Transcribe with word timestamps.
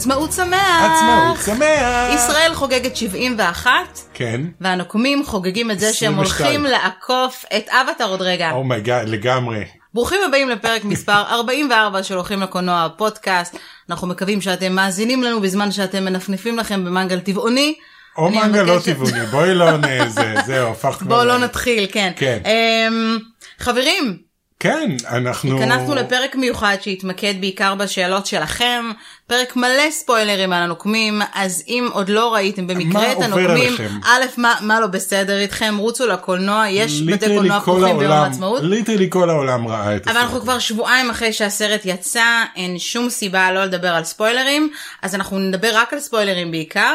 עצמאות 0.00 0.32
שמח! 0.32 0.82
עצמאות 0.82 1.38
שמח! 1.44 2.14
ישראל 2.14 2.54
חוגגת 2.54 2.96
71, 2.96 3.70
כן. 4.14 4.40
והנוקמים 4.60 5.24
חוגגים 5.24 5.70
את 5.70 5.80
זה 5.80 5.92
שהם 5.92 6.20
22. 6.20 6.50
הולכים 6.50 6.64
לעקוף 6.64 7.44
את 7.56 7.68
אווטאר 7.68 8.04
עוד 8.08 8.22
רגע. 8.22 8.50
Oh 8.50 8.64
my 8.64 8.79
god, 8.79 9.08
לגמרי. 9.08 9.64
ברוכים 9.94 10.18
הבאים 10.28 10.48
לפרק 10.48 10.84
מספר 10.84 11.22
44 11.32 12.02
של 12.02 12.14
הולכים 12.14 12.40
לקולנוע 12.40 12.84
הפודקאסט. 12.84 13.56
אנחנו 13.90 14.06
מקווים 14.06 14.40
שאתם 14.40 14.72
מאזינים 14.72 15.22
לנו 15.22 15.40
בזמן 15.40 15.72
שאתם 15.72 16.04
מנפנפים 16.04 16.58
לכם 16.58 16.84
במנגל 16.84 17.20
טבעוני. 17.20 17.74
או 18.16 18.30
מנגל 18.30 18.62
לא 18.62 18.78
טבעוני, 18.84 19.26
בואי 19.30 19.54
לא 19.54 19.76
נ... 19.76 20.08
זה, 20.08 20.34
זהו, 20.46 20.70
הפכת. 20.70 21.02
בואו 21.02 21.24
לא 21.24 21.38
נתחיל, 21.38 21.86
כן. 21.92 22.12
כן. 22.16 22.38
אמ, 22.46 23.18
חברים, 23.58 24.16
כן, 24.60 24.90
אנחנו... 25.08 25.56
התכנסנו 25.56 25.94
לפרק 25.94 26.36
מיוחד 26.36 26.76
שהתמקד 26.80 27.34
בעיקר 27.40 27.74
בשאלות 27.74 28.26
שלכם, 28.26 28.90
פרק 29.26 29.56
מלא 29.56 29.90
ספוילרים 29.90 30.52
על 30.52 30.62
הנוקמים, 30.62 31.22
אז 31.34 31.64
אם 31.68 31.88
עוד 31.92 32.08
לא 32.08 32.34
ראיתם 32.34 32.66
במקרה 32.66 33.12
את 33.12 33.16
הנוקמים? 33.20 33.72
א', 34.04 34.20
מה, 34.36 34.54
מה 34.60 34.80
לא 34.80 34.86
בסדר 34.86 35.38
איתכם, 35.38 35.74
רוצו 35.78 36.06
לקולנוע, 36.06 36.68
יש 36.68 37.02
בתי 37.02 37.26
קולנוע 37.26 37.60
פתוחים 37.60 37.98
ביום 37.98 38.12
העצמאות. 38.12 38.62
ליטרלי 38.62 39.06
כל 39.10 39.30
העולם 39.30 39.68
ראה 39.68 39.96
את 39.96 40.08
אבל 40.08 40.16
אנחנו 40.16 40.40
כבר 40.40 40.58
שבועיים 40.58 41.10
אחרי 41.10 41.32
שהסרט 41.32 41.80
יצא, 41.84 42.42
אין 42.56 42.78
שום 42.78 43.10
סיבה 43.10 43.52
לא 43.52 43.64
לדבר 43.64 43.94
על 43.94 44.04
ספוילרים, 44.04 44.70
אז 45.02 45.14
אנחנו 45.14 45.38
נדבר 45.38 45.70
רק 45.74 45.92
על 45.92 46.00
ספוילרים 46.00 46.50
בעיקר, 46.50 46.94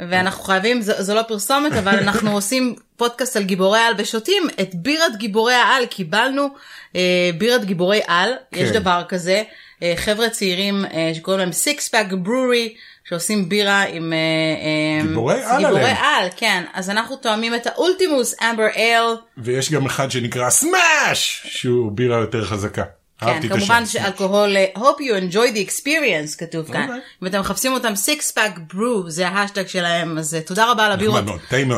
ואנחנו 0.00 0.44
חייבים, 0.44 0.82
זו, 0.82 0.92
זו 0.98 1.14
לא 1.14 1.22
פרסומת, 1.22 1.72
אבל 1.72 1.98
אנחנו 1.98 2.32
עושים 2.32 2.74
פודקאסט 2.96 3.36
על 3.36 3.42
גיבורי 3.42 3.78
על 3.78 3.94
ושותים 3.98 4.42
את 4.60 4.74
בירת 4.74 5.16
גיבורי 5.16 5.54
העל, 5.54 5.86
קיבלנו 5.86 6.48
אה, 6.96 7.30
בירת 7.38 7.64
גיבורי 7.64 8.00
על, 8.06 8.32
כן. 8.50 8.60
יש. 8.60 8.70
דבר 8.70 9.02
כזה, 9.08 9.42
אה, 9.82 9.92
חבר'ה 9.96 10.28
צעירים 10.28 10.84
אה, 10.84 11.10
שקוראים 11.14 11.40
להם 11.40 11.52
six 11.52 11.88
pack 11.88 12.06
brewery, 12.12 12.74
שעושים 13.08 13.48
בירה 13.48 13.82
עם 13.82 14.12
אה, 14.12 14.18
אה, 14.18 15.08
גיבורי 15.08 15.44
על 15.44 15.58
גיבורי 15.58 15.80
עליהם. 15.80 15.96
על, 15.96 16.28
כן, 16.36 16.64
אז 16.74 16.90
אנחנו 16.90 17.16
טועמים 17.16 17.54
את 17.54 17.66
האולטימוס 17.66 18.34
amber 18.42 18.66
ale. 18.76 19.16
ויש 19.38 19.72
גם 19.72 19.86
אחד 19.86 20.10
שנקרא 20.10 20.50
סמאש, 20.50 21.42
שהוא 21.44 21.92
בירה 21.92 22.18
יותר 22.18 22.44
חזקה. 22.44 22.82
כן. 23.20 23.48
כמובן 23.48 23.86
שאלכוהול, 23.86 24.56
אה, 24.56 24.66
hope 24.76 25.00
you 25.00 25.32
enjoy 25.32 25.54
the 25.56 25.70
experience 25.70 26.38
כתוב 26.38 26.66
כאן. 26.72 26.82
אוקיי. 26.82 27.00
אם 27.22 27.26
אתם 27.26 27.40
מחפשים 27.40 27.72
אותם 27.72 27.92
six 27.92 28.32
pack 28.36 28.74
brew 28.74 28.78
זה 29.08 29.28
ההאשטאג 29.28 29.66
שלהם 29.66 30.18
אז 30.18 30.34
אה, 30.34 30.40
תודה 30.40 30.70
רבה 30.70 30.86
על 30.86 30.92
הבירות. 30.92 31.24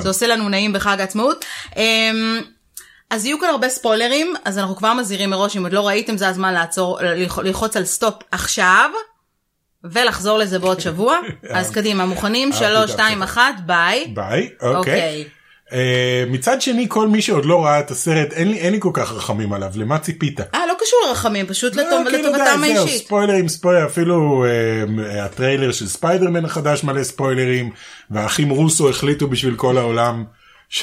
זה 0.03 0.09
עושה 0.09 0.27
לנו 0.27 0.49
נעים 0.49 0.73
בחג 0.73 0.97
העצמאות. 1.01 1.45
אמ, 1.77 2.41
אז 3.11 3.25
יהיו 3.25 3.41
כאן 3.41 3.49
הרבה 3.49 3.69
ספוילרים 3.69 4.35
אז 4.45 4.59
אנחנו 4.59 4.77
כבר 4.77 4.95
מזהירים 4.95 5.31
מראש 5.31 5.57
אם 5.57 5.63
עוד 5.63 5.73
לא 5.73 5.87
ראיתם 5.89 6.17
זה 6.17 6.29
הזמן 6.29 6.55
לעצור 6.55 6.99
ללח- 7.03 7.39
ללחוץ 7.39 7.77
על 7.77 7.85
stop 7.85 8.15
עכשיו. 8.33 8.91
ולחזור 9.85 10.39
לזה 10.39 10.59
בעוד 10.59 10.81
שבוע 10.81 11.19
אז 11.55 11.71
קדימה 11.71 12.07
מוכנים 12.07 12.53
אהבתי 12.53 12.65
את 12.67 12.71
3 12.71 12.91
2 12.91 13.23
1 13.23 13.43
ביי. 13.67 14.11
ביי, 14.15 14.49
אוקיי. 14.63 15.25
אה, 15.73 16.25
מצד 16.29 16.63
שני, 16.63 16.87
כל 16.89 17.09
מי 17.09 17.23
שעוד 17.23 17.45
לא 17.45 17.65
ראה 17.65 17.81
את 17.81 17.91
הסרט, 17.91 18.33
אין 18.33 18.49
לי 18.49 18.59
אין 18.59 18.73
לי 18.73 18.81
כל 18.81 18.91
כך 18.93 19.13
רחמים 19.13 19.53
עליו, 19.53 19.71
למה 19.75 19.99
ציפית? 19.99 20.41
אה 20.41 20.67
לא 20.67 20.75
קשור 20.81 20.99
לרחמים 21.09 21.47
פשוט 21.47 21.77
לא, 21.77 21.83
כאילו, 21.83 22.29
לטובתם 22.29 22.61
זהו, 22.61 22.63
האישית. 22.63 23.07
ספוילרים 23.07 23.49
ספוילר 23.49 23.87
אפילו 23.87 24.45
אה, 24.45 25.25
הטריילר 25.25 25.73
של 25.73 25.89
ספיידרמן 25.89 26.45
החדש 26.45 26.85
מלא 26.85 27.03
ספוילרים 27.03 27.71
והאחים 28.11 28.51
רוסו 28.51 28.91
החליטו 28.91 29.29
בשביל 29.29 29.55
כל 29.55 29.79
העולם 29.79 30.25
ש... 30.69 30.83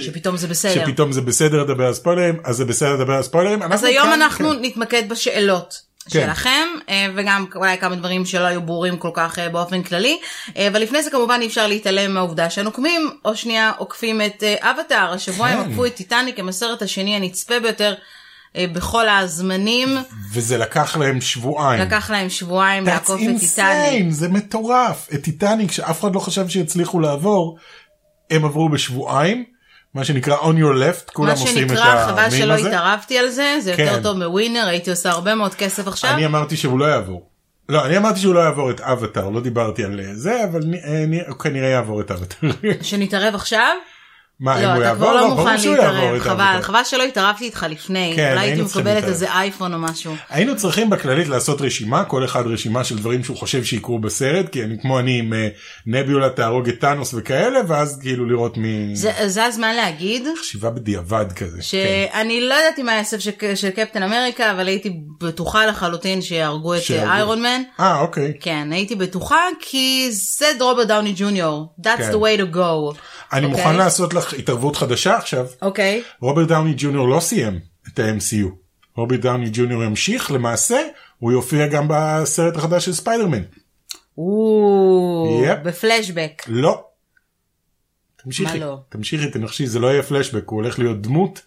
שפתאום 0.00 0.36
זה 0.36 0.46
בסדר. 0.46 0.86
שפתאום 0.86 1.12
זה 1.12 1.20
בסדר 1.20 1.62
לדבר 1.62 1.86
על 1.86 1.94
ספוילרים 1.94 2.40
אז 2.44 2.56
זה 2.56 2.64
בסדר 2.64 2.92
לדבר 2.94 3.12
על 3.12 3.22
ספוילרים. 3.22 3.62
אז 3.62 3.84
היום 3.84 4.06
כאן, 4.06 4.22
אנחנו 4.22 4.50
כן. 4.50 4.56
נתמקד 4.60 5.08
בשאלות. 5.08 5.82
כן. 6.10 6.26
שלכם 6.26 6.68
אה, 6.88 7.06
וגם 7.14 7.46
אולי 7.54 7.78
כמה 7.78 7.96
דברים 7.96 8.26
שלא 8.26 8.44
היו 8.44 8.62
ברורים 8.62 8.96
כל 8.96 9.10
כך 9.14 9.38
אה, 9.38 9.48
באופן 9.48 9.82
כללי 9.82 10.18
אה, 10.56 10.68
אבל 10.68 10.82
לפני 10.82 11.02
זה 11.02 11.10
כמובן 11.10 11.38
אי 11.40 11.46
אפשר 11.46 11.66
להתעלם 11.66 12.14
מהעובדה 12.14 12.50
שהנוקמים 12.50 13.10
או 13.24 13.36
שנייה 13.36 13.72
עוקפים 13.78 14.22
את 14.22 14.42
אה, 14.42 14.70
אבטאר 14.70 15.12
השבוע 15.12 15.48
הם 15.48 15.64
כן. 15.64 15.70
עקפו 15.70 15.86
את 15.86 15.94
טיטניק 15.94 16.38
הם 16.38 16.48
הסרט 16.48 16.82
השני 16.82 17.16
הנצפה 17.16 17.60
ביותר 17.60 17.94
אה, 18.56 18.66
בכל 18.72 19.08
הזמנים 19.08 19.88
וזה 20.32 20.58
לקח 20.58 20.96
להם 20.96 21.20
שבועיים. 21.20 21.82
לקח 21.82 22.10
להם 22.10 22.28
שבועיים 22.28 22.84
לעקוף 22.84 23.20
את 23.20 23.40
טיטניק. 23.40 24.10
זה 24.10 24.28
מטורף. 24.28 25.08
את 25.14 25.22
טיטניק 25.22 25.72
שאף 25.72 26.00
אחד 26.00 26.14
לא 26.14 26.20
חשב 26.20 26.48
שיצליחו 26.48 27.00
לעבור, 27.00 27.58
הם 28.30 28.44
עברו 28.44 28.68
בשבועיים, 28.68 29.44
מה 29.94 30.04
שנקרא 30.04 30.36
on 30.36 30.54
your 30.54 30.74
left, 31.06 31.12
כולם 31.12 31.28
מה 31.34 31.40
עושים 31.40 31.64
את 31.64 31.68
שנקרא 31.68 32.06
חבל 32.06 32.18
המים 32.18 32.30
שלא 32.30 32.52
הזה. 32.52 32.68
התערבתי 32.68 33.18
על 33.18 33.28
זה 33.28 33.56
זה 33.60 33.70
יותר 33.70 33.96
כן. 33.96 34.02
טוב 34.02 34.18
בווינר 34.18 34.66
הייתי 34.66 34.90
עושה 34.90 35.10
הרבה 35.10 35.34
מאוד 35.34 35.54
כסף 35.54 35.88
עכשיו. 35.88 36.10
אני 36.10 36.26
אמרתי 36.26 36.56
שהוא 36.56 36.78
לא 36.78 36.84
יעבור. 36.84 37.28
לא, 37.68 37.84
אני 37.86 37.96
אמרתי 37.96 38.20
שהוא 38.20 38.34
לא 38.34 38.40
יעבור 38.40 38.70
את 38.70 38.80
אבטאר, 38.80 39.30
לא 39.30 39.40
דיברתי 39.40 39.84
על 39.84 40.00
זה, 40.12 40.44
אבל 40.44 40.60
נ- 40.64 40.74
אה, 40.74 41.04
נ- 41.06 41.28
הוא 41.30 41.38
כנראה 41.38 41.68
יעבור 41.68 42.00
את 42.00 42.10
אבטאר. 42.10 42.50
שנתערב 42.82 43.34
עכשיו? 43.34 43.74
מה, 44.40 44.58
אם 44.58 44.62
לא, 44.62 44.68
הוא 44.68 44.76
אתה 44.76 44.84
יעבור? 44.84 45.06
כבר 45.06 45.16
לא 45.16 45.28
ברור 45.28 45.34
מוכן 45.34 45.70
להתערב, 45.70 46.18
חבל. 46.18 46.58
חבל 46.62 46.80
שלא 46.84 47.02
התערבתי 47.02 47.44
איתך 47.44 47.66
לפני, 47.70 48.12
כן, 48.16 48.32
אולי 48.32 48.46
הייתי 48.46 48.62
מקבלת. 48.62 49.04
איזה 49.04 49.32
אייפון 49.32 49.74
או 49.74 49.78
משהו. 49.78 50.14
היינו 50.30 50.56
צריכים 50.56 50.90
בכללית 50.90 51.28
לעשות 51.28 51.60
רשימה, 51.60 52.04
כל 52.04 52.24
אחד 52.24 52.46
רשימה 52.46 52.84
של 52.84 52.98
דברים 52.98 53.24
שהוא 53.24 53.36
חושב 53.36 53.64
שיקרו 53.64 53.98
בסרט, 53.98 54.48
כי 54.48 54.64
אני 54.64 54.76
כמו 54.82 54.98
אני 54.98 55.18
עם 55.18 55.32
אה, 55.32 55.48
נביולה 55.86 56.30
תהרוג 56.30 56.68
את 56.68 56.80
טאנוס 56.80 57.14
וכאלה, 57.14 57.60
ואז 57.68 57.98
כאילו 58.02 58.26
לראות 58.26 58.56
מי... 58.56 58.96
זה, 58.96 59.12
זה 59.26 59.44
הזמן 59.44 59.74
להגיד 59.74 60.26
חשיבה 60.40 60.70
בדיעבד 60.70 61.32
כזה. 61.32 61.56
כן. 61.56 61.62
שאני 61.62 62.40
לא 62.40 62.54
יודעת 62.54 62.78
אם 62.78 62.88
היה 62.88 63.04
סף 63.04 63.18
של, 63.18 63.30
של 63.54 63.70
קפטן 63.70 64.02
אמריקה 64.02 64.50
אבל 64.50 64.66
הייתי 64.66 65.00
בטוחה 65.20 65.66
לחלוטין 65.66 66.22
שיהרגו 66.22 66.74
את 66.74 66.80
איירון 66.90 67.42
מן. 67.42 67.62
אה, 67.80 68.00
אוקיי. 68.00 68.32
כן 68.40 68.68
הייתי 68.72 68.94
בטוחה 68.94 69.40
כי 69.60 70.08
זה 70.10 70.46
דרוברט 70.58 70.88
דאוני 70.88 71.12
ג'וניור. 71.16 71.74
That's 71.80 71.96
כן. 71.96 72.10
the 72.10 72.14
way 72.14 72.40
to 72.40 72.54
go. 72.56 72.94
אני 73.32 73.46
אוקיי? 73.46 73.62
מוכן 73.64 73.76
לעשות 73.76 74.14
לך 74.14 74.33
התערבות 74.38 74.76
חדשה 74.76 75.16
עכשיו. 75.16 75.46
אוקיי. 75.62 76.02
רוברט 76.20 76.48
דאוני 76.48 76.74
ג'וניור 76.76 77.08
לא 77.08 77.20
סיים 77.20 77.60
את 77.88 77.98
ה-MCU. 77.98 78.48
רוברט 78.96 79.20
דאוני 79.20 79.50
ג'וניור 79.52 79.84
ימשיך, 79.84 80.30
למעשה 80.30 80.78
הוא 81.18 81.32
יופיע 81.32 81.66
גם 81.66 81.86
בסרט 81.88 82.56
החדש 82.56 82.84
של 82.84 82.92
ספיידרמן. 82.92 83.42
או. 84.18 85.44
בפלשבק. 85.64 86.42
לא. 86.46 86.84
תמשיכי, 88.24 88.58
לא? 88.60 88.78
תמשיכי, 88.88 89.30
תנחשי, 89.30 89.66
זה 89.66 89.78
לא 89.78 89.86
יהיה 89.86 90.02
פלשבק, 90.02 90.48
הוא 90.48 90.62
הולך 90.62 90.78
להיות 90.78 91.02
דמות 91.02 91.42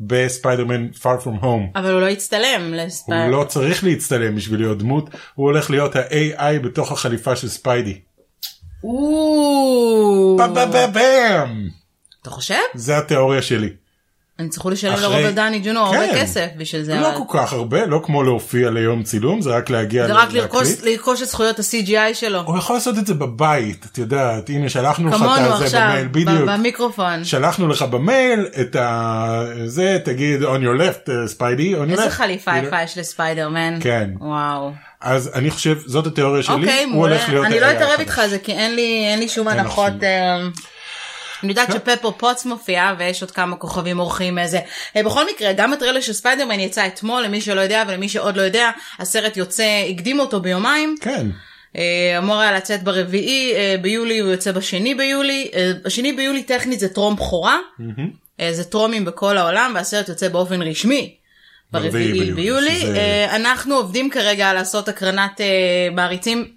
בספיידרמן 0.00 0.88
far 0.88 1.24
from 1.24 1.42
home. 1.42 1.78
אבל 1.78 1.92
הוא 1.92 2.00
לא 2.00 2.08
הצטלם 2.08 2.74
לספיידר. 2.74 3.22
הוא 3.22 3.30
לא 3.30 3.44
צריך 3.44 3.84
להצטלם 3.84 4.36
בשביל 4.36 4.60
להיות 4.60 4.78
דמות, 4.78 5.10
הוא 5.34 5.46
הולך 5.46 5.70
להיות 5.70 5.96
ה-AI 5.96 6.58
בתוך 6.62 6.92
החליפה 6.92 7.36
של 7.36 7.48
ספיידי. 7.48 8.00
באם! 10.92 11.68
אתה 12.24 12.32
חושב? 12.32 12.54
זה 12.74 12.98
התיאוריה 12.98 13.42
שלי. 13.42 13.68
הם 14.38 14.48
צריכו 14.48 14.70
לשלם 14.70 14.92
אחרי- 14.92 15.02
לרוברט 15.04 15.34
דאני 15.34 15.58
ג'וניור 15.64 15.86
הרבה 15.86 16.06
כן. 16.08 16.20
כסף 16.20 16.46
בשביל 16.58 16.82
זה. 16.82 16.94
לא 16.94 17.08
אבל- 17.08 17.16
כל 17.28 17.38
כך 17.38 17.52
הרבה, 17.52 17.86
לא 17.86 18.00
כמו 18.04 18.22
להופיע 18.22 18.70
ליום 18.70 19.02
צילום, 19.02 19.40
זה 19.42 19.50
רק 19.50 19.70
להגיע 19.70 20.06
זה 20.06 20.12
רק 20.12 20.32
לרכוש-. 20.32 20.68
לרכוש 20.82 21.22
את 21.22 21.28
זכויות 21.28 21.58
ה-CGI 21.58 22.14
שלו. 22.14 22.40
הוא 22.40 22.58
יכול 22.58 22.76
לעשות 22.76 22.98
את 22.98 23.06
זה 23.06 23.14
בבית, 23.14 23.86
את 23.92 23.98
יודעת, 23.98 24.48
הנה 24.48 24.68
שלחנו 24.68 25.08
לך 25.08 25.14
את 25.14 25.18
זה 25.58 25.64
עכשיו, 25.64 25.80
במייל, 25.90 26.08
בדיוק. 26.08 26.48
במיקרופון. 26.48 27.24
שלחנו 27.24 27.68
לך 27.68 27.82
במייל 27.82 28.46
את 28.60 28.76
ה... 28.76 29.44
זה, 29.66 29.98
תגיד 30.04 30.42
on 30.42 30.46
your 30.46 30.80
left, 30.80 31.08
uh, 31.08 31.26
ספיידי, 31.28 31.74
on 31.74 31.78
your 31.78 31.96
left. 31.96 32.00
איזה 32.00 32.10
חליפה 32.10 32.58
יפה 32.58 32.82
יש 32.82 32.98
לספיידרמן. 32.98 33.78
כן. 33.80 34.10
וואו. 34.20 34.70
אז 35.00 35.30
אני 35.34 35.50
חושב, 35.50 35.78
זאת 35.86 36.06
התיאוריה 36.06 36.42
שלי, 36.42 36.54
אוקיי, 36.54 36.84
הוא. 36.84 36.94
הולך 37.06 37.28
להיות 37.28 37.44
אני 37.46 37.60
לא 37.60 37.70
אתערב. 37.70 38.00
איתך 38.00 38.18
על 38.18 38.28
זה 38.28 38.38
כי 38.38 38.52
אין 38.52 38.74
לי 38.74 39.06
אין 39.10 39.18
לי 39.18 39.28
שום 39.28 39.48
הנחות. 39.48 39.92
אה, 41.44 41.50
אני 41.50 41.60
יודעת 41.60 41.66
כן. 41.68 41.72
שפפר 41.94 42.10
פוטס 42.10 42.44
מופיע 42.46 42.92
ויש 42.98 43.22
עוד 43.22 43.30
כמה 43.30 43.56
כוכבים 43.56 43.98
אורחים 43.98 44.38
איזה. 44.38 44.60
אה, 44.96 45.02
בכל 45.02 45.26
מקרה 45.34 45.52
גם 45.52 45.72
הטריילר 45.72 46.00
של 46.00 46.12
ספיידרמן 46.12 46.60
יצא 46.60 46.86
אתמול 46.86 47.22
למי 47.22 47.40
שלא 47.40 47.60
יודע 47.60 47.84
ולמי 47.88 48.08
שעוד 48.08 48.36
לא 48.36 48.42
יודע 48.42 48.70
הסרט 48.98 49.36
יוצא 49.36 49.64
הקדימו 49.90 50.22
אותו 50.22 50.40
ביומיים. 50.40 50.94
כן, 51.00 51.26
אה, 51.76 52.14
אמור 52.18 52.40
היה 52.40 52.52
לצאת 52.52 52.82
ברביעי 52.82 53.54
אה, 53.54 53.74
ביולי 53.82 54.18
הוא 54.18 54.30
יוצא 54.30 54.52
בשני 54.52 54.94
ביולי. 54.94 55.50
אה, 55.54 55.72
השני 55.84 56.12
ביולי 56.12 56.42
טכנית 56.42 56.80
זה 56.80 56.88
טרום 56.88 57.16
בכורה. 57.16 57.58
אה, 58.40 58.52
זה 58.52 58.64
טרומים 58.64 59.04
בכל 59.04 59.36
העולם 59.38 59.72
והסרט 59.74 60.08
יוצא 60.08 60.28
באופן 60.28 60.62
רשמי. 60.62 61.14
ברביעי 61.72 62.32
ביולי. 62.32 62.80
שזה- 62.80 62.96
אה, 62.96 63.36
אנחנו 63.36 63.74
עובדים 63.74 64.10
כרגע 64.10 64.48
על 64.48 64.56
לעשות 64.56 64.88
הקרנת 64.88 65.40
אה, 65.40 65.46
מעריצים 65.92 66.48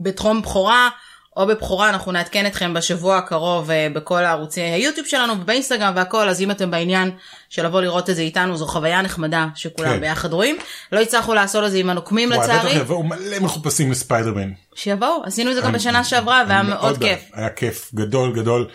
בטרום 0.00 0.42
בכורה. 0.42 0.88
או 1.36 1.46
בבכורה 1.46 1.88
אנחנו 1.88 2.12
נעדכן 2.12 2.46
אתכם 2.46 2.74
בשבוע 2.74 3.18
הקרוב 3.18 3.70
אה, 3.70 3.88
בכל 3.92 4.24
הערוצי 4.24 4.60
היוטיוב 4.60 5.06
שלנו 5.06 5.32
ובאינסטגרם 5.40 5.92
והכל 5.96 6.28
אז 6.28 6.40
אם 6.40 6.50
אתם 6.50 6.70
בעניין 6.70 7.10
של 7.48 7.66
לבוא 7.66 7.80
לראות 7.80 8.10
את 8.10 8.16
זה 8.16 8.22
איתנו 8.22 8.56
זו 8.56 8.66
חוויה 8.66 9.02
נחמדה 9.02 9.46
שכולם 9.54 9.90
כן. 9.90 10.00
ביחד 10.00 10.32
רואים. 10.32 10.56
לא 10.92 11.00
הצלחנו 11.00 11.34
לעשות 11.34 11.64
את 11.64 11.70
זה 11.70 11.78
עם 11.78 11.90
הנוקמים 11.90 12.28
וואי, 12.28 12.40
לצערי. 12.40 12.70
בטח 12.70 12.80
יבואו 12.80 13.02
מלא 13.02 13.38
מחופשים 13.40 13.90
לספיידרמן. 13.90 14.50
שיבואו 14.74 15.22
עשינו 15.24 15.50
את 15.50 15.54
זה 15.56 15.60
גם 15.60 15.72
בשנה 15.72 16.04
שעברה 16.04 16.44
והיה 16.48 16.62
מאוד. 16.62 16.98
כיף. 16.98 17.20
היה 17.34 17.50
כיף 17.50 17.90
גדול 17.94 18.32
גדול. 18.32 18.68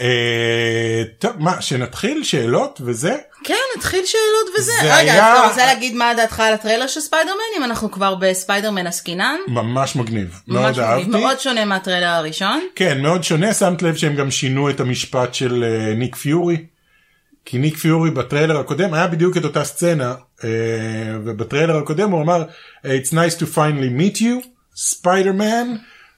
אה, 0.00 1.02
טוב, 1.18 1.32
מה, 1.38 1.62
שנתחיל 1.62 2.24
שאלות 2.24 2.80
וזה? 2.84 3.16
כן, 3.46 3.54
נתחיל 3.76 4.04
שאלות 4.06 4.58
וזה. 4.58 4.72
זה 4.82 4.94
רגע, 4.96 5.12
היה- 5.12 5.34
אתה 5.40 5.48
רוצה 5.48 5.66
להגיד 5.66 5.94
מה 5.94 6.12
דעתך 6.16 6.40
על 6.40 6.54
הטריילר 6.54 6.86
של 6.86 7.00
ספיידרמן, 7.00 7.32
אם 7.58 7.64
אנחנו 7.64 7.90
כבר 7.90 8.14
בספיידרמן 8.14 8.86
עסקינן? 8.86 9.36
ממש 9.48 9.96
מגניב, 9.96 10.40
מאוד 10.48 10.62
ממש 10.62 10.78
מגניב, 10.78 10.90
אהבתי. 10.90 11.08
מאוד 11.10 11.40
שונה 11.40 11.64
מהטריילר 11.64 12.06
הראשון. 12.06 12.60
כן, 12.74 13.00
מאוד 13.02 13.24
שונה, 13.24 13.54
שמת 13.54 13.82
לב 13.82 13.96
שהם 13.96 14.14
גם 14.14 14.30
שינו 14.30 14.70
את 14.70 14.80
המשפט 14.80 15.34
של 15.34 15.64
אה, 15.64 15.94
ניק 15.94 16.16
פיורי. 16.16 16.56
כי 17.44 17.58
ניק 17.58 17.76
פיורי 17.76 18.10
בטריילר 18.10 18.58
הקודם 18.60 18.94
היה 18.94 19.06
בדיוק 19.06 19.36
את 19.36 19.44
אותה 19.44 19.64
סצנה, 19.64 20.14
אה, 20.44 20.48
ובטריילר 21.24 21.76
הקודם 21.76 22.10
הוא 22.10 22.22
אמר, 22.22 22.44
It's 22.84 23.12
nice 23.12 23.38
to 23.40 23.44
finally 23.54 24.00
meet 24.00 24.20
you, 24.20 24.46
ספיידרמן, 24.76 25.68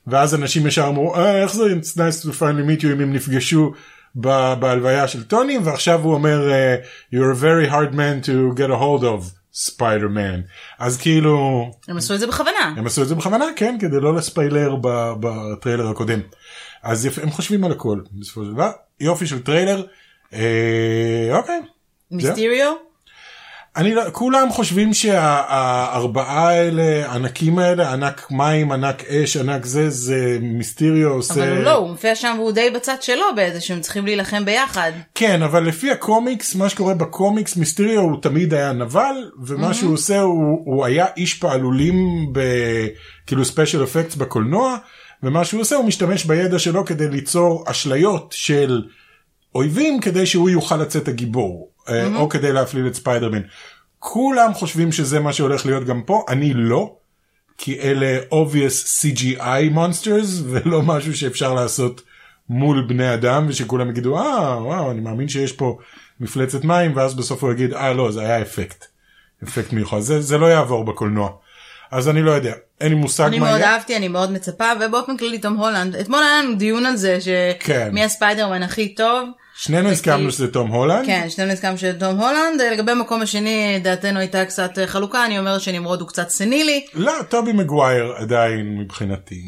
ואז 0.07 0.35
אנשים 0.35 0.67
ישר 0.67 0.87
אמרו, 0.89 1.17
אה, 1.17 1.43
איך 1.43 1.53
זה 1.55 1.65
It's 1.65 1.97
nice 1.97 2.25
to 2.25 2.41
finally 2.41 2.81
meet 2.81 2.83
you 2.83 2.87
אם 2.87 3.01
הם 3.01 3.13
נפגשו 3.13 3.73
ב- 4.17 4.55
בהלוויה 4.61 5.09
של 5.09 5.25
טוני, 5.25 5.59
ועכשיו 5.65 6.01
הוא 6.01 6.15
אומר, 6.15 6.51
אה, 6.51 6.77
You're 7.15 7.37
a 7.37 7.43
very 7.43 7.73
hard 7.73 7.95
man 7.95 8.27
to 8.27 8.59
get 8.59 8.71
a 8.71 8.81
hold 8.81 9.03
of, 9.03 9.35
ספיידרמן. 9.53 10.41
אז 10.79 10.97
כאילו, 10.97 11.65
הם 11.89 11.97
עשו 11.97 12.15
את 12.15 12.21
זה 12.21 12.27
בכוונה. 12.27 12.75
הם 12.77 12.87
עשו 12.87 13.03
את 13.03 13.09
זה 13.09 13.15
בכוונה, 13.15 13.45
כן, 13.57 13.77
כדי 13.81 14.01
לא 14.01 14.15
לספיילר 14.15 14.77
בטריילר 15.21 15.89
הקודם. 15.89 16.21
אז 16.83 17.07
יפ- 17.07 17.23
הם 17.23 17.31
חושבים 17.31 17.65
על 17.65 17.73
הכל, 17.73 18.01
בסופו 18.13 18.45
של 18.45 18.53
דבר. 18.53 18.71
יופי 19.01 19.27
של 19.27 19.43
טריילר. 19.43 19.85
אה, 20.35 21.29
אוקיי. 21.37 21.61
מיסטיריו? 22.11 22.73
אני 23.79 23.95
לא, 23.95 24.03
כולם 24.13 24.49
חושבים 24.51 24.95
שהארבעה 24.95 26.49
האלה, 26.49 27.13
ענקים 27.15 27.59
האלה, 27.59 27.93
ענק 27.93 28.27
מים, 28.31 28.73
ענק 28.73 29.05
אש, 29.05 29.37
ענק 29.37 29.65
זה, 29.65 29.91
זה 29.91 30.39
מיסטיריו 30.41 31.09
עושה... 31.09 31.35
אבל 31.35 31.57
הוא 31.57 31.65
לא, 31.65 31.75
הוא 31.75 31.91
מופיע 31.91 32.15
שם 32.15 32.37
והוא 32.39 32.53
די 32.53 32.71
בצד 32.71 32.97
שלו 33.01 33.25
באיזה 33.37 33.61
שהם 33.61 33.81
צריכים 33.81 34.05
להילחם 34.05 34.45
ביחד. 34.45 34.93
כן, 35.15 35.43
אבל 35.43 35.65
לפי 35.65 35.91
הקומיקס, 35.91 36.55
מה 36.55 36.69
שקורה 36.69 36.95
בקומיקס, 36.95 37.57
מיסטריו 37.57 38.01
הוא 38.01 38.23
תמיד 38.23 38.55
היה 38.55 38.73
נבל, 38.73 39.31
ומה 39.47 39.75
שהוא 39.75 39.95
עושה, 39.95 40.21
הוא, 40.21 40.63
הוא 40.65 40.85
היה 40.85 41.07
איש 41.17 41.35
פעלולים 41.35 41.97
ב... 42.33 42.41
כאילו 43.27 43.45
special 43.45 43.85
effects 43.85 44.15
בקולנוע, 44.15 44.77
ומה 45.23 45.45
שהוא 45.45 45.61
עושה, 45.61 45.77
הוא 45.77 45.85
משתמש 45.85 46.25
בידע 46.25 46.59
שלו 46.59 46.85
כדי 46.85 47.09
ליצור 47.09 47.65
אשליות 47.67 48.35
של 48.37 48.83
אויבים, 49.55 50.01
כדי 50.01 50.27
שהוא 50.27 50.51
יוכל 50.51 50.77
לצאת 50.77 51.09
הגיבור, 51.09 51.69
אה, 51.88 52.17
או 52.17 52.29
כדי 52.29 52.52
להפליל 52.52 52.87
את 52.87 52.94
ספיידרמן. 52.94 53.43
כולם 53.99 54.55
חושבים 54.55 54.93
שזה 54.93 55.20
מה 55.20 55.32
שהולך 55.32 55.67
להיות 55.67 55.85
גם 55.85 56.02
פה, 56.02 56.25
אני 56.29 56.55
לא. 56.55 56.94
כי 57.58 57.81
אלה 57.81 58.19
obvious 58.31 59.02
CGI 59.02 59.75
monsters 59.75 60.43
ולא 60.50 60.82
משהו 60.82 61.17
שאפשר 61.17 61.55
לעשות 61.55 62.02
מול 62.49 62.87
בני 62.88 63.14
אדם 63.14 63.46
ושכולם 63.49 63.90
יגידו 63.90 64.19
אה 64.19 64.62
וואו 64.62 64.90
אני 64.90 65.00
מאמין 65.00 65.29
שיש 65.29 65.52
פה 65.52 65.79
מפלצת 66.20 66.64
מים 66.64 66.96
ואז 66.96 67.14
בסוף 67.14 67.44
הוא 67.44 67.52
יגיד 67.52 67.75
אה 67.75 67.93
לא 67.93 68.11
זה 68.11 68.20
היה 68.20 68.43
אפקט. 68.43 68.85
אפקט 69.44 69.73
מיוחד 69.73 70.00
זה, 70.00 70.20
זה 70.20 70.38
לא 70.38 70.46
יעבור 70.46 70.85
בקולנוע. 70.85 71.31
אז 71.90 72.08
אני 72.08 72.23
לא 72.23 72.31
יודע 72.31 72.52
אין 72.81 72.88
לי 72.88 72.94
מושג 72.94 73.25
אני 73.25 73.38
מה 73.38 73.46
מאוד 73.49 73.61
יהיה. 73.61 73.73
אהבתי, 73.75 73.96
אני 73.96 74.08
מאוד 74.08 74.32
מצפה, 74.32 74.64
ובאופן 74.81 75.17
כללי 75.17 75.38
תום 75.38 75.56
הולנד, 75.56 75.96
אתמול 75.96 76.23
היה 76.23 76.43
לנו 76.43 76.55
דיון 76.55 76.87
על 76.87 76.96
זה, 76.96 77.19
כן. 77.61 77.88
שמי 77.90 78.05
הספיידרמן 78.05 78.62
הכי 78.62 78.88
טוב. 78.94 79.29
שנינו 79.56 79.88
הסכמנו 79.88 80.31
שזה 80.32 80.52
תום 80.52 80.69
הולנד. 80.70 81.06
כן, 81.06 81.26
שנינו 81.29 81.52
הסכמנו 81.52 81.79
של 81.79 81.93
תום 81.99 82.17
הולנד, 82.20 82.61
לגבי 82.73 82.93
המקום 82.93 83.23
השני 83.23 83.81
דעתנו 83.82 84.19
הייתה 84.20 84.44
קצת 84.44 84.79
אה, 84.79 84.87
חלוקה, 84.87 85.25
אני 85.25 85.38
אומרת 85.38 85.61
שנמרוד 85.61 86.00
הוא 86.00 86.08
קצת 86.08 86.29
סנילי. 86.29 86.87
לא 86.94 87.12
טובי 87.29 87.52
מגווייר 87.52 88.12
עדיין 88.17 88.79
מבחינתי. 88.79 89.40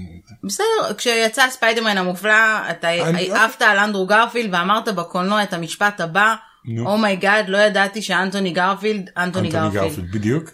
בסדר, 0.44 0.94
כשיצא 0.98 1.50
ספיידרמן 1.50 1.98
המופלא, 1.98 2.32
אתה 2.70 3.08
אני- 3.08 3.31
עפת 3.32 3.62
על 3.62 3.78
אנדרו 3.78 4.06
גרפילד 4.06 4.54
ואמרת 4.54 4.88
בקולנוע 4.88 5.42
את 5.42 5.52
המשפט 5.52 6.00
הבא. 6.00 6.34
oh 6.79 6.96
my 6.96 7.13
god, 7.13 7.49
לא 7.49 7.59
ידעתי 7.59 8.03
שאנטוני 8.03 8.51
גרפילד, 8.51 9.11
אנטוני 9.17 9.49
גרפילד. 9.49 10.11
בדיוק. 10.12 10.51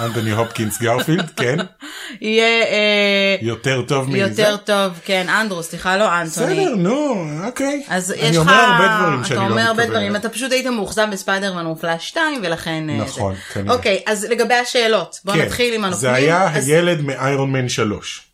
אנטוני 0.00 0.30
הופקינס 0.30 0.80
גרפילד 0.80 1.30
כן 1.36 1.56
יהיה 2.20 2.62
אה, 2.62 3.36
יותר 3.40 3.82
טוב 3.82 4.08
מזה. 4.10 4.18
יותר 4.18 4.56
טוב, 4.56 4.92
כן, 5.04 5.26
אנדרו, 5.28 5.62
סליחה, 5.62 5.96
לא 5.96 6.20
אנטוני. 6.20 6.60
בסדר 6.60 6.74
נו 6.74 7.26
אוקיי. 7.46 7.82
אז 7.88 8.14
יש 8.16 8.36
לך, 8.36 8.52
אתה 9.26 9.34
לא 9.34 9.40
אומר 9.40 9.62
הרבה. 9.62 9.86
דברים, 9.86 10.16
אתה 10.16 10.28
פשוט 10.28 10.52
היית 10.52 10.66
מאוכזב 10.66 11.08
בספיידרמן 11.12 11.66
מופלא 11.66 11.98
2 11.98 12.40
ולכן... 12.42 12.90
אה, 12.90 12.96
נכון. 12.96 13.34
אוקיי, 13.68 14.02
אז 14.06 14.24
לגבי 14.24 14.54
השאלות, 14.54 15.20
בוא 15.24 15.34
כן, 15.34 15.42
נתחיל 15.42 15.74
עם 15.74 15.84
הנוקמים. 15.84 16.00
זה 16.00 16.12
היה 16.12 16.48
הילד 16.54 17.00
מאיירון 17.00 17.52
מן 17.52 17.68
3. 17.68 18.33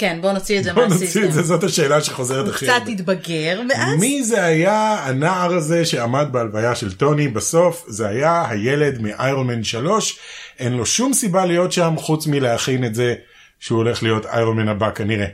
כן, 0.00 0.18
בוא 0.20 0.32
נוציא 0.32 0.58
את 0.58 0.64
זה 0.64 0.72
בוא 0.72 0.82
נוציא 0.82 0.96
את 0.96 1.02
מהסיסטם. 1.02 1.30
זה, 1.30 1.42
זאת 1.42 1.64
השאלה 1.64 2.00
שחוזרת 2.00 2.46
הוא 2.46 2.54
הכי 2.54 2.66
קצת 2.66 2.74
הרבה. 2.74 2.92
התבגר, 2.92 3.60
ואז... 3.68 4.00
מי 4.00 4.24
זה 4.24 4.44
היה 4.44 5.04
הנער 5.04 5.54
הזה 5.54 5.84
שעמד 5.84 6.26
בהלוויה 6.32 6.74
של 6.74 6.96
טוני 6.96 7.28
בסוף? 7.28 7.84
זה 7.88 8.08
היה 8.08 8.44
הילד 8.48 9.00
מאיירון 9.00 9.46
מן 9.46 9.64
3. 9.64 10.18
אין 10.58 10.72
לו 10.72 10.86
שום 10.86 11.12
סיבה 11.12 11.46
להיות 11.46 11.72
שם 11.72 11.94
חוץ 11.98 12.26
מלהכין 12.26 12.84
את 12.84 12.94
זה 12.94 13.14
שהוא 13.58 13.78
הולך 13.78 14.02
להיות 14.02 14.26
איירון 14.26 14.56
מן 14.56 14.68
הבא 14.68 14.90
כנראה. 14.90 15.26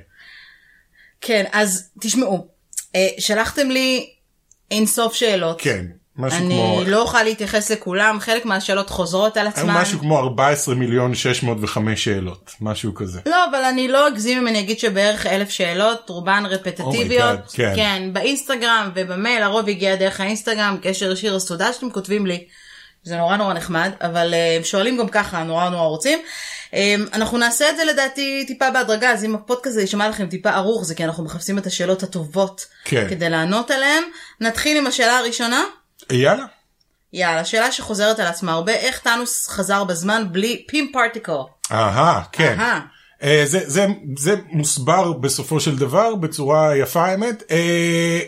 כן, 1.20 1.44
אז 1.52 1.90
תשמעו, 2.00 2.48
אה, 2.94 3.08
שלחתם 3.18 3.70
לי 3.70 4.10
אין 4.70 4.86
סוף 4.86 5.14
שאלות. 5.14 5.60
כן, 5.60 5.86
משהו 6.18 6.38
אני 6.38 6.54
כמו... 6.54 6.82
לא 6.86 7.02
אוכל 7.02 7.22
להתייחס 7.22 7.70
לכולם, 7.70 8.16
חלק 8.20 8.44
מהשאלות 8.44 8.90
חוזרות 8.90 9.36
על 9.36 9.46
עצמן. 9.46 9.74
משהו 9.74 9.98
כמו 9.98 10.18
14 10.18 10.74
מיליון 10.74 11.14
605 11.14 12.04
שאלות, 12.04 12.50
משהו 12.60 12.94
כזה. 12.94 13.20
לא, 13.26 13.44
אבל 13.50 13.64
אני 13.64 13.88
לא 13.88 14.08
אגזים 14.08 14.38
אם 14.38 14.48
אני 14.48 14.60
אגיד 14.60 14.78
שבערך 14.78 15.26
אלף 15.26 15.50
שאלות, 15.50 16.08
רובן 16.08 16.44
רפטטיביות. 16.46 17.38
Oh 17.46 17.48
my 17.48 17.52
God, 17.52 17.56
כן. 17.56 17.72
כן, 17.76 18.10
באינסטגרם 18.12 18.90
ובמייל, 18.94 19.42
הרוב 19.42 19.68
הגיע 19.68 19.96
דרך 19.96 20.20
האינסטגרם, 20.20 20.76
קשר 20.82 21.12
ישיר, 21.12 21.34
אז 21.34 21.46
תודה 21.46 21.72
שאתם 21.72 21.90
כותבים 21.90 22.26
לי. 22.26 22.44
זה 23.02 23.16
נורא 23.16 23.36
נורא 23.36 23.54
נחמד, 23.54 23.90
אבל 24.00 24.34
אה, 24.34 24.56
הם 24.56 24.64
שואלים 24.64 24.96
גם 24.96 25.08
ככה, 25.08 25.42
נורא 25.42 25.68
נורא 25.68 25.86
רוצים. 25.86 26.18
אה, 26.74 26.94
אנחנו 27.12 27.38
נעשה 27.38 27.70
את 27.70 27.76
זה 27.76 27.84
לדעתי 27.84 28.44
טיפה 28.46 28.70
בהדרגה, 28.70 29.10
אז 29.10 29.24
אם 29.24 29.34
הפודקאסט 29.34 29.78
יישמע 29.78 30.08
לכם 30.08 30.26
טיפה 30.26 30.50
ערוך, 30.50 30.84
זה 30.84 30.94
כי 30.94 31.04
אנחנו 31.04 31.24
מחפשים 31.24 31.58
את 31.58 31.66
השאלות 31.66 32.02
הטובות 32.02 32.66
כן. 32.84 33.06
כדי 33.10 33.30
לענות 33.30 33.70
עליהן. 33.70 34.02
נתחיל 34.40 34.76
עם 34.76 34.86
השאלה 34.86 35.18
הראשונה. 35.18 35.62
יאללה. 36.10 36.44
יאללה, 37.12 37.44
שאלה 37.44 37.72
שחוזרת 37.72 38.18
על 38.18 38.26
עצמה 38.26 38.52
הרבה, 38.52 38.72
איך 38.72 38.98
טאנוס 38.98 39.48
חזר 39.48 39.84
בזמן 39.84 40.26
בלי 40.32 40.64
Pym 40.68 40.90
particle? 40.92 41.32
אהה, 41.72 42.22
כן. 42.32 42.60
אהה. 42.60 42.80
אה, 43.22 43.42
זה, 43.44 43.60
זה, 43.66 43.86
זה 44.18 44.34
מוסבר 44.50 45.12
בסופו 45.12 45.60
של 45.60 45.78
דבר 45.78 46.14
בצורה 46.14 46.76
יפה 46.76 47.04
האמת. 47.04 47.42
אה, 47.50 48.20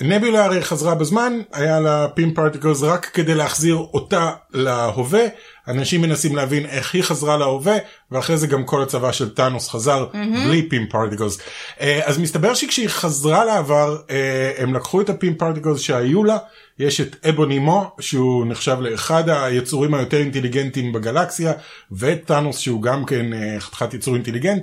נבולה 0.00 0.44
הרי 0.44 0.62
חזרה 0.62 0.94
בזמן, 0.94 1.40
היה 1.52 1.80
לה 1.80 2.08
Pym 2.14 2.34
particles 2.34 2.82
רק 2.82 3.10
כדי 3.14 3.34
להחזיר 3.34 3.76
אותה 3.76 4.30
להווה. 4.50 5.26
אנשים 5.68 6.02
מנסים 6.02 6.36
להבין 6.36 6.66
איך 6.66 6.94
היא 6.94 7.02
חזרה 7.02 7.36
להווה, 7.36 7.76
ואחרי 8.10 8.36
זה 8.36 8.46
גם 8.46 8.64
כל 8.64 8.82
הצבא 8.82 9.12
של 9.12 9.34
טאנוס 9.34 9.68
חזר 9.68 10.06
בלי 10.12 10.68
Pym 10.68 10.86
particles. 10.90 11.38
אה, 11.80 12.00
אז 12.04 12.18
מסתבר 12.18 12.54
שכשהיא 12.54 12.88
חזרה 12.88 13.44
לעבר, 13.44 13.96
אה, 14.10 14.52
הם 14.58 14.74
לקחו 14.74 15.00
את 15.00 15.08
ה 15.08 15.15
Pym 15.15 15.34
particles 15.34 15.80
שהיו 15.80 16.24
לה, 16.24 16.38
יש 16.78 17.00
את 17.00 17.26
אבוני 17.28 17.62
מאו, 17.62 17.90
שהוא 18.00 18.46
נחשב 18.46 18.76
לאחד 18.80 19.28
היצורים 19.28 19.94
היותר 19.94 20.16
אינטליגנטים 20.16 20.92
בגלקסיה, 20.92 21.52
ואת 21.92 22.24
טאנוס 22.24 22.58
שהוא 22.58 22.82
גם 22.82 23.04
כן 23.04 23.32
אה, 23.32 23.60
חתיכת 23.60 23.94
יצור 23.94 24.14
אינטליגנט. 24.14 24.62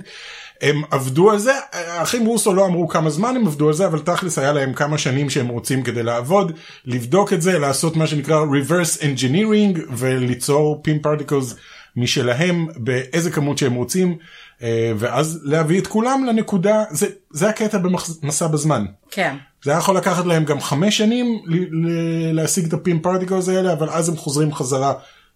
הם 0.60 0.82
עבדו 0.90 1.30
על 1.30 1.38
זה, 1.38 1.52
האחים 1.72 2.26
רוסו 2.26 2.54
לא 2.54 2.66
אמרו 2.66 2.88
כמה 2.88 3.10
זמן 3.10 3.36
הם 3.36 3.46
עבדו 3.46 3.68
על 3.68 3.74
זה, 3.74 3.86
אבל 3.86 3.98
תכלס 3.98 4.38
היה 4.38 4.52
להם 4.52 4.72
כמה 4.72 4.98
שנים 4.98 5.30
שהם 5.30 5.48
רוצים 5.48 5.82
כדי 5.82 6.02
לעבוד, 6.02 6.52
לבדוק 6.84 7.32
את 7.32 7.42
זה, 7.42 7.58
לעשות 7.58 7.96
מה 7.96 8.06
שנקרא 8.06 8.44
reverse 8.44 9.00
engineering 9.00 9.78
וליצור 9.96 10.80
Pym 10.82 10.98
particles 10.98 11.54
משלהם 11.96 12.66
באיזה 12.76 13.30
כמות 13.30 13.58
שהם 13.58 13.74
רוצים, 13.74 14.16
אה, 14.62 14.92
ואז 14.96 15.40
להביא 15.44 15.80
את 15.80 15.86
כולם 15.86 16.24
לנקודה, 16.24 16.84
זה, 16.90 17.06
זה 17.30 17.48
הקטע 17.48 17.78
במסע 17.78 18.46
בזמן. 18.46 18.84
כן. 19.10 19.36
זה 19.64 19.70
היה 19.70 19.78
יכול 19.78 19.96
לקחת 19.96 20.26
להם 20.26 20.44
גם 20.44 20.60
חמש 20.60 20.96
שנים 20.98 21.42
ל- 21.46 21.86
ל- 21.86 22.32
להשיג 22.32 22.66
את 22.66 22.72
הפים 22.72 23.00
פרטיקלס 23.00 23.48
האלה, 23.48 23.72
אבל 23.72 23.90
אז 23.90 24.08
הם 24.08 24.16
חוזרים 24.16 24.54
חזרה 24.54 24.92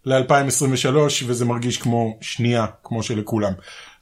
ל-2023 0.06 0.96
וזה 1.26 1.44
מרגיש 1.44 1.78
כמו 1.78 2.16
שנייה, 2.20 2.66
כמו 2.84 3.02
שלכולם. 3.02 3.52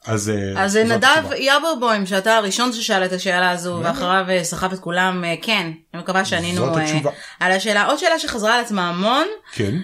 אז, 0.06 0.30
אה, 0.30 0.64
אז 0.64 0.72
זאת 0.72 0.82
נדב. 0.84 1.30
יברבוים, 1.38 2.06
שאתה 2.06 2.36
הראשון 2.36 2.72
ששאל 2.72 3.04
את 3.04 3.12
השאלה 3.12 3.50
הזו, 3.50 3.80
ואחריו 3.84 4.24
אה, 4.28 4.44
סחב 4.44 4.72
את 4.72 4.78
כולם, 4.78 5.24
אה, 5.24 5.34
כן, 5.42 5.70
אני 5.94 6.02
מקווה 6.02 6.24
שענינו 6.24 6.76
אה. 6.78 6.84
על 7.40 7.52
השאלה. 7.52 7.84
עוד 7.86 7.98
שאלה 7.98 8.18
שחזרה 8.18 8.54
על 8.54 8.64
עצמה 8.64 8.88
המון, 8.88 9.26
כן. 9.52 9.74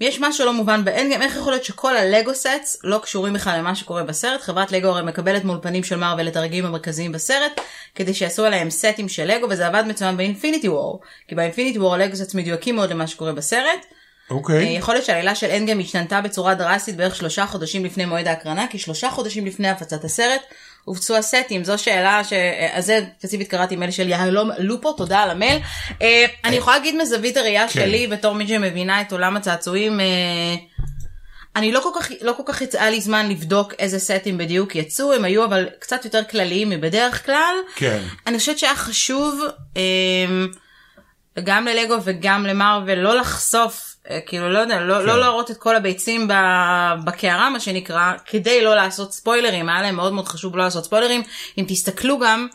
יש 0.00 0.20
משהו 0.20 0.46
לא 0.46 0.52
מובן 0.52 0.84
ב 0.84 0.88
Endgame, 0.88 1.22
איך 1.22 1.36
יכול 1.36 1.52
להיות 1.52 1.64
שכל 1.64 1.96
הלגו 1.96 2.34
sets 2.34 2.78
לא 2.84 2.98
קשורים 2.98 3.32
בכלל 3.32 3.58
למה 3.58 3.74
שקורה 3.74 4.02
בסרט? 4.02 4.40
חברת 4.40 4.72
לגו 4.72 4.88
הרי 4.88 5.02
מקבלת 5.02 5.44
מאולפנים 5.44 5.84
של 5.84 5.96
מארוול 5.96 6.28
את 6.28 6.36
הרגעים 6.36 6.66
המרכזיים 6.66 7.12
בסרט, 7.12 7.60
כדי 7.94 8.14
שיעשו 8.14 8.44
עליהם 8.44 8.70
סטים 8.70 9.08
של 9.08 9.24
לגו, 9.24 9.46
וזה 9.50 9.66
עבד 9.66 9.84
מצוין 9.86 10.16
ב 10.16 10.22
Infinity 10.22 10.68
War, 10.68 11.00
כי 11.28 11.34
ב 11.34 11.39
Infinity 11.39 11.78
War 11.78 11.94
הלגו 11.94 12.16
sets 12.16 12.34
מדויקים 12.34 12.76
מאוד 12.76 12.90
למה 12.90 13.06
שקורה 13.06 13.32
בסרט. 13.32 13.86
אה, 14.30 14.36
אוקיי. 14.36 14.76
יכול 14.76 14.94
להיות 14.94 15.06
שהעלילה 15.06 15.34
של 15.34 15.50
Endgame 15.50 15.80
השתנתה 15.80 16.20
בצורה 16.20 16.54
דרסטית 16.54 16.96
בערך 16.96 17.16
שלושה 17.16 17.46
חודשים 17.46 17.84
לפני 17.84 18.04
מועד 18.04 18.26
ההקרנה, 18.26 18.66
כי 18.70 18.78
שלושה 18.78 19.10
חודשים 19.10 19.46
לפני 19.46 19.68
הפצת 19.68 20.04
הסרט, 20.04 20.40
הופצו 20.84 21.16
הסטים 21.16 21.64
זו 21.64 21.78
שאלה 21.78 22.24
שעל 22.24 22.80
זה 22.80 23.00
ספציפית 23.18 23.48
קראתי 23.50 23.76
מייל 23.76 23.90
של 23.90 24.08
יהלום 24.08 24.50
לופו 24.58 24.92
תודה 24.92 25.18
על 25.18 25.30
המייל. 25.30 25.58
אה, 26.02 26.26
אני 26.44 26.56
יכולה 26.56 26.76
להגיד 26.76 26.94
מזווית 26.96 27.36
הראייה 27.36 27.68
כן. 27.68 27.72
שלי 27.72 28.06
בתור 28.06 28.34
מי 28.34 28.48
שמבינה 28.48 29.00
את 29.00 29.12
עולם 29.12 29.36
הצעצועים. 29.36 30.00
אה, 30.00 30.54
אני 31.56 31.72
לא 31.72 31.80
כל 31.80 32.00
כך 32.00 32.10
לא 32.22 32.32
כל 32.32 32.42
כך 32.46 32.62
יצאה 32.62 32.90
לי 32.90 33.00
זמן 33.00 33.28
לבדוק 33.28 33.74
איזה 33.78 33.98
סטים 33.98 34.38
בדיוק 34.38 34.76
יצאו 34.76 35.12
הם 35.12 35.24
היו 35.24 35.44
אבל 35.44 35.68
קצת 35.78 36.04
יותר 36.04 36.24
כלליים 36.30 36.70
מבדרך 36.70 37.26
כלל. 37.26 37.54
כן. 37.74 38.02
אני 38.26 38.38
חושבת 38.38 38.58
שהיה 38.58 38.76
חשוב 38.76 39.40
אמ, 39.76 40.48
גם 41.44 41.66
ללגו 41.66 41.96
וגם 42.04 42.46
למרוויל 42.46 42.98
לא 42.98 43.16
לחשוף 43.16 43.84
אה, 43.84 43.89
כאילו 44.26 44.48
לא 44.48 44.58
יודע 44.58 44.80
לא, 44.80 44.98
כן. 44.98 45.06
לא 45.06 45.20
להראות 45.20 45.50
את 45.50 45.56
כל 45.56 45.76
הביצים 45.76 46.28
בקערה 47.04 47.50
מה 47.50 47.60
שנקרא 47.60 48.12
כדי 48.26 48.64
לא 48.64 48.74
לעשות 48.74 49.12
ספוילרים 49.12 49.68
היה 49.68 49.82
להם 49.82 49.96
מאוד 49.96 50.12
מאוד 50.12 50.28
חשוב 50.28 50.56
לא 50.56 50.64
לעשות 50.64 50.84
ספוילרים 50.84 51.22
אם 51.58 51.64
תסתכלו 51.68 52.18
גם 52.18 52.48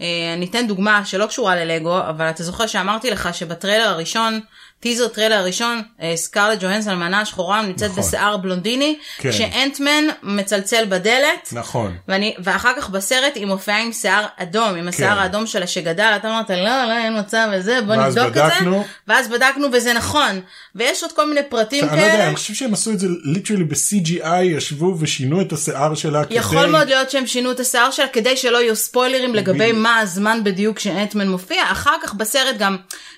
אה, 0.00 0.34
אני 0.36 0.46
אתן 0.46 0.66
דוגמה 0.66 1.04
שלא 1.04 1.26
קשורה 1.26 1.56
ללגו 1.56 2.00
אבל 2.00 2.30
אתה 2.30 2.42
זוכר 2.42 2.66
שאמרתי 2.66 3.10
לך 3.10 3.34
שבטריילר 3.34 3.88
הראשון 3.88 4.40
טיזר 4.80 5.08
טריילר 5.08 5.36
הראשון 5.36 5.82
אה, 6.02 6.12
סקארלט 6.16 6.58
ג'והנס 6.62 6.88
אלמנה 6.88 7.24
שחורה 7.24 7.62
נמצאת 7.62 7.90
נכון. 7.90 8.02
בשיער 8.02 8.36
בלונדיני 8.36 8.98
כן. 9.18 9.30
כשאנטמן 9.30 10.04
מצלצל 10.22 10.84
בדלת 10.88 11.48
נכון. 11.52 11.96
ואני, 12.08 12.34
ואחר 12.38 12.72
כך 12.76 12.90
בסרט 12.90 13.32
היא 13.34 13.46
מופיעה 13.46 13.82
עם 13.82 13.92
שיער 13.92 14.26
אדום, 14.36 14.74
עם 14.74 14.88
השיער 14.88 15.14
כן. 15.14 15.22
האדום 15.22 15.46
שלה 15.46 15.66
שגדל, 15.66 16.12
אתה 16.16 16.28
אמרת 16.28 16.50
לא, 16.50 16.56
לא, 16.86 16.98
אין 16.98 17.18
מצב 17.18 17.48
וזה, 17.52 17.80
בוא 17.86 17.94
נבדוק 17.94 18.26
בדקנו. 18.26 18.80
את 18.80 18.84
זה, 18.84 18.90
ואז 19.08 19.28
בדקנו 19.28 19.68
וזה 19.72 19.92
נכון, 19.92 20.40
ויש 20.74 21.02
עוד 21.02 21.12
כל 21.12 21.28
מיני 21.28 21.40
פרטים 21.48 21.84
אני 21.84 21.96
לא 21.96 22.02
יודע, 22.02 22.12
כאלה, 22.12 22.26
אני 22.26 22.36
חושב 22.36 22.54
שהם 22.54 22.72
עשו 22.72 22.90
את 22.90 22.98
זה 22.98 23.06
literally 23.24 23.64
ב-CGI, 23.64 24.42
ישבו 24.42 24.96
ושינו 25.00 25.40
את 25.40 25.52
השיער 25.52 25.94
שלה 25.94 26.24
כדי... 26.24 26.34
יכול 26.34 26.66
מאוד 26.66 26.88
להיות 26.88 27.10
שהם 27.10 27.26
שינו 27.26 27.52
את 27.52 27.60
השיער 27.60 27.90
שלה 27.90 28.08
כדי 28.08 28.36
שלא 28.36 28.58
יהיו 28.58 28.76
ספוילרים 28.76 29.34
לגבי. 29.34 29.72
מה 29.72 29.98
הזמן 29.98 30.40
בדיוק 30.44 30.78
שאנטמן 30.78 31.28
מופיע, 31.28 31.62
אחר 31.72 31.96
כך 32.02 32.14
בסרט 32.14 32.56
גם, 32.58 32.76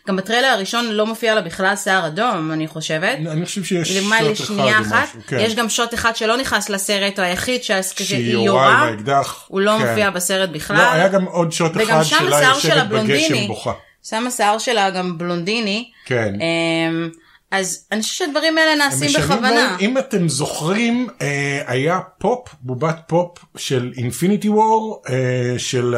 גם 0.08 0.16
בטריילר 0.16 0.48
הראשון 0.48 0.86
לא 0.86 1.06
מופיע 1.06 1.34
לה 1.34 1.40
בכלל 1.52 1.76
שיער 1.76 2.06
אדום, 2.06 2.52
אני 2.52 2.68
חושבת. 2.68 3.18
אני 3.18 3.46
חושב 3.46 3.64
שיש 3.64 3.92
שוט 3.92 4.12
אחד 4.12 4.24
לשנייה 4.30 4.80
אחת, 4.80 5.08
משהו, 5.08 5.20
כן. 5.26 5.38
יש 5.40 5.54
גם 5.54 5.68
שוט 5.68 5.94
אחד 5.94 6.16
שלא 6.16 6.36
נכנס 6.36 6.68
לסרט, 6.68 7.18
או 7.18 7.24
היחיד 7.24 7.62
שהיא 7.62 7.82
שהיא 7.82 8.32
יורה 8.32 8.46
יורה, 8.46 8.82
עם 8.82 8.88
האקדח. 8.88 9.44
הוא 9.48 9.60
לא 9.60 9.76
כן. 9.78 9.88
מופיע 9.88 10.10
בסרט 10.10 10.50
בכלל. 10.50 10.76
לא, 10.76 10.92
היה 10.92 11.08
גם 11.08 11.24
עוד 11.24 11.52
שוט 11.52 11.72
אחד 11.82 12.02
שלה 12.02 12.42
יושבת. 12.42 12.86
בגשם 12.88 13.46
בוכה. 13.46 13.72
שם 14.02 14.26
השיער 14.26 14.58
שלה 14.58 14.90
גם 14.90 15.18
בלונדיני. 15.18 15.90
כן. 16.04 16.34
אמ, 16.40 17.10
אז 17.50 17.86
אני 17.92 18.02
חושבת 18.02 18.16
שהדברים 18.16 18.58
האלה 18.58 18.74
נעשים 18.74 19.08
בכוונה. 19.18 19.48
דברים. 19.48 19.90
אם 19.90 19.98
אתם 19.98 20.28
זוכרים 20.28 21.08
אה, 21.22 21.62
היה 21.66 22.00
פופ 22.18 22.48
בובת 22.60 23.00
פופ 23.06 23.38
של 23.56 23.92
אינפיניטי 23.96 24.48
וור 24.48 25.02
אה, 25.08 25.58
של 25.58 25.94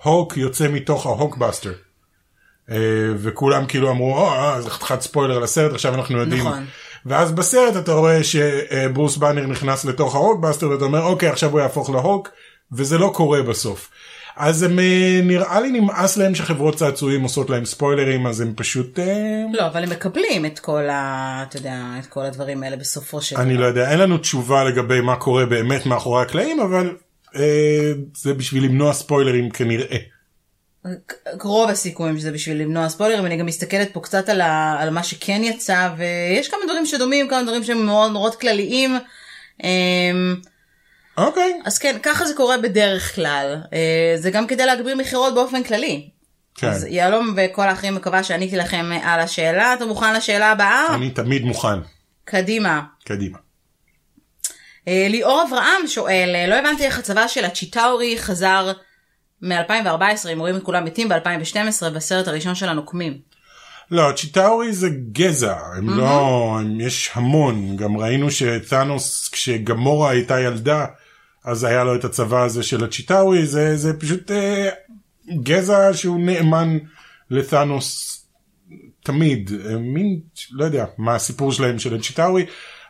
ההוק 0.00 0.36
יוצא 0.36 0.68
מתוך 0.68 1.06
ההוקבאסטר. 1.06 1.72
אה, 2.70 2.76
וכולם 3.16 3.66
כאילו 3.66 3.90
אמרו 3.90 4.18
"או, 4.18 4.32
אה, 4.32 4.60
זה 4.62 4.70
חתיכת 4.70 5.00
ספוילר 5.00 5.38
לסרט 5.38 5.72
עכשיו 5.72 5.94
אנחנו 5.94 6.18
יודעים. 6.18 6.46
נכון. 6.46 6.64
ואז 7.06 7.32
בסרט 7.32 7.76
אתה 7.76 7.92
רואה 7.92 8.20
שברוס 8.24 9.16
באנר 9.16 9.46
נכנס 9.46 9.84
לתוך 9.84 10.14
ההוקבאסטר 10.14 10.70
ואתה 10.70 10.84
אומר 10.84 11.02
אוקיי 11.02 11.28
עכשיו 11.28 11.50
הוא 11.50 11.60
יהפוך 11.60 11.90
להוק 11.90 12.28
וזה 12.72 12.98
לא 12.98 13.10
קורה 13.14 13.42
בסוף. 13.42 13.90
אז 14.36 14.62
הם 14.62 14.78
אה, 14.78 15.20
נראה 15.22 15.60
לי 15.60 15.80
נמאס 15.80 16.16
להם 16.16 16.34
שחברות 16.34 16.76
צעצועים 16.76 17.22
עושות 17.22 17.50
להם 17.50 17.64
ספוילרים 17.64 18.26
אז 18.26 18.40
הם 18.40 18.52
פשוט 18.56 18.98
אה, 18.98 19.42
לא, 19.52 19.66
אבל 19.66 19.82
הם 19.82 19.90
מקבלים 19.90 20.46
את 20.46 20.58
כל 20.58 20.88
ה... 20.90 21.44
אתה 21.48 21.56
יודע, 21.56 21.80
את 22.00 22.06
כל 22.06 22.20
הדברים 22.20 22.62
האלה 22.62 22.76
בסופו 22.76 23.22
של 23.22 23.36
אני 23.36 23.56
לא 23.56 23.66
יודע, 23.66 23.90
אין 23.90 23.98
לנו 23.98 24.18
תשובה 24.18 24.64
לגבי 24.64 25.00
מה 25.00 25.16
קורה 25.16 25.46
באמת 25.46 25.86
מאחורי 25.86 26.22
הקלעים, 26.22 26.60
אבל 26.60 26.96
אה, 27.36 27.92
זה 28.16 28.34
בשביל 28.34 28.64
למנוע 28.64 28.92
ספוילרים 28.92 29.50
כנראה. 29.50 29.96
רוב 31.42 31.70
הסיכויים 31.70 32.18
שזה 32.18 32.32
בשביל 32.32 32.56
למנוע 32.56 32.88
ספוילרים, 32.88 33.26
אני 33.26 33.36
גם 33.36 33.46
מסתכלת 33.46 33.92
פה 33.92 34.00
קצת 34.00 34.28
על, 34.28 34.40
ה... 34.40 34.76
על 34.80 34.90
מה 34.90 35.02
שכן 35.02 35.40
יצא, 35.44 35.90
ויש 35.96 36.48
כמה 36.48 36.60
דברים 36.64 36.86
שדומים, 36.86 37.28
כמה 37.28 37.42
דברים 37.42 37.64
שהם 37.64 37.86
מאוד 37.86 38.12
מאוד 38.12 38.34
כלליים. 38.34 38.98
אמ, 39.64 40.36
אוקיי, 41.16 41.60
אז 41.64 41.78
כן, 41.78 41.96
ככה 42.02 42.24
זה 42.24 42.34
קורה 42.34 42.58
בדרך 42.58 43.14
כלל. 43.14 43.56
אה, 43.72 44.14
זה 44.16 44.30
גם 44.30 44.46
כדי 44.46 44.66
להגביר 44.66 44.96
מכירות 44.96 45.34
באופן 45.34 45.62
כללי. 45.62 46.08
כן, 46.54 46.68
אז 46.68 46.84
יהלום 46.84 47.34
וכל 47.36 47.68
האחרים 47.68 47.94
מקווה 47.94 48.22
שעניתי 48.24 48.56
לכם 48.56 48.90
על 49.02 49.20
השאלה. 49.20 49.74
אתה 49.74 49.86
מוכן 49.86 50.14
לשאלה 50.14 50.50
הבאה? 50.50 50.94
אני 50.94 51.10
תמיד 51.10 51.44
מוכן. 51.44 51.78
קדימה. 52.24 52.82
קדימה. 53.04 53.38
אה, 54.88 55.06
ליאור 55.10 55.44
אברהם 55.48 55.86
שואל, 55.86 56.32
אה, 56.34 56.46
לא 56.46 56.54
הבנתי 56.54 56.84
איך 56.84 56.98
הצבא 56.98 57.28
של 57.28 57.44
הצ'יטאורי 57.44 58.18
חזר 58.18 58.72
מ-2014, 59.42 60.28
אם 60.32 60.38
רואים 60.38 60.56
את 60.56 60.62
כולם 60.62 60.84
מתים 60.84 61.08
ב-2012 61.08 61.90
בסרט 61.94 62.28
הראשון 62.28 62.54
של 62.54 62.68
הנוקמים. 62.68 63.18
לא, 63.90 64.12
צ'יטאורי 64.16 64.72
זה 64.72 64.88
גזע, 65.12 65.56
הם 65.76 65.90
לא, 65.90 66.56
הם, 66.60 66.80
יש 66.80 67.10
המון, 67.14 67.76
גם 67.76 67.96
ראינו 67.96 68.30
שתאנוס 68.30 69.28
כשגמורה 69.28 70.10
הייתה 70.10 70.40
ילדה, 70.40 70.86
אז 71.44 71.64
היה 71.64 71.84
לו 71.84 71.94
את 71.94 72.04
הצבא 72.04 72.42
הזה 72.42 72.62
של 72.62 72.84
הצ'יטאורי, 72.84 73.46
זה, 73.46 73.76
זה 73.76 74.00
פשוט 74.00 74.30
אה, 74.30 74.68
גזע 75.42 75.94
שהוא 75.94 76.20
נאמן 76.20 76.78
לתאנוס 77.30 78.20
תמיד, 79.02 79.50
אה, 79.66 79.78
מין, 79.78 80.20
לא 80.52 80.64
יודע 80.64 80.84
מה 80.98 81.14
הסיפור 81.14 81.52
שלהם 81.52 81.78
של 81.78 81.94
הצ'יטאורי, 81.94 82.46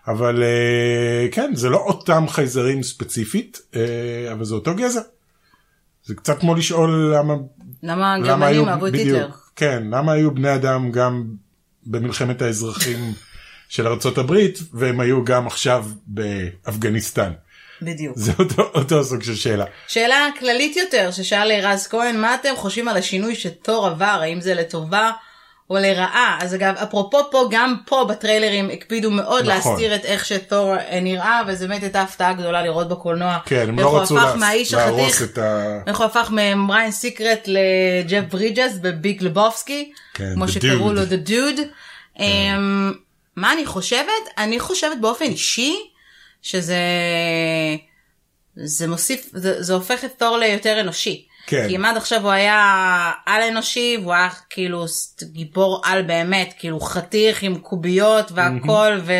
אבל 0.06 0.42
אה, 0.42 1.28
כן, 1.32 1.54
זה 1.54 1.68
לא 1.68 1.76
אותם 1.76 2.24
חייזרים 2.28 2.82
ספציפית, 2.82 3.60
אה, 3.76 4.32
אבל 4.32 4.44
זה 4.44 4.54
אותו 4.54 4.74
גזע. 4.74 5.00
זה 6.04 6.14
קצת 6.14 6.40
כמו 6.40 6.54
לשאול 6.54 7.14
למה 7.16 7.34
למה 7.82 8.14
הגרמנים 8.14 8.68
אהבו 8.68 8.86
את 8.86 8.94
היטלר? 8.94 9.28
כן, 9.56 9.82
למה 9.90 10.12
היו 10.12 10.34
בני 10.34 10.54
אדם 10.54 10.90
גם 10.90 11.24
במלחמת 11.86 12.42
האזרחים 12.42 13.12
של 13.68 13.86
ארצות 13.86 14.18
הברית 14.18 14.58
והם 14.72 15.00
היו 15.00 15.24
גם 15.24 15.46
עכשיו 15.46 15.86
באפגניסטן. 16.06 17.32
בדיוק. 17.82 18.16
זה 18.18 18.32
אותו, 18.38 18.62
אותו 18.62 19.04
סוג 19.04 19.22
של 19.22 19.34
שאלה. 19.34 19.64
שאלה 19.88 20.28
כללית 20.38 20.76
יותר 20.76 21.10
ששאל 21.10 21.52
רז 21.62 21.86
כהן, 21.86 22.20
מה 22.20 22.34
אתם 22.34 22.56
חושבים 22.56 22.88
על 22.88 22.96
השינוי 22.96 23.34
שתור 23.34 23.86
עבר, 23.86 24.18
האם 24.22 24.40
זה 24.40 24.54
לטובה 24.54 25.10
או 25.70 25.76
לרעה? 25.76 26.38
אז 26.40 26.54
אגב, 26.54 26.74
אפרופו 26.82 27.30
פה, 27.30 27.48
גם 27.50 27.74
פה 27.86 28.06
בטריילרים 28.08 28.70
הקפידו 28.72 29.10
מאוד 29.10 29.42
נכון. 29.48 29.54
להסתיר 29.72 29.94
את 29.94 30.04
איך 30.04 30.24
שתור 30.26 30.74
אה, 30.76 31.00
נראה, 31.00 31.40
וזו 31.46 31.68
באמת 31.68 31.82
הייתה 31.82 32.02
הפתעה 32.02 32.32
גדולה 32.32 32.62
לראות 32.62 32.88
בקולנוע. 32.88 33.38
כן, 33.46 33.68
הם 33.68 33.78
לא 33.78 34.00
רצו 34.02 34.14
לה- 34.16 34.22
להרוס 34.22 34.72
החתיך 34.74 35.22
את 35.22 35.38
ה... 35.38 35.78
איך 35.86 35.98
הוא 35.98 36.06
הפך 36.06 36.30
מבריין 36.32 36.90
סיקרט 36.90 37.48
לג'ף 37.48 38.24
ברידג'ס 38.32 38.72
בביג 38.82 39.22
לבובסקי, 39.22 39.92
כן, 40.14 40.32
כמו 40.34 40.48
שקראו. 40.48 40.92
לו 40.92 41.02
The 41.02 41.28
Dude. 41.28 41.60
אמ, 42.20 42.92
מה 43.36 43.52
אני 43.52 43.66
חושבת? 43.66 44.08
אני 44.38 44.60
חושבת 44.60 44.98
באופן 45.00 45.24
אישי 45.24 45.76
שזה 46.42 46.76
זה 48.56 48.88
מוסיף, 48.88 49.30
זה, 49.32 49.62
זה 49.62 49.74
הופך 49.74 50.04
את 50.04 50.10
תור 50.18 50.38
ליותר 50.38 50.80
אנושי. 50.80 51.26
כן. 51.46 51.68
כי 51.68 51.76
אם 51.76 51.84
עד 51.84 51.96
עכשיו 51.96 52.22
הוא 52.22 52.30
היה 52.30 53.10
על 53.26 53.42
אנושי 53.42 53.96
והוא 54.02 54.12
היה 54.12 54.28
כאילו 54.50 54.84
גיבור 55.22 55.82
על 55.84 56.02
באמת, 56.02 56.54
כאילו 56.58 56.80
חתיך 56.80 57.42
עם 57.42 57.58
קוביות 57.58 58.32
והכל 58.32 58.98
ו... 59.04 59.12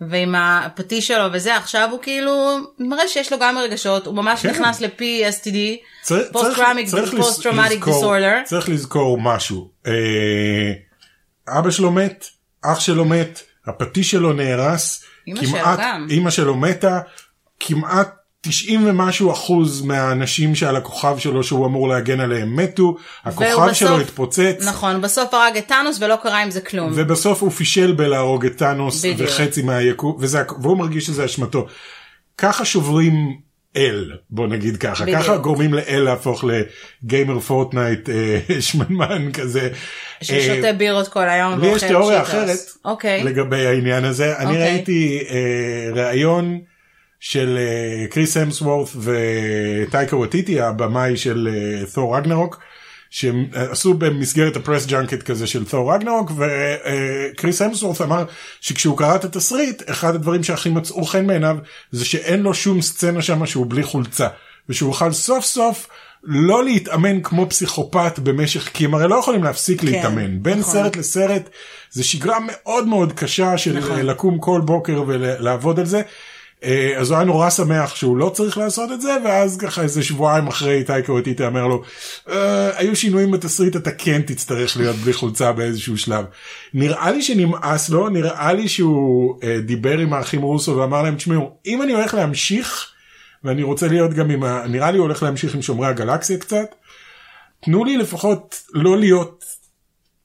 ועם 0.00 0.34
הפטיש 0.34 1.08
שלו 1.08 1.24
וזה, 1.32 1.56
עכשיו 1.56 1.88
הוא 1.90 2.02
כאילו 2.02 2.58
מראה 2.78 3.08
שיש 3.08 3.32
לו 3.32 3.38
גם 3.38 3.58
רגשות, 3.58 4.06
הוא 4.06 4.14
ממש 4.14 4.42
כן. 4.42 4.50
נכנס 4.50 4.80
ל-PSTD, 4.80 5.56
פוסט 6.32 7.42
טראומטיק 7.42 7.84
דיסורדר. 7.84 8.34
צריך 8.44 8.68
לזכור 8.68 9.20
משהו. 9.20 9.70
אה, 9.86 10.72
אבא 11.48 11.70
שלו 11.70 11.90
מת, 11.90 12.24
אח 12.62 12.80
שלו 12.80 13.04
מת, 13.04 13.42
הפטיש 13.66 14.10
שלו 14.10 14.32
נהרס, 14.32 15.04
אמא 15.28 15.40
שלו 15.40 15.58
כמעט, 15.58 15.78
גם. 15.82 16.06
אמא 16.10 16.30
שלו 16.30 16.54
מתה, 16.54 17.00
כמעט 17.60 18.17
90 18.40 18.86
ומשהו 18.88 19.32
אחוז 19.32 19.82
מהאנשים 19.82 20.54
שעל 20.54 20.76
הכוכב 20.76 21.18
שלו 21.18 21.42
שהוא 21.44 21.66
אמור 21.66 21.88
להגן 21.88 22.20
עליהם 22.20 22.56
מתו, 22.56 22.96
הכוכב 23.24 23.72
שלו 23.72 23.88
בסוף- 23.88 24.00
התפוצץ. 24.00 24.64
נכון, 24.66 25.00
בסוף 25.00 25.34
הרג 25.34 25.56
את 25.56 25.66
טאנוס 25.66 25.98
ולא 26.00 26.16
קרה 26.22 26.42
עם 26.42 26.50
זה 26.50 26.60
כלום. 26.60 26.92
ובסוף 26.94 27.42
הוא 27.42 27.50
פישל 27.50 27.92
בלהרוג 27.92 28.46
את 28.46 28.56
טאנוס 28.56 29.04
בדיוק. 29.04 29.28
וחצי 29.30 29.62
מהיקום 29.62 30.16
וזה, 30.20 30.42
והוא 30.62 30.78
מרגיש 30.78 31.06
שזה 31.06 31.24
אשמתו. 31.24 31.66
ככה 32.38 32.64
שוברים 32.64 33.14
אל 33.76 34.12
בוא 34.30 34.46
נגיד 34.46 34.76
ככה 34.76 35.04
בדיוק. 35.04 35.22
ככה 35.22 35.36
גורמים 35.36 35.74
לאל 35.74 36.00
להפוך 36.04 36.44
לגיימר 36.44 37.40
פורטנייט 37.40 38.08
אה, 38.10 38.40
שמנמן 38.60 39.32
כזה. 39.32 39.68
ששותה 40.22 40.66
אה, 40.66 40.72
בירות 40.72 41.08
כל 41.08 41.28
היום 41.28 41.60
לי 41.60 41.66
יש 41.66 41.84
תיאוריה 41.84 42.24
צ'יטוס. 42.24 42.34
אחרת 42.34 42.58
אוקיי. 42.84 43.24
לגבי 43.24 43.66
העניין 43.66 44.04
הזה 44.04 44.36
אני 44.38 44.46
אוקיי. 44.50 44.62
ראיתי 44.62 45.18
אה, 45.30 45.90
ראיון 45.94 46.58
של 47.20 47.58
אה, 47.58 48.06
קריס 48.06 48.36
המסוורת' 48.36 48.88
וטייקה 48.96 50.16
וטיטי 50.16 50.60
הבמאי 50.60 51.16
של 51.16 51.48
אה, 51.52 51.86
תור 51.94 52.16
רגנרוק. 52.16 52.60
שהם 53.10 53.46
אה, 53.56 53.70
עשו 53.70 53.94
במסגרת 53.94 54.56
ה 54.56 54.61
press 54.61 54.86
junket 54.86 55.22
כזה 55.22 55.46
של 55.46 55.64
תור 55.64 55.94
רגנרוק 55.94 56.32
וקריס 56.36 57.62
המסוורת' 57.62 58.00
אמר 58.00 58.24
שכשהוא 58.60 58.98
קרא 58.98 59.16
את 59.16 59.24
התסריט 59.24 59.82
אחד 59.90 60.14
הדברים 60.14 60.42
שהכי 60.42 60.68
מצאו 60.68 61.04
חן 61.04 61.26
בעיניו 61.26 61.56
זה 61.92 62.04
שאין 62.04 62.42
לו 62.42 62.54
שום 62.54 62.82
סצנה 62.82 63.22
שם 63.22 63.46
שהוא 63.46 63.66
בלי 63.68 63.82
חולצה 63.82 64.28
ושהוא 64.68 64.90
יוכל 64.90 65.12
סוף 65.12 65.44
סוף 65.44 65.88
לא 66.22 66.64
להתאמן 66.64 67.22
כמו 67.22 67.48
פסיכופת 67.48 68.18
במשך, 68.18 68.70
כי 68.74 68.84
הם 68.84 68.94
הרי 68.94 69.08
לא 69.08 69.16
יכולים 69.16 69.44
להפסיק 69.44 69.82
להתאמן. 69.82 70.42
בין 70.42 70.58
נכון. 70.58 70.72
סרט 70.72 70.96
לסרט 70.96 71.50
זה 71.90 72.04
שגרה 72.04 72.38
מאוד 72.46 72.86
מאוד 72.86 73.12
קשה 73.12 73.58
של 73.58 73.78
נכון. 73.78 74.00
לקום 74.00 74.38
כל 74.38 74.60
בוקר 74.64 75.04
ולעבוד 75.06 75.80
על 75.80 75.86
זה. 75.86 76.02
אה, 76.64 76.94
אז 76.98 77.10
הוא 77.10 77.16
היה 77.16 77.24
נורא 77.24 77.50
שמח 77.50 77.94
שהוא 77.94 78.16
לא 78.16 78.30
צריך 78.34 78.58
לעשות 78.58 78.92
את 78.92 79.00
זה 79.00 79.16
ואז 79.24 79.56
ככה 79.56 79.82
איזה 79.82 80.02
שבועיים 80.02 80.46
אחרי 80.46 80.84
טייקה 80.84 81.12
וטיטה 81.12 81.46
אומר 81.46 81.66
לו 81.66 81.82
"אה, 82.28 82.78
היו 82.78 82.96
שינויים 82.96 83.30
בתסריט 83.30 83.76
אתה 83.76 83.90
כן 83.90 84.22
תצטרך 84.22 84.76
להיות 84.76 84.96
בלי 84.96 85.12
חולצה 85.12 85.52
באיזשהו 85.52 85.98
שלב. 85.98 86.24
נראה 86.74 87.10
לי 87.10 87.22
שנמאס 87.22 87.90
לו 87.90 88.08
נראה 88.08 88.52
לי 88.52 88.68
שהוא 88.68 89.38
אה, 89.42 89.60
דיבר 89.60 89.98
עם 89.98 90.12
האחים 90.12 90.42
רוסו 90.42 90.76
ואמר 90.76 91.02
להם 91.02 91.14
תשמעו 91.16 91.58
אם 91.66 91.82
אני 91.82 91.92
הולך 91.92 92.14
להמשיך 92.14 92.86
ואני 93.44 93.62
רוצה 93.62 93.88
להיות 93.88 94.14
גם 94.14 94.30
עם 94.30 94.44
ה... 94.44 94.66
נראה 94.68 94.90
לי 94.90 94.98
הוא 94.98 95.04
הולך 95.06 95.22
להמשיך 95.22 95.54
עם 95.54 95.62
שומרי 95.62 95.86
הגלקסיה 95.86 96.38
קצת. 96.38 96.74
תנו 97.64 97.84
לי 97.84 97.96
לפחות 97.96 98.62
לא 98.72 98.98
להיות 98.98 99.44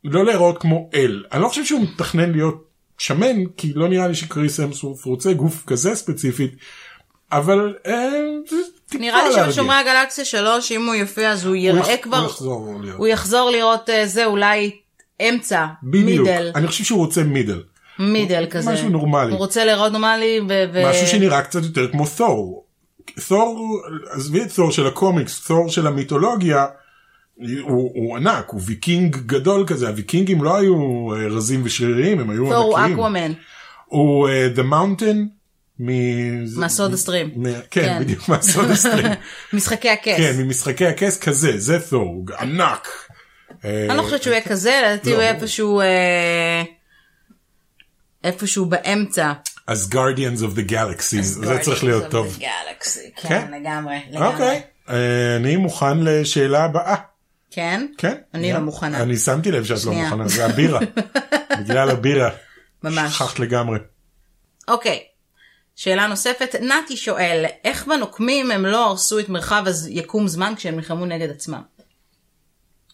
לא 0.04 0.26
להיראות 0.26 0.58
כמו 0.58 0.90
אל 0.94 1.24
אני 1.32 1.42
לא 1.42 1.48
חושב 1.48 1.66
שהוא 1.66 1.82
מתכנן 1.84 2.32
להיות 2.32 2.73
שמן 2.98 3.46
כי 3.58 3.74
לא 3.76 3.88
נראה 3.90 4.08
לי 4.08 4.16
שקריס 4.16 4.60
אמסוורף 4.60 5.06
רוצה 5.06 5.34
גוף 5.34 5.64
כזה 5.68 5.96
ספציפית 5.96 6.56
אבל 7.32 7.76
אה, 7.86 8.10
נראה 8.94 9.28
לי. 9.28 9.34
שבשומרי 9.34 9.76
הגלקסיה 9.76 10.26
שלו 10.26 10.62
שאם 10.62 10.86
הוא 10.86 10.96
יופיע 10.96 11.32
אז 11.32 11.46
הוא 11.46 11.50
הוא 11.50 11.56
יראה 11.56 11.92
יח- 11.94 12.00
כבר, 12.04 12.18
הוא 12.18 12.26
יחזור. 12.26 12.74
הוא 12.98 13.08
יחזור 13.08 13.50
לראות 13.50 13.90
אה, 13.90 14.08
זה 14.08 14.26
אולי 14.26 14.72
אמצע, 15.30 15.66
מידל, 15.84 16.52
אני 16.56 16.68
חושב 16.68 16.84
שהוא 16.84 17.00
רוצה 17.00 17.24
מידל 17.24 17.62
מידל 18.00 18.46
כזה. 18.50 18.72
משהו 18.72 18.90
נורמלי. 18.90 19.32
הוא 19.32 19.38
רוצה 19.40 19.66
להיראות 19.66 19.92
נורמלי. 19.92 20.40
ו- 20.50 20.84
משהו 20.90 21.08
שנראה 21.08 21.42
קצת 21.42 21.64
יותר 21.64 21.92
כמו 21.92 22.06
תור. 22.18 22.66
תור 23.28 23.80
עזבי 24.12 24.42
את 24.42 24.52
תור 24.56 24.72
של 24.72 24.88
הקומיקס 24.88 25.48
תור 25.48 25.70
של 25.70 25.88
המיתולוגיה. 25.88 26.66
הוא, 27.38 27.92
הוא 27.96 28.18
ענק 28.18 28.50
הוא 28.50 28.62
ויקינג 28.66 29.16
גדול 29.16 29.64
כזה 29.68 29.88
הוויקינגים 29.88 30.44
לא 30.44 30.58
היו 30.58 30.76
אה, 31.14 31.28
רזים 31.28 31.62
ושריריים 31.64 32.20
הם 32.20 32.30
היו 32.30 32.46
תור 32.46 32.56
הוא 32.56 32.78
ענקיים. 32.78 32.94
אקוואמן, 32.94 33.32
הוא 33.86 34.30
אה, 34.30 34.48
The 34.56 34.60
Mountain. 34.72 35.18
מהסודהסטרים. 36.58 37.44
כן, 37.44 37.60
כן. 37.72 37.98
בדיוק 38.00 38.30
מהסודהסטרים. 38.30 39.06
משחקי 39.54 39.90
הכס. 39.90 40.18
כן, 40.18 40.34
ממשחקי 40.38 40.86
הכס 40.88 41.20
כזה, 41.20 41.58
זה 41.58 41.80
תור, 41.90 42.02
הוא 42.02 42.26
ענק. 42.40 42.88
אני 43.64 43.98
לא 43.98 44.02
חושבת 44.02 44.24
שהוא 44.24 44.34
יהיה 44.34 44.44
כזה, 44.44 44.82
לדעתי 44.86 45.10
לא, 45.10 45.16
הוא 45.16 45.22
יהיה. 45.22 45.34
איפשהו 45.34 45.82
אה, 45.82 46.64
איפשהו 48.24 48.66
באמצע. 48.66 49.34
אז 49.68 49.90
Guardians 49.94 50.40
of 50.40 50.58
the 50.58 50.72
Galaxy, 50.72 51.22
זה 51.22 51.60
צריך 51.60 51.84
להיות 51.84 52.12
טוב. 52.12 52.40
גלקסי, 52.40 53.12
כן? 53.16 53.30
כן, 53.30 53.62
לגמרי. 53.62 54.00
אוקיי, 54.16 54.62
אה, 54.90 55.36
אני 55.36 55.56
מוכן 55.56 56.00
לשאלה 56.00 56.64
הבאה. 56.64 56.96
כן? 57.54 57.88
כן? 57.98 58.16
אני 58.34 58.54
לא 58.54 58.60
מוכנה. 58.60 59.02
אני 59.02 59.18
שמתי 59.18 59.52
לב 59.52 59.64
שאת 59.64 59.86
לא. 59.86 59.92
מוכנה, 59.92 60.28
זה 60.28 60.46
הבירה. 60.46 60.80
בגלל 61.60 61.90
הבירה. 61.90 62.30
ממש. 62.84 63.16
שכחת 63.16 63.40
לגמרי. 63.40 63.80
אוקיי. 64.68 65.04
שאלה 65.76 66.08
נוספת, 66.08 66.56
נתי 66.62 66.98
שואל, 66.98 67.46
איך 67.64 67.88
בנוקמים 67.88 68.52
הם 68.52 68.66
לא 68.66 68.86
הרסו 68.86 69.20
את 69.20 69.30
מרחב 69.30 69.64
היקום 69.86 70.28
זמן 70.28 70.54
כשהם 70.58 70.76
נלחמו 70.76 71.06
נגד 71.06 71.30
עצמם? 71.30 71.62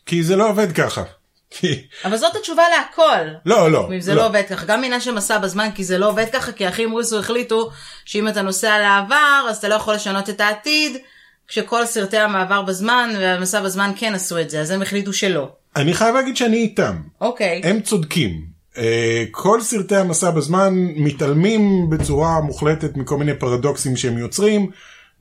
כי 0.05 0.23
זה 0.23 0.35
לא 0.35 0.49
עובד 0.49 0.71
ככה. 0.71 1.03
כי... 1.49 1.87
אבל 2.05 2.17
זאת 2.17 2.35
התשובה 2.35 2.63
להכל. 2.69 3.27
לא, 3.45 3.71
לא. 3.71 3.89
אם 3.93 4.01
זה 4.01 4.15
לא 4.15 4.25
עובד 4.25 4.43
ככה, 4.49 4.65
גם 4.65 4.83
עניין 4.83 5.01
של 5.01 5.11
מסע 5.11 5.37
בזמן, 5.37 5.69
כי 5.75 5.83
זה 5.83 5.97
לא 5.97 6.09
עובד 6.09 6.25
ככה, 6.33 6.51
כי 6.51 6.65
האחים 6.65 6.91
רוסו 6.91 7.19
החליטו 7.19 7.69
שאם 8.05 8.27
אתה 8.27 8.41
נוסע 8.41 8.79
לעבר, 8.79 9.45
אז 9.49 9.57
אתה 9.57 9.67
לא 9.67 9.75
יכול 9.75 9.93
לשנות 9.93 10.29
את 10.29 10.41
העתיד, 10.41 10.97
כשכל 11.49 11.85
סרטי 11.85 12.17
המעבר 12.17 12.61
בזמן 12.61 13.09
והמסע 13.19 13.61
בזמן 13.61 13.91
כן 13.95 14.13
עשו 14.13 14.39
את 14.39 14.49
זה, 14.49 14.61
אז 14.61 14.71
הם 14.71 14.81
החליטו 14.81 15.13
שלא. 15.13 15.49
אני 15.75 15.93
חייב 15.93 16.15
להגיד 16.15 16.37
שאני 16.37 16.57
איתם. 16.57 16.95
אוקיי. 17.21 17.61
הם 17.63 17.81
צודקים. 17.81 18.45
אה, 18.77 19.23
כל 19.31 19.61
סרטי 19.61 19.95
המסע 19.95 20.31
בזמן 20.31 20.73
מתעלמים 20.95 21.89
בצורה 21.89 22.41
מוחלטת 22.41 22.97
מכל 22.97 23.17
מיני 23.17 23.33
פרדוקסים 23.33 23.97
שהם 23.97 24.17
יוצרים 24.17 24.69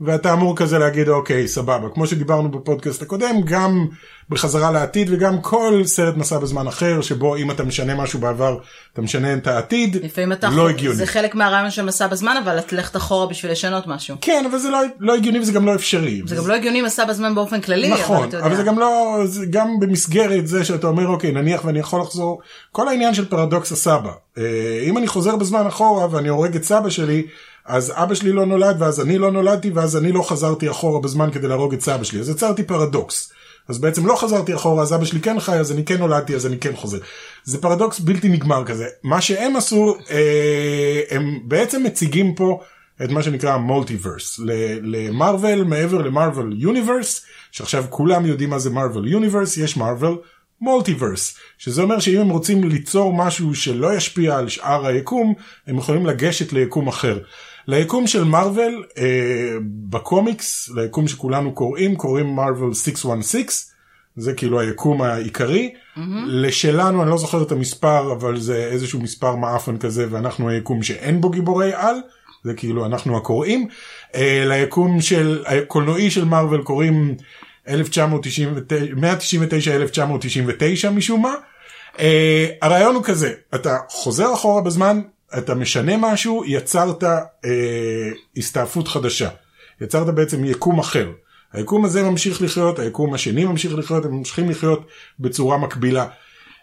ואתה 0.01 0.33
אמור 0.33 0.57
כזה 0.57 0.79
להגיד 0.79 1.09
אוקיי 1.09 1.49
סבבה 1.49 1.89
כמו 1.95 2.07
שדיברנו 2.07 2.51
בפודקאסט 2.51 3.03
הקודם 3.03 3.43
גם 3.45 3.87
בחזרה 4.31 4.71
לעתיד 4.71 5.09
וגם 5.11 5.41
כל 5.41 5.83
סרט 5.85 6.17
מסע 6.17 6.39
בזמן 6.39 6.67
אחר 6.67 7.01
שבו 7.01 7.37
אם 7.37 7.51
אתה 7.51 7.65
משנה 7.65 7.95
משהו 7.95 8.21
בעבר 8.21 8.59
אתה 8.93 9.03
משנה 9.03 9.35
את 9.35 9.47
העתיד 9.47 9.97
לפעמים 10.05 10.33
אתה 10.33 10.49
לא 10.51 10.69
הגיוני. 10.69 10.97
זה 10.97 11.07
חלק 11.07 11.35
מהרעיון 11.35 11.71
של 11.71 11.85
מסע 11.85 12.07
בזמן, 12.07 12.37
אבל 12.45 12.59
את 12.59 12.73
ללכת 12.73 12.97
אחורה 12.97 13.27
בשביל 13.27 13.53
לשנות 13.53 13.87
משהו. 13.87 14.17
כן 14.21 14.45
אבל 14.51 14.59
זה 14.59 14.71
לא, 14.71 14.79
לא 15.01 15.15
הגיוני 15.15 15.41
וזה 15.41 15.53
גם 15.53 15.67
לא 15.67 15.75
אפשרי. 15.75 16.23
זה 16.27 16.37
גם 16.37 16.47
לא 16.47 16.55
הגיוני 16.55 16.83
מסע 16.83 17.05
בזמן 17.05 17.35
באופן 17.35 17.61
כללי, 17.61 17.93
אבל 17.93 18.01
נכון, 18.01 18.23
יודע. 18.23 18.41
אבל 18.41 18.57
זה 18.57 18.63
גם 18.63 18.79
לא, 18.79 19.19
זה 19.25 19.47
גם 19.47 19.81
במסגרת 19.81 20.47
זה 20.47 20.65
שאתה 20.65 20.87
אומר 20.87 21.07
אוקיי 21.07 21.33
נניח 21.33 21.65
ואני 21.65 21.79
יכול 21.79 22.01
לחזור, 22.01 22.41
כל 22.73 22.89
העניין 22.89 23.15
של 23.15 23.25
פרדוקס 23.25 23.73
הסבא. 23.73 24.13
אה, 24.39 24.43
אם 24.85 24.99
אני 24.99 25.07
חוזר 25.07 25.37
בזמן 25.37 25.67
אחורה 25.67 26.07
ואני 26.11 26.29
הורג 26.29 26.57
את 26.57 26.65
סבא 26.65 26.91
שלי, 26.91 27.27
אז 27.69 27.93
אבא 27.97 28.15
שלי 28.15 28.33
לא 28.33 28.47
נולד 28.47 28.77
ואז 28.79 29.01
אני 29.01 29.19
לא 29.19 29.31
נולדתי 29.31 29.71
ואז 29.71 29.97
אני 29.97 30.13
לא 30.13 30.23
חזרתי 30.23 30.71
אחורה 30.71 31.01
בזמן 31.01 31.31
כדי 31.31 31.49
להרוג 31.49 31.75
את 31.75 31.81
סבא 31.81 32.05
שלי, 32.05 32.21
אז 32.21 32.29
יצרתי 32.29 32.63
פרדוקס. 32.63 33.33
אז 33.69 33.79
בעצם 33.79 34.07
לא 34.07 34.17
חזרתי 34.17 34.55
אחורה 34.55 34.83
אז 34.83 34.95
אבא 34.95 35.05
שלי 35.05 35.21
כן 35.21 35.41
חי 35.41 35.57
אז 35.57 35.73
אני 35.73 35.85
כן 35.85 35.99
נולדתי 35.99 36.35
אז 36.35 36.47
אני 36.47 36.59
כן 36.59 36.77
חוזר. 36.77 36.99
זה 37.45 37.61
פרדוקס 37.61 38.01
בלתי 38.01 38.29
נגמר 38.29 38.65
כזה. 38.65 38.87
מה 39.03 39.21
שהם 39.21 39.57
עשו, 39.57 39.97
אה, 40.11 41.01
הם 41.11 41.39
בעצם 41.45 41.83
מציגים 41.85 42.35
פה 42.35 42.61
את 43.05 43.11
מה 43.11 43.23
שנקרא 43.23 43.57
multiverse 43.57 44.41
למרוויל 44.83 45.65
מעבר 45.65 45.99
למרוויל 45.99 46.47
universe 46.59 47.25
שעכשיו 47.53 47.85
כולם 47.91 48.27
יודעים 48.27 48.51
מה 48.51 48.59
זה 48.59 48.71
מרוויל 48.71 49.09
universe 49.09 49.57
יש 49.57 49.77
מרוויל 49.77 50.17
multiverse 50.61 51.39
שזה 51.59 51.83
אומר 51.83 51.99
שאם 51.99 52.21
הם 52.21 52.29
רוצים 52.29 52.65
ליצור 52.65 53.13
משהו 53.13 53.55
שלא 53.55 53.95
ישפיע 53.95 54.37
על 54.37 54.49
שאר 54.49 54.87
היקום 54.87 55.35
הם 55.67 55.79
יכולים 55.79 56.07
לגשת 56.07 56.53
ליקום 56.53 56.89
אחר. 56.89 57.19
ליקום 57.69 58.07
של 58.07 58.25
מרוויל 58.25 58.85
אה, 58.99 59.57
בקומיקס 59.63 60.71
ליקום 60.75 61.09
שכולנו 61.09 61.53
קוראים 61.53 61.97
קוראים 61.97 62.27
מרוויל 62.27 62.75
616 62.75 63.75
זה 64.17 64.33
כאילו 64.33 64.61
היקום 64.61 65.03
העיקרי. 65.03 65.73
Mm-hmm. 65.75 66.01
לשלנו 66.27 67.03
אני 67.03 67.11
לא 67.11 67.19
זוכר 67.19 67.43
את 67.43 67.53
המספר 67.53 68.13
אבל 68.13 68.41
זה 68.41 68.57
איזשהו 68.57 69.01
מספר 69.01 69.37
מעפן 69.37 69.79
כזה 69.79 70.07
ואנחנו 70.11 70.49
היקום 70.49 70.83
שאין 70.83 71.21
בו 71.21 71.31
גיבורי 71.31 71.75
על. 71.75 71.97
זה 72.45 72.55
כאילו 72.55 72.87
אנחנו 72.87 73.17
הקוראים. 73.17 73.69
אה, 74.15 74.45
ליקום 74.47 75.01
של 75.01 75.45
הקולנועי 75.47 76.11
של 76.11 76.25
מארוול 76.25 76.63
קוראים 76.63 77.15
199 78.97 80.91
משום 80.91 81.23
מה. 81.23 81.35
אה, 81.99 82.47
הרעיון 82.63 82.95
הוא 82.95 83.05
כזה 83.05 83.33
אתה 83.55 83.77
חוזר 83.89 84.35
אחורה 84.35 84.63
בזמן 84.63 85.01
אתה 85.39 85.55
משנה 85.55 85.97
משהו 85.97 86.45
יצרת 86.47 87.05
אה, 87.05 88.11
הסתעפות 88.37 88.89
חדשה. 88.89 89.29
יצרת 89.81 90.15
בעצם 90.15 90.45
יקום 90.45 90.79
אחר. 90.79 91.11
היקום 91.53 91.85
הזה 91.85 92.03
ממשיך 92.03 92.43
לחיות, 92.43 92.79
היקום 92.79 93.15
השני 93.15 93.45
ממשיך 93.45 93.79
לחיות, 93.79 94.05
הם 94.05 94.13
ממשיכים 94.13 94.51
לחיות 94.51 94.87
בצורה 95.21 95.59
מקבילה. 95.59 96.07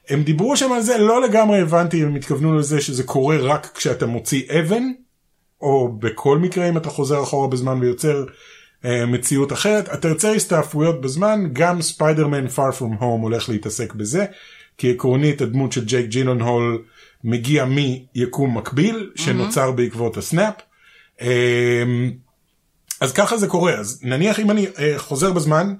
הם 0.10 0.24
דיברו 0.24 0.58
שם 0.58 0.72
על 0.72 0.82
זה, 0.82 0.98
לא 0.98 1.22
לגמרי 1.22 1.62
הבנתי 1.62 2.02
אם 2.02 2.08
הם 2.08 2.16
התכוונו 2.16 2.58
לזה 2.58 2.82
שזה 2.82 3.04
קורה 3.04 3.38
רק 3.38 3.72
כשאתה 3.76 4.06
מוציא 4.06 4.44
אבן, 4.60 4.84
או 5.62 5.98
בכל 6.00 6.38
מקרה 6.38 6.70
אם 6.70 6.78
אתה 6.78 6.90
חוזר 6.90 7.24
אחורה 7.24 7.48
בזמן 7.48 7.80
ויוצר 7.82 8.26
אה, 8.86 9.06
מציאות 9.06 9.54
אחרת. 9.54 9.94
אתה 9.94 10.08
יוצר 10.08 10.32
הסתעפויות 10.32 11.02
בזמן, 11.02 11.44
גם 11.54 11.82
ספיידרמן 11.82 12.46
far 12.48 12.80
from 12.80 13.02
home 13.02 13.22
הולך 13.22 13.50
להתעסק 13.50 13.94
בזה, 13.94 14.26
כי 14.78 14.92
עקרונית 14.92 15.42
הדמות 15.42 15.72
של 15.72 15.86
ג'ייק 15.86 16.06
ג'ינון 16.06 16.42
הול 16.42 16.84
מגיע 17.26 17.66
מיקום 17.66 18.58
מקביל 18.58 19.12
שנוצר 19.16 19.70
mm-hmm. 19.70 19.72
בעקבות 19.72 20.18
הסנאפ. 20.18 20.54
אה, 21.22 21.84
אז 23.02 23.14
ככה 23.14 23.38
זה 23.38 23.48
קורה, 23.48 23.74
אז 23.74 24.00
נניח 24.04 24.40
אם 24.40 24.52
אני 24.52 24.68
אה, 24.80 24.94
חוזר 24.98 25.32
בזמן 25.32 25.74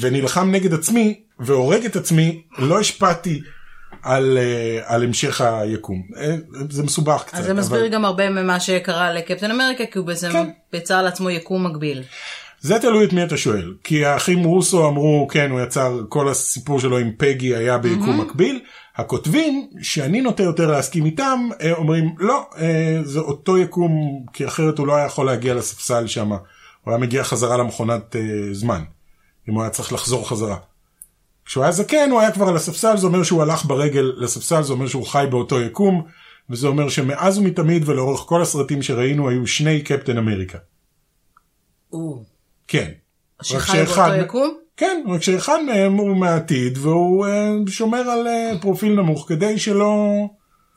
ונלחם 0.00 0.50
נגד 0.50 0.74
עצמי 0.74 1.20
והורג 1.38 1.84
את 1.84 1.96
עצמי, 1.96 2.42
לא 2.58 2.80
השפעתי 2.80 3.40
על, 4.02 4.38
אה, 4.38 4.80
על 4.84 5.02
המשך 5.02 5.40
היקום. 5.40 6.02
אה, 6.16 6.36
זה 6.70 6.82
מסובך 6.82 7.24
קצת. 7.26 7.38
אז 7.38 7.44
זה 7.44 7.54
מסביר 7.54 7.80
אבל... 7.80 7.88
גם 7.88 8.04
הרבה 8.04 8.30
ממה 8.30 8.60
שקרה 8.60 9.12
לקפטן 9.12 9.50
אמריקה, 9.50 9.84
כי 9.86 9.98
הוא 9.98 10.06
בעצם 10.06 10.32
כן. 10.32 10.48
יצר 10.72 11.02
לעצמו 11.02 11.30
יקום 11.30 11.66
מקביל. 11.66 12.02
זה 12.60 12.78
תלוי 12.78 13.04
את 13.04 13.12
מי 13.12 13.24
אתה 13.24 13.36
שואל, 13.36 13.74
כי 13.84 14.04
האחים 14.04 14.44
רוסו 14.44 14.88
אמרו 14.88 15.28
כן 15.30 15.50
הוא 15.50 15.60
יצר 15.60 16.00
כל 16.08 16.28
הסיפור 16.28 16.80
שלו 16.80 16.98
עם 16.98 17.10
פגי 17.18 17.56
היה 17.56 17.78
ביקום 17.78 18.20
mm-hmm. 18.20 18.24
מקביל, 18.24 18.60
הכותבים 18.96 19.70
שאני 19.82 20.20
נוטה 20.20 20.42
יותר 20.42 20.70
להסכים 20.70 21.04
איתם 21.04 21.48
אה, 21.60 21.72
אומרים 21.72 22.14
לא 22.18 22.48
אה, 22.58 23.00
זה 23.04 23.18
אותו 23.18 23.58
יקום 23.58 24.24
כי 24.32 24.46
אחרת 24.46 24.78
הוא 24.78 24.86
לא 24.86 24.94
היה 24.94 25.06
יכול 25.06 25.26
להגיע 25.26 25.54
לספסל 25.54 26.06
שם, 26.06 26.30
הוא 26.30 26.38
היה 26.86 26.98
מגיע 26.98 27.24
חזרה 27.24 27.56
למכונת 27.56 28.16
אה, 28.16 28.22
זמן, 28.52 28.82
אם 29.48 29.54
הוא 29.54 29.62
היה 29.62 29.70
צריך 29.70 29.92
לחזור 29.92 30.28
חזרה. 30.28 30.56
כשהוא 31.44 31.64
היה 31.64 31.72
זקן 31.72 32.10
הוא 32.10 32.20
היה 32.20 32.32
כבר 32.32 32.48
על 32.48 32.56
הספסל 32.56 32.96
זה 32.96 33.06
אומר 33.06 33.22
שהוא 33.22 33.42
הלך 33.42 33.64
ברגל 33.64 34.12
לספסל 34.16 34.62
זה 34.62 34.72
אומר 34.72 34.86
שהוא 34.86 35.06
חי 35.06 35.26
באותו 35.30 35.60
יקום 35.60 36.06
וזה 36.50 36.66
אומר 36.66 36.88
שמאז 36.88 37.38
ומתמיד 37.38 37.88
ולאורך 37.88 38.20
כל 38.20 38.42
הסרטים 38.42 38.82
שראינו 38.82 39.28
היו 39.28 39.46
שני 39.46 39.82
קפטן 39.82 40.18
אמריקה. 40.18 40.58
או, 41.92 42.22
כן. 42.68 42.90
שחי 43.42 43.84
באותו 43.84 44.14
יקום? 44.14 44.63
כן, 44.76 45.02
רק 45.08 45.22
שאחד 45.22 45.58
מהם 45.66 45.92
הוא 45.92 46.16
מהעתיד 46.16 46.78
והוא 46.78 47.26
אה, 47.26 47.52
שומר 47.68 47.98
על 48.10 48.26
אה, 48.26 48.52
פרופיל 48.60 48.92
נמוך 48.92 49.24
כדי 49.28 49.58
שלא... 49.58 50.06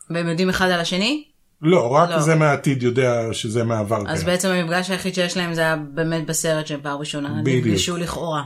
והם 0.10 0.28
יודעים 0.28 0.50
אחד 0.50 0.70
על 0.70 0.80
השני? 0.80 1.24
לא, 1.62 1.94
רק 1.94 2.10
לא. 2.10 2.20
זה 2.20 2.36
מהעתיד 2.36 2.84
יודע 2.84 3.28
שזה 3.32 3.64
מהעבר. 3.64 4.04
אז 4.08 4.20
כן. 4.20 4.26
בעצם 4.26 4.50
המפגש 4.50 4.90
היחיד 4.90 5.16
שיש 5.16 5.38
להם 5.38 5.54
זה 5.54 5.62
היה 5.62 5.76
באמת 5.76 6.26
בסרט 6.26 6.68
שהם 6.68 6.80
פעם 6.84 7.00
ראשונה 7.00 7.42
בדיוק. 7.44 7.66
נפגשו 7.66 7.98
לכאורה. 7.98 8.44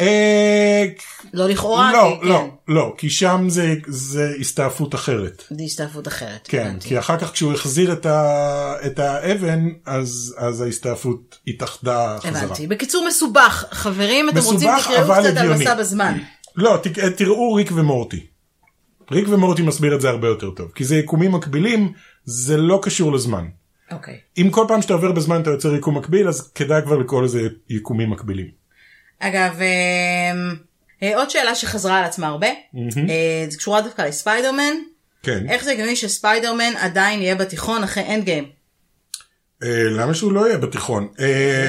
אה, 0.00 0.84
לא 1.32 1.48
לכאורה, 1.48 1.92
לא, 1.92 2.20
לא, 2.22 2.38
כן, 2.38 2.72
לא, 2.74 2.94
כי 2.98 3.10
שם 3.10 3.44
זה, 3.48 3.74
זה 3.86 4.32
הסתעפות 4.40 4.94
אחרת. 4.94 5.44
זו 5.50 5.64
הסתעפות 5.64 6.08
אחרת. 6.08 6.48
כן. 6.48 6.76
כי 6.80 6.98
אחר 6.98 7.18
כך 7.18 7.32
כשהוא 7.32 7.52
החזיר 7.52 7.92
את, 7.92 8.98
האבן, 8.98 9.68
אז, 9.86 10.62
ההסתעפות 10.64 11.38
התאחדה 11.46 12.16
חזרה. 12.20 12.42
הבנתי. 12.42 12.66
בקיצור 12.66 13.04
מסובך, 13.08 13.64
חברים, 13.70 14.28
אתם 14.28 14.40
רוצים 14.40 14.70
תקראו 14.80 15.14
קצת 15.20 15.36
על. 15.36 15.54
מסע 15.54 15.74
בזמן. 15.74 16.18
לא, 16.56 16.78
ת, 16.82 16.98
תראו 16.98 17.54
ריק 17.54 17.72
ומורטי. 17.74 18.26
ריק 19.12 19.28
ומורטי 19.28 19.62
מסביר 19.62 19.94
את 19.94 20.00
זה 20.00 20.08
הרבה 20.08 20.28
יותר 20.28 20.50
טוב, 20.50 20.70
כי 20.74 20.84
זה 20.84 20.96
יקומים 20.96 21.32
מקבילים, 21.32 21.92
זה 22.24 22.56
לא 22.56 22.80
קשור 22.82 23.12
לזמן. 23.12 23.44
אוקיי. 23.90 24.18
אם 24.38 24.50
כל 24.50 24.64
פעם 24.68 24.82
שאתה 24.82 24.94
עובר 24.94 25.12
בזמן 25.12 25.40
אתה 25.40 25.50
יוצר 25.50 25.74
יקום 25.74 25.98
מקביל, 25.98 26.28
אז 26.28 26.50
כדאי 26.52 26.82
כבר 26.82 26.98
לקרוא 26.98 27.22
לזה 27.22 27.48
יקומים 27.68 28.10
מקבילים. 28.10 28.59
אגב, 29.20 29.60
אה, 29.60 30.32
אה, 31.02 31.16
עוד 31.16 31.30
שאלה 31.30 31.54
שחזרה 31.54 31.98
על 31.98 32.04
עצמה 32.04 32.26
הרבה, 32.26 32.46
אה, 32.76 33.46
זה 33.48 33.58
קשורה 33.58 33.80
דווקא 33.80 34.02
לספיידרמן. 34.02 34.74
כן. 35.22 35.46
איך 35.48 35.64
זה 35.64 35.72
הגיוני 35.72 35.96
שספיידרמן 35.96 36.72
עדיין 36.78 37.22
יהיה 37.22 37.34
בתיכון 37.34 37.82
אחרי 37.82 38.04
אנד 38.14 38.24
גיים? 38.24 38.44
אה, 39.62 39.82
למה 39.90 40.14
שהוא 40.14 40.32
לא 40.32 40.46
יהיה 40.46 40.58
בתיכון? 40.58 41.08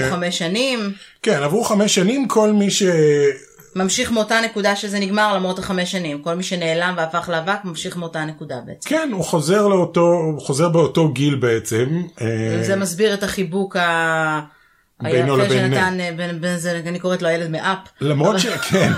חמש 0.10 0.38
שנים, 0.38 0.94
כן, 1.22 1.44
עברו 1.44 1.64
חמש 1.64 1.96
שנים, 1.96 2.28
כל 2.28 2.52
מי 2.52 2.72
ש... 2.72 2.84
ממשיך 3.76 4.12
מאותה 4.12 4.42
נקודה 4.42 4.76
שזה 4.76 5.00
נגמר 5.00 5.36
למרות 5.36 5.60
החמש 5.60 5.92
שנים. 5.92 6.22
כל 6.22 6.34
מי 6.34 6.44
שנעלם 6.44 6.94
והפך 6.98 7.30
לאבק 7.30 7.58
ממשיך 7.64 7.98
מאותה 7.98 8.26
נקודה 8.26 8.56
בעצם. 8.66 8.90
כן, 8.90 9.10
הוא 9.14 9.24
חוזר 9.24 9.68
לאותו, 9.68 10.02
הוא 10.02 10.42
חוזר 10.42 10.70
באותו 10.70 11.12
גיל 11.12 11.36
בעצם. 11.36 12.02
זה 12.62 12.76
מסביר 12.76 13.14
את 13.14 13.24
החיבוק 13.24 13.76
ה... 13.76 14.42
בינו 15.02 15.38
לבין 15.38 15.74
שנתן 15.74 15.98
אה, 16.00 16.10
בין, 16.18 16.42
בין 16.42 16.58
זה, 16.58 16.82
אני 16.88 17.00
קוראת 17.00 17.22
לו 17.22 17.28
הילד 17.28 17.50
מאפ. 17.50 17.78
למרות 18.02 18.40
ש... 18.40 18.46
כן. 18.46 18.92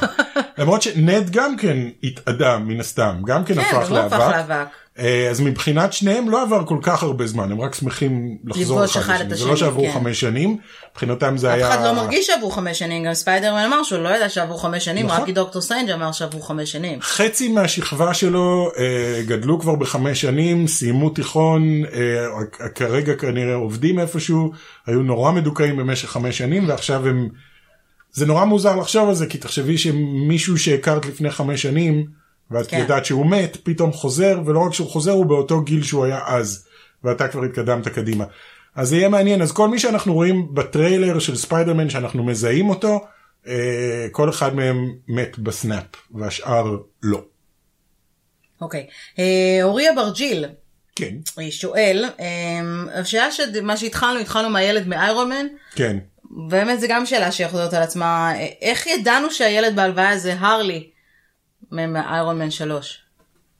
למרות 0.57 0.81
שנד 0.81 1.29
גם 1.29 1.57
כן 1.57 1.77
התאדה 2.03 2.57
מן 2.57 2.79
הסתם, 2.79 3.21
גם 3.25 3.45
כן 3.45 3.53
כן, 3.53 3.61
הפך 3.61 3.91
הפך 3.91 4.31
לאבק. 4.31 4.67
אה, 4.99 5.27
אז 5.29 5.41
מבחינת 5.41 5.93
שניהם 5.93 6.29
לא 6.29 6.41
עבר 6.41 6.65
כל 6.65 6.77
כך 6.81 7.03
הרבה 7.03 7.27
זמן, 7.27 7.51
הם 7.51 7.61
רק 7.61 7.75
שמחים 7.75 8.37
לחזור 8.45 8.85
אחד 8.85 9.13
לשני. 9.13 9.35
זה 9.35 9.45
לא 9.45 9.53
השני, 9.53 9.57
שעברו 9.57 9.83
כן. 9.83 9.91
חמש 9.93 10.19
שנים, 10.19 10.57
מבחינתם 10.91 11.37
זה 11.37 11.49
אף 11.49 11.55
היה... 11.55 11.67
אחד 11.67 11.83
לא 11.83 11.93
מרגיש 11.93 12.27
שעברו 12.27 12.51
חמש 12.51 12.79
שנים, 12.79 13.03
גם 13.03 13.13
ספיידרמן 13.13 13.63
אמר 13.65 13.83
שהוא 13.83 13.99
לא 13.99 14.09
ידע 14.09 14.29
שעברו 14.29 14.57
חמש 14.57 14.85
שנים, 14.85 15.05
נכון. 15.05 15.19
רק 15.19 15.25
כי 15.25 15.31
דוקטור 15.31 15.61
סטרנג' 15.61 15.89
אמר 15.89 16.11
שעברו 16.11 16.41
חמש 16.41 16.71
שנים. 16.71 17.01
חצי 17.01 17.47
מהשכבה 17.47 18.13
שלו 18.13 18.71
אה, 18.77 19.21
גדלו 19.27 19.59
כבר 19.59 19.75
בחמש 19.75 20.21
שנים, 20.21 20.67
סיימו 20.67 21.09
תיכון, 21.09 21.83
אה, 21.93 22.69
כרגע 22.75 23.15
כנראה 23.15 23.55
עובדים 23.55 23.99
איפשהו, 23.99 24.51
היו 24.87 24.99
נורא 24.99 25.31
מדוכאים 25.31 25.77
במשך 25.77 26.09
חמש 26.09 26.37
שנים 26.37 26.69
ועכשיו 26.69 27.07
הם... 27.07 27.29
זה 28.11 28.25
נורא 28.25 28.45
מוזר 28.45 28.75
לחשוב 28.75 29.09
על 29.09 29.15
זה 29.15 29.27
כי 29.27 29.37
תחשבי 29.37 29.77
שמישהו 29.77 30.57
שהכרת 30.57 31.05
לפני 31.05 31.31
חמש 31.31 31.61
שנים 31.61 32.22
ואת 32.51 32.67
כן. 32.67 32.79
ידעת 32.79 33.05
שהוא 33.05 33.25
מת 33.25 33.57
פתאום 33.63 33.91
חוזר 33.91 34.41
ולא 34.45 34.59
רק 34.59 34.73
שהוא 34.73 34.89
חוזר 34.89 35.11
הוא 35.11 35.25
באותו 35.25 35.61
גיל 35.61 35.83
שהוא 35.83 36.05
היה 36.05 36.19
אז 36.25 36.67
ואתה 37.03 37.27
כבר 37.27 37.43
התקדמת 37.43 37.87
קדימה. 37.87 38.25
אז 38.75 38.89
זה 38.89 38.95
יהיה 38.95 39.09
מעניין 39.09 39.41
אז 39.41 39.51
כל 39.51 39.69
מי 39.69 39.79
שאנחנו 39.79 40.13
רואים 40.13 40.47
בטריילר 40.53 41.19
של 41.19 41.35
ספיידרמן 41.35 41.89
שאנחנו 41.89 42.23
מזהים 42.23 42.69
אותו 42.69 43.05
אה, 43.47 44.07
כל 44.11 44.29
אחד 44.29 44.55
מהם 44.55 44.93
מת 45.07 45.39
ב 45.39 45.48
snap 45.48 45.85
והשאר 46.11 46.77
לא. 47.03 47.21
אוקיי. 48.61 48.87
אה, 49.19 49.59
אורי 49.63 49.89
אברג'יל 49.89 50.45
כן, 50.95 51.15
אה, 51.39 51.51
שואל, 51.51 52.05
אה, 52.19 52.99
השאלה 52.99 53.31
שמה 53.31 53.77
שהתחלנו, 53.77 54.19
התחלנו 54.19 54.49
מהילד 54.49 54.87
מאיירון 54.87 55.29
מן, 55.29 55.45
כן. 55.75 55.97
באמת 56.49 56.79
זו 56.79 56.87
גם 56.89 57.05
שאלה 57.05 57.31
שחוזרת 57.31 57.73
על 57.73 57.83
עצמה, 57.83 58.33
איך 58.61 58.87
ידענו 58.87 59.31
שהילד 59.31 59.75
בהלוויה 59.75 60.17
זה 60.17 60.35
הרלי 60.39 60.89
מאיירון 61.73 62.39
מן 62.39 62.51
3? 62.51 62.99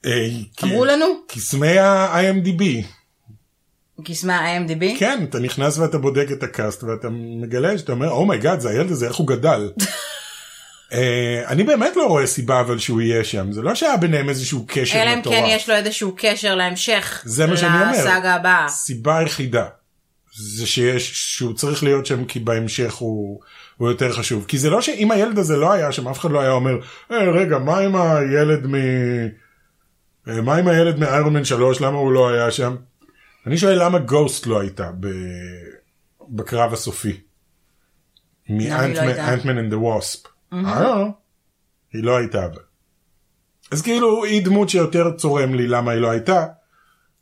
אה, 0.05 0.27
אמרו 0.63 0.85
לנו? 0.85 1.05
קסמי 1.27 1.77
ה-IMDB. 1.77 2.63
קסמי 4.03 4.39
ה-IMDb? 4.39 4.99
כן, 4.99 5.25
אתה 5.29 5.39
נכנס 5.39 5.77
ואתה 5.77 5.97
בודק 5.97 6.27
את 6.31 6.43
ה 6.43 6.51
cast 6.51 6.83
ואתה 6.83 7.07
מגלה 7.11 7.77
שאתה 7.77 7.91
אומר, 7.91 8.09
oh 8.09 8.22
my 8.22 8.34
God, 8.34 8.59
זה 8.59 8.69
הילד 8.69 8.91
הזה, 8.91 9.07
איך 9.07 9.15
הוא 9.15 9.27
גדל. 9.27 9.71
אה, 10.93 11.43
אני 11.47 11.63
באמת 11.63 11.95
לא 11.95 12.07
רואה 12.07 12.27
סיבה 12.27 12.59
אבל 12.59 12.79
שהוא 12.79 13.01
יהיה 13.01 13.23
שם, 13.23 13.51
זה 13.51 13.61
לא 13.61 13.75
שהיה 13.75 13.97
ביניהם 13.97 14.29
איזשהו 14.29 14.65
קשר 14.67 15.01
אלא 15.01 15.13
אם 15.13 15.19
מטורף. 15.19 15.35
כן 15.35 15.45
יש 15.47 15.69
לו 15.69 15.75
איזשהו 15.75 16.13
קשר 16.17 16.55
להמשך, 16.55 17.21
זה 17.25 17.47
מה 17.47 17.57
שאני 17.57 17.81
אומר. 17.81 17.91
לסאגה 17.91 18.33
הבאה. 18.33 18.65
הסיבה 18.65 19.17
היחידה 19.17 19.65
זה 20.35 20.67
שיש, 20.67 21.11
שהוא 21.13 21.53
צריך 21.53 21.83
להיות 21.83 22.05
שם 22.05 22.25
כי 22.25 22.39
בהמשך 22.39 22.93
הוא, 22.93 23.39
הוא 23.83 23.91
יותר 23.91 24.13
חשוב. 24.13 24.45
כי 24.47 24.57
זה 24.57 24.69
לא 24.69 24.81
שאם 24.81 25.11
הילד 25.11 25.39
הזה 25.39 25.57
לא 25.57 25.71
היה 25.71 25.91
שם, 25.91 26.07
אף 26.07 26.19
אחד 26.19 26.31
לא 26.31 26.41
היה 26.41 26.51
אומר, 26.51 26.79
אה, 27.11 27.31
רגע, 27.31 27.57
מה 27.57 27.77
עם 27.77 27.95
הילד 27.95 28.67
מ... 28.67 28.75
אה, 30.27 30.41
מה 30.41 30.55
עם 30.55 30.67
הילד 30.67 30.99
מאיירון 30.99 31.33
מן 31.33 31.45
3, 31.45 31.81
למה 31.81 31.97
הוא 31.97 32.11
לא 32.13 32.29
היה 32.29 32.51
שם? 32.51 32.75
אני 33.47 33.57
שואל 33.57 33.83
למה 33.83 33.99
גוסט 33.99 34.47
לא 34.47 34.59
הייתה 34.59 34.91
ב... 34.99 35.07
בקרב 36.29 36.73
הסופי. 36.73 37.21
לא? 38.49 38.57
מאנטמן 38.57 39.57
אנד 39.57 39.69
דה 39.69 39.77
ווספ. 39.77 40.19
היא 41.93 42.03
לא 42.03 42.17
הייתה. 42.17 42.45
אבל. 42.45 42.61
אז 43.71 43.81
כאילו 43.81 44.23
היא 44.23 44.45
דמות 44.45 44.69
שיותר 44.69 45.11
צורם 45.17 45.53
לי 45.53 45.67
למה 45.67 45.91
היא 45.91 46.01
לא 46.01 46.11
הייתה, 46.11 46.45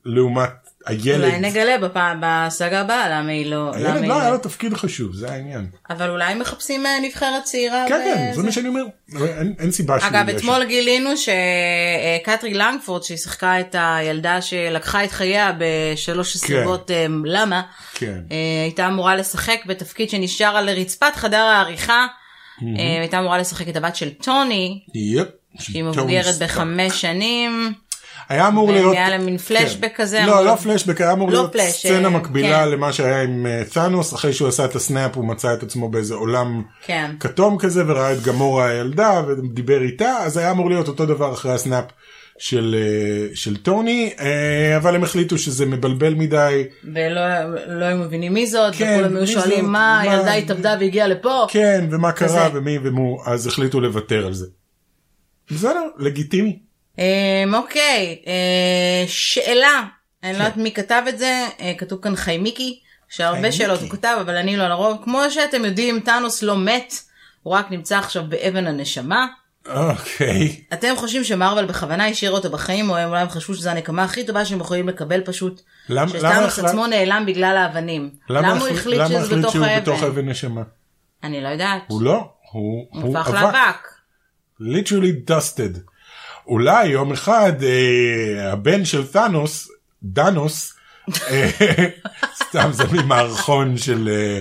לעומת 0.06 0.61
הילד. 0.86 1.24
אולי 1.24 1.39
נגלה 1.39 1.78
בפעם, 1.78 2.17
בסאגה 2.22 2.82
הבאה 2.82 3.10
למה 3.10 3.32
היא 3.32 3.46
לא... 3.46 3.58
למה 3.70 3.76
הילד 3.89 4.02
היא 4.02 4.10
לא 4.10 4.22
היה 4.22 4.30
לו 4.30 4.38
תפקיד 4.38 4.74
חשוב, 4.74 5.15
זה 5.15 5.32
העניין. 5.32 5.67
אבל 5.89 6.10
אולי 6.10 6.36
מחפשים 6.36 6.86
אה, 6.86 6.91
נבחרת 7.02 7.44
צעירה. 7.44 7.86
כן, 7.89 8.02
כן. 8.15 8.32
זה 8.36 8.44
מה 8.44 8.52
שאני 8.52 8.67
אומר. 8.67 8.82
אין- 9.28 9.54
אין 9.60 9.72
סיבה 9.72 10.00
שהוא 10.00 10.10
אגב, 10.10 10.30
שם. 10.32 10.38
אתמול 10.38 10.63
גילינו 10.65 11.10
שקטרי 11.17 12.54
לנגפורד, 12.54 13.04
שהיא 13.04 13.17
שיחקה 13.17 13.60
את 13.60 13.76
הילדה 13.80 14.41
שלקחה 14.41 15.04
את 15.04 15.12
חייה 15.12 15.52
בשלוש 15.58 16.38
סיבות 16.38 16.91
אה, 16.91 17.06
למה, 17.26 17.62
כן. 17.94 18.20
אה, 18.32 18.36
הייתה 18.63 18.88
אמורה 18.88 19.15
לשחק 19.15 19.60
בתפקיד 19.65 20.10
שנשאר 20.10 20.58
על 20.58 20.70
רצפת 20.70 21.15
חדר 21.15 21.38
העריכה, 21.38 22.06
אה, 22.78 23.00
הייתה 23.02 23.20
אמורה 23.20 23.38
לשחק 23.38 23.70
את 23.70 23.76
הבת 23.76 23.96
של 23.96 24.10
טוני, 24.10 24.80
יפ. 24.96 25.28
שהיא 25.60 25.84
מבוגרת. 25.84 26.36
בחמש 26.41 27.02
שנים, 27.02 27.74
היה 28.32 28.48
אמור 28.48 28.72
להיות... 28.72 28.96
לה 28.96 29.17
מין 29.17 29.38
פלשבק 29.38 29.82
כן. 29.82 30.04
כזה, 30.04 30.24
לא, 30.28 30.46
לא 30.46 30.56
פלשבק, 30.56 31.02
היה 31.02 31.12
אמור 31.12 31.32
לא 31.32 31.34
להיות 31.34 31.56
סצנה 31.70 32.08
אה, 32.08 32.10
מקבילה 32.10 32.63
כן. 32.65 32.70
למה 32.70 32.94
שהיה 32.94 33.22
עם 33.22 33.46
אה, 33.46 33.63
תאנוס, 33.74 34.13
אחרי 34.13 34.34
שהוא 34.34 34.48
עשה 34.48 34.65
את 34.65 34.76
הסנאפ 34.76 35.15
הוא 35.15 35.26
מצא 35.26 35.54
את 35.54 35.63
עצמו 35.63 35.89
באיזה 35.89 36.13
עולם 36.13 36.63
כן. 36.86 37.12
כתום 37.20 37.58
כזה 37.58 37.84
וראה 37.88 38.13
את 38.13 38.22
גמורה 38.22 38.70
הילדה 38.70 39.22
ודיבר 39.28 39.82
איתה, 39.82 40.17
אז 40.17 40.38
היה 40.38 40.52
אמור 40.52 40.70
להיות 40.70 40.88
אותו 40.88 41.06
דבר 41.06 41.34
אחרי 41.34 41.52
הסנאפ 41.52 41.86
של, 42.38 42.76
אה, 42.78 43.36
של 43.36 43.58
טוני, 43.58 44.13
אה, 44.20 44.78
אבל 44.78 44.96
הם 44.96 45.04
החליטו 45.04 45.38
שזה 45.38 45.65
מבלבל 45.65 46.13
מדי. 46.13 46.63
ולא 46.84 47.22
לא 47.67 47.86
היו 47.86 47.98
מבינים 47.98 48.34
מי 48.34 48.48
זאת, 48.48 48.76
כן, 48.76 48.98
וכולם 49.00 49.17
היו 49.17 49.28
שואלים 49.28 49.72
מה? 49.72 50.00
הילדה 50.00 50.34
התאבדה 50.34 50.76
והגיעה 50.80 51.08
לפה. 51.08 51.46
כן, 51.50 51.88
ומה 51.91 52.12
כזה. 52.12 52.38
קרה 52.38 52.50
ומי 52.54 52.78
ומו, 52.84 53.24
אז 53.26 53.48
החליטו 53.48 53.82
לוותר 53.82 54.26
על 54.26 54.34
זה. 54.34 54.46
בסדר, 55.52 55.88
לגיטימי. 55.98 56.70
אמ, 56.99 57.04
אוקיי, 57.54 58.17
אה, 58.27 59.04
שאלה, 59.08 59.84
אני 60.23 60.34
לא 60.34 60.38
כן. 60.38 60.43
יודעת 60.43 60.58
מי 60.58 60.71
כתב 60.71 61.01
את 61.10 61.17
זה, 61.17 61.47
אה, 61.60 61.73
כתוב 61.77 61.99
כאן 62.01 62.15
חיימיקי, 62.15 62.80
שהרבה 63.10 63.34
חיימיקי. 63.41 63.58
שאלות 63.58 63.82
הוא 63.82 63.89
כתב, 63.89 64.17
אבל 64.21 64.36
אני 64.36 64.58
לא 64.58 64.67
לרוב, 64.67 64.97
כמו 65.04 65.21
שאתם 65.30 65.65
יודעים, 65.65 65.99
טאנוס 65.99 66.43
לא 66.43 66.58
מת, 66.58 66.93
הוא 67.43 67.54
רק 67.54 67.71
נמצא 67.71 67.97
עכשיו 67.97 68.23
באבן 68.30 68.67
הנשמה. 68.67 69.27
אוקיי. 69.69 70.62
אתם 70.73 70.93
חושבים 70.95 71.23
שמרוויל 71.23 71.65
בכוונה 71.65 72.08
השאיר 72.08 72.32
אותו 72.32 72.49
בחיים, 72.51 72.89
או 72.89 73.04
אולי 73.06 73.21
הם 73.21 73.30
חשבו 73.30 73.54
שזו 73.54 73.69
הנקמה 73.69 74.04
הכי 74.04 74.25
טובה 74.25 74.45
שהם 74.45 74.60
יכולים 74.60 74.88
לקבל 74.89 75.21
פשוט, 75.25 75.62
למה- 75.89 76.01
למה 76.01 76.19
שטאנוס 76.19 76.60
החלט- 76.60 76.65
עצמו 76.69 76.88
נעלם 76.88 77.23
בגלל 77.27 77.58
האבנים. 77.58 78.10
למה 78.30 78.60
הוא 78.60 78.67
החליט 78.67 78.99
למה 78.99 79.08
שזה 79.08 79.17
החליט 79.19 79.39
בתוך 79.39 79.54
שהוא 79.54 79.65
בתוך 79.82 80.04
האבן? 80.04 80.12
אבן 80.19 80.30
נשמה? 80.30 80.62
אני 81.23 81.41
לא 81.41 81.47
יודעת. 81.47 81.82
הוא 81.88 82.01
לא, 82.01 82.30
הוא, 82.51 82.88
הוא 82.91 83.17
הפך 83.17 83.27
אבק. 83.30 83.41
לאבק. 83.41 83.88
literally 84.62 85.30
dusted. 85.32 85.77
אולי 86.47 86.88
יום 86.88 87.12
אחד 87.12 87.63
אה, 87.63 88.51
הבן 88.51 88.86
של 88.86 89.08
תאנוס, 89.08 89.71
דאנוס, 90.04 90.73
אה, 91.30 91.49
סתם 92.43 92.69
זה 92.71 92.84
ממערכון 92.91 93.77
של, 93.77 94.10
אה, 94.12 94.39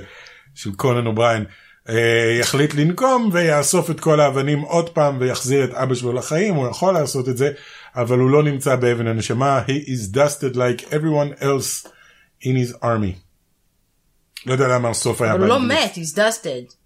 של 0.54 0.72
קונן 0.72 1.06
אובריין, 1.06 1.44
אה, 1.88 2.36
יחליט 2.40 2.74
לנקום 2.74 3.30
ויאסוף 3.32 3.90
את 3.90 4.00
כל 4.00 4.20
האבנים 4.20 4.60
עוד 4.60 4.88
פעם 4.90 5.16
ויחזיר 5.20 5.64
את 5.64 5.74
אבא 5.74 5.94
שלו 5.94 6.12
לחיים, 6.12 6.54
הוא 6.54 6.68
יכול 6.68 6.94
לעשות 6.94 7.28
את 7.28 7.36
זה, 7.36 7.52
אבל 7.96 8.18
הוא 8.18 8.30
לא 8.30 8.42
נמצא 8.42 8.76
באבן 8.76 9.06
הנשמה, 9.06 9.62
he 9.66 9.88
is 9.88 10.16
dusted 10.16 10.54
like 10.54 10.82
everyone 10.92 11.42
else 11.42 11.88
in 12.42 12.54
his 12.66 12.82
army. 12.82 13.18
לא 14.46 14.52
יודע 14.52 14.68
למה 14.68 14.88
הסוף 14.88 15.20
היה 15.20 15.32
אבל 15.32 15.40
הוא 15.40 15.48
לא. 15.48 15.60
מת, 15.60 15.94
he's 15.94 16.16
dusted. 16.16 16.79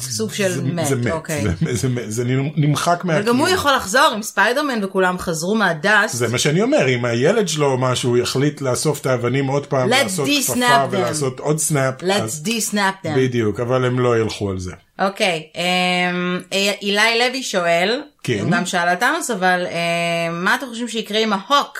סוג 0.00 0.32
של 0.32 0.48
זה- 0.52 0.62
מת, 0.62 0.86
זה 0.86 0.96
מת, 0.96 1.12
אוקיי. 1.12 1.42
זה- 1.42 1.74
זה 1.74 1.88
מת, 1.88 2.02
זה 2.06 2.24
נמחק 2.56 3.04
אבל 3.04 3.22
גם 3.22 3.36
הוא. 3.36 3.48
יכול 3.48 3.72
לחזור 3.76 4.10
עם 4.14 4.22
ספיידרמן 4.22 4.84
וכולם 4.84 5.18
חזרו 5.18 5.54
מה 5.54 5.71
dust. 5.71 6.14
זה 6.16 6.28
מה 6.28 6.38
שאני 6.38 6.62
אומר, 6.62 6.88
אם 6.88 7.04
הילד 7.04 7.48
שלו 7.48 7.66
או 7.72 7.78
משהו 7.78 8.16
יחליט 8.16 8.60
לאסוף 8.60 9.00
את 9.00 9.06
האבנים 9.06 9.46
עוד 9.46 9.66
פעם, 9.66 9.88
לעשות 9.88 10.28
כפפה 10.44 10.52
them. 10.54 10.88
ולעשות 10.90 11.40
עוד 11.40 11.58
snap, 11.58 11.94
let's 12.02 12.46
de-snap 12.46 13.06
them. 13.06 13.16
בדיוק, 13.16 13.60
אבל 13.60 13.84
הם 13.84 14.00
לא 14.00 14.18
ילכו 14.18 14.50
על 14.50 14.58
זה. 14.58 14.72
אוקיי, 14.98 15.42
אה, 15.56 16.72
אילי 16.82 17.00
לוי 17.28 17.42
שואל, 17.42 18.02
כן. 18.22 18.38
הוא 18.42 18.50
גם 18.50 18.66
שאל 18.66 18.88
על 18.88 18.96
טאנוס, 18.96 19.30
אבל 19.30 19.66
אמ, 19.66 20.44
מה 20.44 20.54
אתם 20.54 20.66
חושבים 20.66 20.88
שיקרה 20.88 21.18
עם 21.20 21.32
ההוק, 21.32 21.78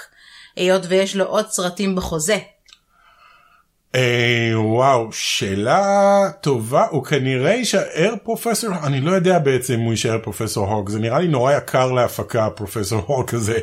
היות 0.56 0.82
ויש 0.88 1.16
לו 1.16 1.24
עוד 1.24 1.46
סרטים 1.50 1.96
בחוזה? 1.96 2.38
אה, 3.94 4.52
וואו, 4.54 5.12
שאלה 5.12 6.30
טובה, 6.40 6.86
הוא 6.90 7.04
כנראה 7.04 7.52
יישאר 7.52 8.14
פרופסור, 8.22 8.70
אני 8.82 9.00
לא 9.00 9.10
יודע 9.10 9.38
בעצם 9.38 9.74
אם 9.74 9.80
הוא 9.80 9.92
יישאר 9.92 10.18
פרופסור 10.22 10.68
הוק, 10.68 10.88
זה 10.88 10.98
נראה 10.98 11.18
לי 11.18 11.28
נורא 11.28 11.52
יקר 11.52 11.92
להפקה 11.92 12.50
פרופסור 12.50 13.00
הוק 13.06 13.34
הזה. 13.34 13.58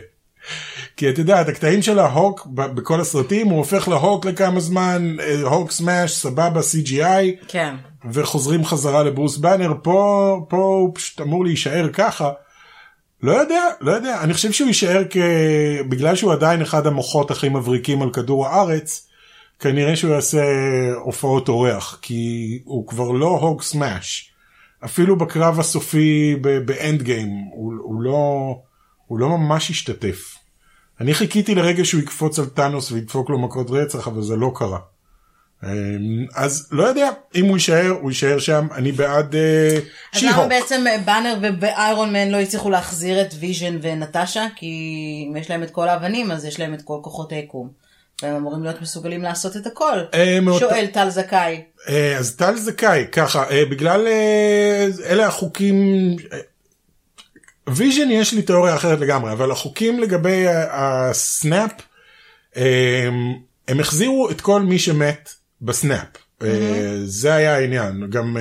כי 0.98 1.10
אתה 1.10 1.22
יודע, 1.22 1.42
את 1.42 1.48
הקטעים 1.48 1.82
של 1.82 2.00
ההוק 2.00 2.48
בכל 2.54 3.02
הסרטים, 3.02 3.48
הוא 3.48 3.58
הופך 3.58 3.88
להוק 3.88 4.26
לכמה 4.26 4.60
זמן, 4.60 5.16
אה, 5.20 5.42
Hulk 5.42 5.72
smash, 5.72 6.12
סבבה, 6.12 6.60
CGI, 6.60 7.46
כן. 7.48 7.76
וחוזרים 8.12 8.66
חזרה 8.66 9.04
לברוס 9.04 9.38
באנר, 9.38 9.74
פה, 9.84 10.46
פה 10.50 10.58
הוא 10.58 10.92
פשוט 10.96 11.22
אמור 11.22 11.46
להישאר 11.46 11.90
ככה. 11.94 12.32
לא 13.24 13.32
יודע, 13.32 13.64
לא 13.82 13.92
יודע, 13.92 14.22
אני 14.22 14.34
חושב 14.34 14.52
שהוא 14.52 14.68
יישאר 14.68 15.04
כ... 15.10 15.18
בגלל 15.90 16.16
שהוא 16.16 16.34
עדיין 16.34 16.62
אחד 16.62 16.88
המוחות 16.88 17.32
הכי 17.32 17.50
מבריקים 17.50 18.02
על 18.02 18.10
כדור 18.10 18.48
הארץ, 18.48 19.08
כנראה 19.62 19.96
שהוא 19.96 20.14
יעשה 20.14 20.44
הופעות 20.96 21.50
אורח, 21.50 22.00
כי 22.02 22.60
הוא 22.66 22.88
כבר 22.88 23.12
לא 23.12 23.28
הוג 23.28 23.62
סמאש. 23.62 24.32
אפילו 24.86 25.18
בקרב 25.18 25.60
הסופי 25.60 26.36
באנד 26.66 27.02
גיים, 27.02 27.30
הוא, 27.52 27.74
הוא, 27.82 28.02
לא, 28.02 28.56
הוא 29.08 29.20
לא 29.20 29.30
ממש 29.30 29.70
השתתף. 29.70 30.36
אני 31.02 31.14
חיכיתי 31.14 31.56
לרגע 31.56 31.86
שהוא 31.86 32.02
יקפוץ 32.02 32.40
על 32.40 32.46
טאנוס 32.46 32.92
וידפוק 32.92 33.30
לו 33.30 33.40
מכות 33.40 33.68
רצח, 33.70 34.08
אבל 34.08 34.22
זה 34.22 34.36
לא 34.36 34.52
קרה. 34.56 34.80
אמ, 35.64 35.70
אז 36.36 36.68
לא 36.72 36.84
יודע, 36.84 37.10
אם 37.36 37.46
הוא 37.46 37.58
יישאר, 37.58 37.90
הוא 38.02 38.12
יישאר 38.12 38.40
שם, 38.40 38.68
אני 38.76 38.92
בעד 38.92 39.36
אה, 39.36 39.78
אז 40.14 40.24
למה 40.24 40.34
שי-הוק. 40.34 40.50
בעצם 40.50 40.84
באנר 41.06 41.38
ובאיירון 41.42 42.14
מן 42.14 42.30
לא 42.30 42.38
הצליחו 42.38 42.70
להחזיר 42.70 43.22
את 43.22 43.34
ויז'ן 43.40 43.78
ונטשה? 43.82 44.48
כי 44.56 44.68
אם 45.30 45.38
יש 45.38 45.50
להם 45.50 45.64
את 45.64 45.72
כל 45.72 45.88
האבנים, 45.88 46.32
אז 46.32 46.46
יש 46.46 46.60
להם 46.60 46.74
את 46.74 46.82
כל 46.82 47.00
כוחות 47.02 47.32
היקום. 47.32 47.91
והם 48.24 48.36
אמורים 48.36 48.64
להיות 48.64 48.82
מסוגלים 48.82 49.22
לעשות 49.22 49.58
את 49.58 49.68
הכל. 49.68 49.98
אה, 50.14 50.40
שואל 50.60 50.88
טל 50.94 51.10
זכאי. 51.10 51.62
אה, 51.90 52.18
אז 52.18 52.36
טל 52.36 52.58
זכאי, 52.58 53.06
ככה, 53.12 53.50
אה, 53.50 53.66
בגלל 53.66 54.08
אלה 55.06 55.28
החוקים, 55.28 55.76
ויז'ן 57.70 58.12
יש 58.12 58.34
לי 58.34 58.42
תיאוריה 58.42 58.76
אחרת 58.76 59.00
לגמרי, 59.00 59.32
אבל 59.32 59.52
החוקים 59.52 60.00
לגבי 60.00 60.46
ה 60.72 60.88
snap, 60.88 61.72
הם 63.68 63.80
החזירו 63.80 64.30
את 64.30 64.42
כל 64.42 64.62
מי 64.62 64.80
שמת 64.80 65.30
ב 65.62 65.69
snap. 65.69 66.08
זה 67.06 67.34
היה 67.34 67.56
העניין. 67.56 68.10
גם 68.10 68.38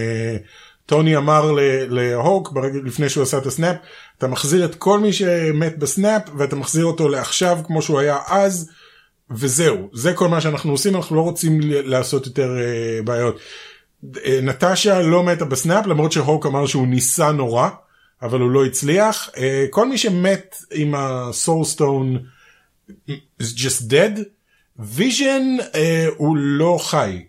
טוני 0.86 1.16
אמר 1.16 1.52
להוק 1.88 2.52
ברגע 2.52 2.78
לפני 2.84 3.08
שהוא 3.08 3.22
עשה 3.22 3.38
את 3.38 3.46
ה 3.46 3.51
snap, 3.51 3.76
אתה 4.18 4.26
מחזיר 4.26 4.64
את 4.64 4.74
כל 4.74 4.98
מי 4.98 5.12
שמת 5.12 5.78
ב 5.78 5.87
snap 5.87 6.22
ואתה 6.36 6.56
מחזיר 6.56 6.84
אותו 6.84 7.08
לעכשיו 7.08 7.58
כמו 7.66 7.82
שהוא 7.82 8.00
היה 8.00 8.18
אז. 8.28 8.70
וזהו, 9.30 9.90
זה 9.92 10.14
כל 10.14 10.28
מה 10.28 10.40
שאנחנו 10.40 10.70
עושים, 10.72 10.96
אנחנו 10.96 11.16
לא 11.16 11.20
רוצים 11.20 11.60
לעשות 11.62 12.26
יותר 12.26 12.56
אה, 12.56 13.02
בעיות. 13.04 13.38
אה, 14.04 14.28
נטשה 14.42 15.02
לא 15.02 15.22
מתה 15.22 15.44
ב 15.44 15.51
snap, 15.51 15.86
למרות 15.86 16.12
שהוק 16.12 16.46
אמר 16.46 16.66
שהוא 16.66 16.86
ניסה 16.86 17.32
נורא, 17.32 17.68
אבל 18.22 18.40
הוא 18.40 18.50
לא 18.50 18.64
הצליח. 18.64 19.28
אה, 19.34 19.38
כל 19.70 19.88
מי 19.88 19.98
שמת 19.98 20.56
עם 20.72 20.94
ה 20.94 21.07
soul 21.07 21.56
stone 21.56 22.18
is 23.10 23.56
just 23.56 23.82
dead. 23.90 24.20
ויז'ן 24.78 25.56
אה, 25.60 25.76
הוא 26.16 26.36
לא 26.36 26.78
חי, 26.82 27.22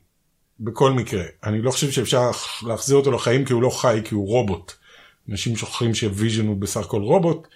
בכל 0.59 0.91
מקרה. 0.91 1.23
אני 1.43 1.61
לא 1.61 1.71
חושב 1.71 1.91
שאפשר 1.91 2.31
להחזיר 2.67 2.97
אותו 2.97 3.11
לחיים 3.11 3.45
כי 3.45 3.53
הוא 3.53 3.61
לא 3.61 3.69
חי, 3.69 4.01
כי 4.03 4.15
הוא 4.15 4.27
רובוט. 4.27 4.71
אנשים 5.29 5.55
שוכחים 5.55 5.95
שוויז'ן 5.95 6.47
הוא 6.47 6.57
בסך 6.57 6.81
הכל 6.81 7.01
רובוט, 7.01 7.47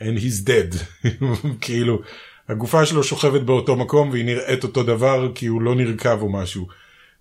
and 0.00 0.18
he's 0.18 0.48
dead. 0.48 1.06
כאילו, 1.60 2.02
הגופה 2.48 2.86
שלו 2.86 3.04
שוכבת 3.04 3.40
באותו 3.40 3.76
מקום 3.76 4.10
והיא 4.10 4.24
נראית 4.24 4.64
אותו 4.64 4.82
דבר 4.82 5.32
כי 5.34 5.46
הוא 5.46 5.62
לא 5.62 5.74
נרקב 5.74 6.22
או 6.22 6.32
משהו. 6.32 6.66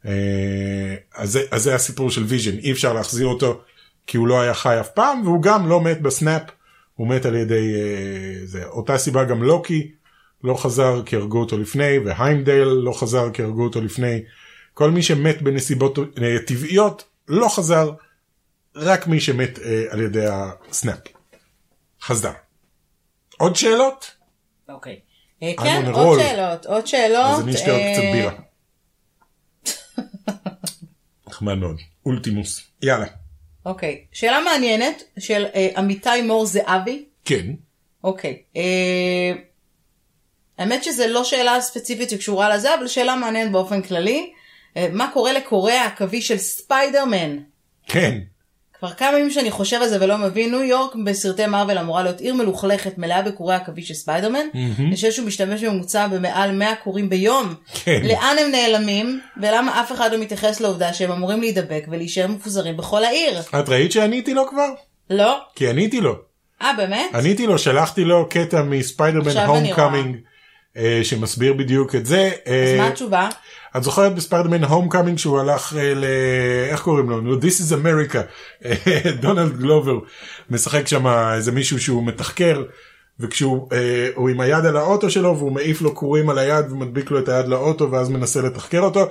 אה, 0.06 0.96
אז 1.16 1.32
זה, 1.32 1.42
אז 1.52 1.64
זה 1.64 1.76
הסיפור 1.76 2.12
של 2.12 2.24
ויז'ן, 2.24 2.58
אי 2.58 2.72
אפשר 2.72 2.94
להחזיר 2.94 3.28
אותו 3.28 3.62
כי 4.08 4.18
הוא 4.18 4.28
לא 4.28 4.42
היה 4.42 4.54
חי 4.54 4.80
אף 4.80 4.90
פעם, 4.90 5.22
והוא 5.24 5.42
גם 5.42 5.70
לא 5.70 5.82
מת 5.82 6.02
בסנאפ, 6.02 6.42
הוא 6.96 7.08
מת 7.08 7.26
על 7.26 7.36
ידי 7.36 7.76
אה, 7.76 8.46
זה. 8.46 8.66
אותה 8.66 8.98
סיבה 8.98 9.24
גם 9.24 9.44
לוקי 9.44 9.92
לא 10.44 10.54
חזר 10.54 11.02
כי 11.06 11.16
הרגו 11.16 11.40
אותו 11.40 11.58
לפני, 11.58 12.00
והיימדייל 12.00 12.68
לא 12.68 12.92
חזר 12.92 13.32
כי 13.34 13.44
הרגו 13.44 13.64
אותו 13.64 13.82
לפני. 13.82 14.24
כל 14.74 14.92
מי 14.92 15.04
שמת 15.04 15.42
בנסיבות 15.42 16.00
אה, 16.22 16.38
טבעיות 16.48 17.04
לא 17.28 17.48
חזר, 17.56 17.92
רק 18.76 19.08
מי 19.08 19.20
שמת 19.20 19.60
על 19.90 20.02
ידי 20.02 20.26
הסנאפ. 20.26 21.00
חזר. 22.02 22.32
עוד 23.38 23.56
שאלות? 23.56 24.12
אוקיי. 24.70 24.96
I'm 24.96 25.07
כן, 25.40 25.84
on 25.86 25.88
a 25.88 25.98
עוד 25.98 26.20
roll. 26.20 26.24
שאלות, 26.24 26.66
עוד 26.66 26.88
שאלות. 26.88 27.40
אז 27.40 27.44
אני 27.44 27.56
אשתה 27.56 27.72
עוד 27.72 27.80
אה, 27.80 27.94
קצת 27.94 28.04
בירה. 28.14 28.34
נחמד 31.28 31.54
מאוד. 31.54 31.78
אולטימוס. 32.06 32.62
יאללה. 32.82 33.06
אוקיי. 33.66 34.06
שאלה 34.12 34.40
מעניינת 34.42 35.04
של 35.20 35.46
אה, 35.56 35.68
עמיתי 35.78 36.22
מור 36.24 36.46
זהבי. 36.46 37.06
כן. 37.26 37.46
אוקיי. 38.04 38.42
אה, 38.56 39.32
האמת 40.58 40.84
שזה 40.84 41.08
לא 41.08 41.24
שאלה 41.24 41.62
ספציפית 41.62 42.10
שקשורה 42.10 42.56
לזה, 42.56 42.76
אבל 42.76 42.88
שאלה 42.88 43.16
מעניינת 43.16 43.52
באופן 43.52 43.82
כללי. 43.82 44.34
אה, 44.78 44.88
מה 44.92 45.10
קורה 45.14 45.34
לקורי 45.34 45.84
העכביש 45.84 46.28
של 46.28 46.38
ספיידרמן? 46.38 47.38
כן. 47.88 48.20
כבר 48.80 48.90
כמה 48.90 49.20
ימים 49.20 49.32
שאני 49.32 49.52
חושב 49.52 49.82
על 49.82 49.88
זה 49.90 49.98
ולא 50.02 50.18
מבין, 50.18 50.52
ניו 50.52 50.64
יורק 50.64 50.96
בסרטי 51.06 51.46
מארוול 51.46 51.78
אמורה 51.78 52.04
להיות 52.04 52.20
עיר 52.20 52.34
מלוכלכת 52.34 52.98
מלאה 52.98 53.22
בקורי 53.22 53.56
עכביש 53.56 53.88
של 53.88 53.94
ספיידרמן. 53.94 54.46
אני 54.80 54.96
חושב 54.96 55.12
שהוא 55.12 55.28
משתמש 55.28 55.64
בממוצע 55.64 56.08
במעל 56.08 56.52
100 56.52 56.76
קורים 56.76 57.10
ביום. 57.10 57.54
כן. 57.74 58.02
לאן 58.04 58.36
הם 58.40 58.52
נעלמים, 58.52 59.20
ולמה 59.42 59.82
אף 59.82 59.92
אחד 59.92 60.12
לא 60.12 60.18
מתייחס 60.18 60.62
לעובדה 60.62 60.94
שהם 60.94 61.12
אמורים 61.12 61.42
להידבק 61.42 61.86
ולהישאר 61.90 62.28
מפוזרים 62.28 62.78
בכל 62.78 63.04
העיר? 63.04 63.40
את 63.60 63.70
ראית 63.70 63.92
שעניתי 63.92 64.34
לו 64.34 64.48
כבר? 64.50 64.70
לא? 65.10 65.40
כי 65.56 65.70
עניתי 65.70 66.02
לו. 66.02 66.16
אה, 66.62 66.74
באמת? 66.78 67.10
עניתי 67.14 67.48
לו, 67.48 67.58
שלחתי 67.58 68.04
לו 68.04 68.30
קטע 68.30 68.62
מספיידרמן 68.64 69.38
Homecoming. 69.38 70.18
שמסביר 71.04 71.54
בדיוק 71.54 71.96
את 71.96 72.06
זה. 72.06 72.32
אז 72.46 72.52
אה, 72.52 72.78
מה 72.78 72.88
התשובה? 72.88 73.30
את 73.78 73.84
זוכרת 73.84 74.16
בספיידרמן 74.16 74.64
Homecoming 74.64 75.18
שהוא 75.18 75.40
הלך 75.40 75.76
אה, 75.78 75.94
ל... 75.94 76.06
איך 76.70 76.82
קוראים 76.82 77.10
לו? 77.10 77.22
נו, 77.22 77.38
This 77.40 77.62
is 77.62 77.74
America. 77.74 78.20
דונלד 79.22 79.58
גלובר 79.58 80.00
משחק 80.50 80.88
שם 80.88 81.08
איזה 81.08 81.52
מישהו 81.52 81.80
שהוא 81.80 82.06
מתחקר. 82.06 82.64
וכשהוא 83.20 83.68
אה, 83.72 84.10
הוא 84.16 84.30
עם 84.30 84.40
היד 84.40 84.66
על 84.66 84.78
האוטו 84.78 85.10
שלו 85.10 85.38
והוא 85.38 85.52
מעיף 85.52 85.82
לו 85.82 85.94
קורים 85.94 86.30
על 86.30 86.38
היד 86.38 86.72
ומדביק 86.72 87.12
לו 87.12 87.20
את 87.20 87.30
היד 87.30 87.48
לאוטו 87.48 87.92
ואז 87.92 88.10
מנסה 88.10 88.42
לתחקר 88.42 88.80
אותו. 88.80 89.08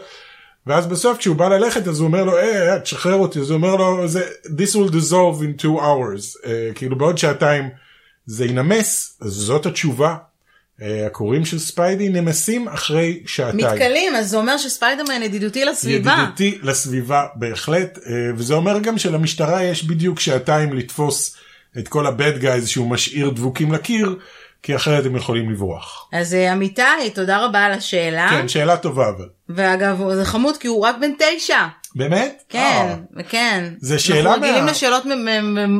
ואז 0.66 0.86
בסוף 0.86 1.18
כשהוא 1.18 1.36
בא 1.36 1.48
ללכת 1.48 1.88
אז 1.88 2.00
הוא 2.00 2.06
אומר 2.06 2.24
לו 2.24 2.36
אה, 2.38 2.80
תשחרר 2.80 3.14
אותי 3.14 3.40
אז 3.40 3.50
הוא 3.50 3.56
אומר 3.56 3.76
לו 3.76 4.08
זה 4.08 4.22
this 4.44 4.74
will 4.74 4.90
dissolve 4.92 5.40
in 5.40 5.62
two 5.62 5.80
hours 5.80 6.46
אה, 6.46 6.70
כאילו 6.74 6.98
בעוד 6.98 7.18
שעתיים 7.18 7.68
זה 8.26 8.44
ינמס 8.44 9.18
זאת 9.20 9.66
התשובה. 9.66 10.16
אה, 10.82 11.06
הקורים 11.06 11.44
של 11.44 11.58
ספיידי 11.58 12.08
נמסים 12.08 12.68
אחרי 12.68 13.22
שעתיים. 13.26 13.66
מתכלים, 13.66 14.16
אז 14.16 14.30
זה 14.30 14.36
אומר 14.36 14.58
שספיידרמן 14.58 15.22
ידידותי 15.22 15.64
לסביבה. 15.64 16.12
ידידותי 16.12 16.58
לסביבה 16.62 17.26
בהחלט 17.34 17.98
אה, 18.06 18.12
וזה 18.36 18.54
אומר 18.54 18.78
גם 18.78 18.98
שלמשטרה 18.98 19.64
יש 19.64 19.84
בדיוק 19.84 20.20
שעתיים 20.20 20.72
לתפוס 20.72 21.36
את 21.78 21.88
כל 21.88 22.06
הבד 22.06 22.38
גייז 22.38 22.68
שהוא 22.68 22.90
משאיר 22.90 23.30
דבוקים 23.30 23.72
לקיר 23.72 24.16
כי 24.62 24.76
אחרת 24.76 25.06
הם 25.06 25.16
יכולים 25.16 25.50
לברוח. 25.50 26.08
אז 26.12 26.34
אה, 26.34 26.52
אמיתי, 26.52 27.10
תודה 27.14 27.44
רבה 27.44 27.64
על 27.64 27.72
השאלה. 27.72 28.28
כן 28.30 28.48
שאלה 28.48 28.76
טובה 28.76 29.08
אבל. 29.08 29.28
ואגב, 29.48 30.02
זה 30.14 30.24
חמוד 30.24 30.56
כי 30.56 30.68
הוא 30.68 30.86
רק 30.86 30.96
בן 31.00 31.10
תשע. 31.18 31.58
באמת? 31.96 32.42
כן, 32.48 32.94
אה, 33.16 33.22
כן. 33.22 33.72
זה 33.80 33.98
שאלה 33.98 34.30
אנחנו 34.30 34.42
רגילים 34.42 34.64
מה- 34.64 34.70
לשאלות 34.70 35.04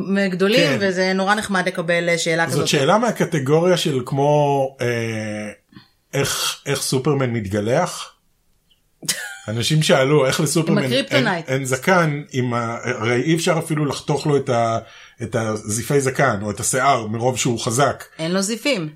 מגדולים, 0.09 0.66
כן. 0.66 0.79
וזה 0.81 1.12
נורא 1.12 1.35
נחמד 1.35 1.66
לקבל 1.66 2.09
אה, 2.09 2.18
שאלה 2.18 2.46
כזאת. 2.46 2.59
זאת 2.59 2.68
שאלה 2.68 2.98
מהקטגוריה 2.98 3.76
של 3.76 4.00
כמו 4.07 4.76
אה, 4.81 4.87
איך 6.14 6.61
איך 6.66 6.83
סופרמן 6.83 7.31
מתגלח. 7.31 8.12
אנשים 9.48 9.83
שאלו 9.83 10.26
איך 10.26 10.40
לסופרמן 10.40 10.92
אין. 10.92 11.26
אין 11.46 11.64
זקן 11.64 12.22
עם 12.33 12.55
ה... 12.55 12.76
הרי 12.85 13.22
אי 13.22 13.35
אפשר 13.35 13.59
אפילו 13.59 13.85
לחתוך 13.85 14.26
לו 14.26 14.37
את, 14.37 14.48
ה... 14.48 14.79
את 15.22 15.35
הזיפי 15.35 16.00
זקן 16.00 16.38
או 16.42 16.50
את 16.50 16.61
השיער 16.61 17.07
מרוב 17.07 17.38
שהוא 17.38 17.61
חזק. 17.61 18.05
אין 18.18 18.33
לו 18.33 18.42
זיפים. 18.42 18.88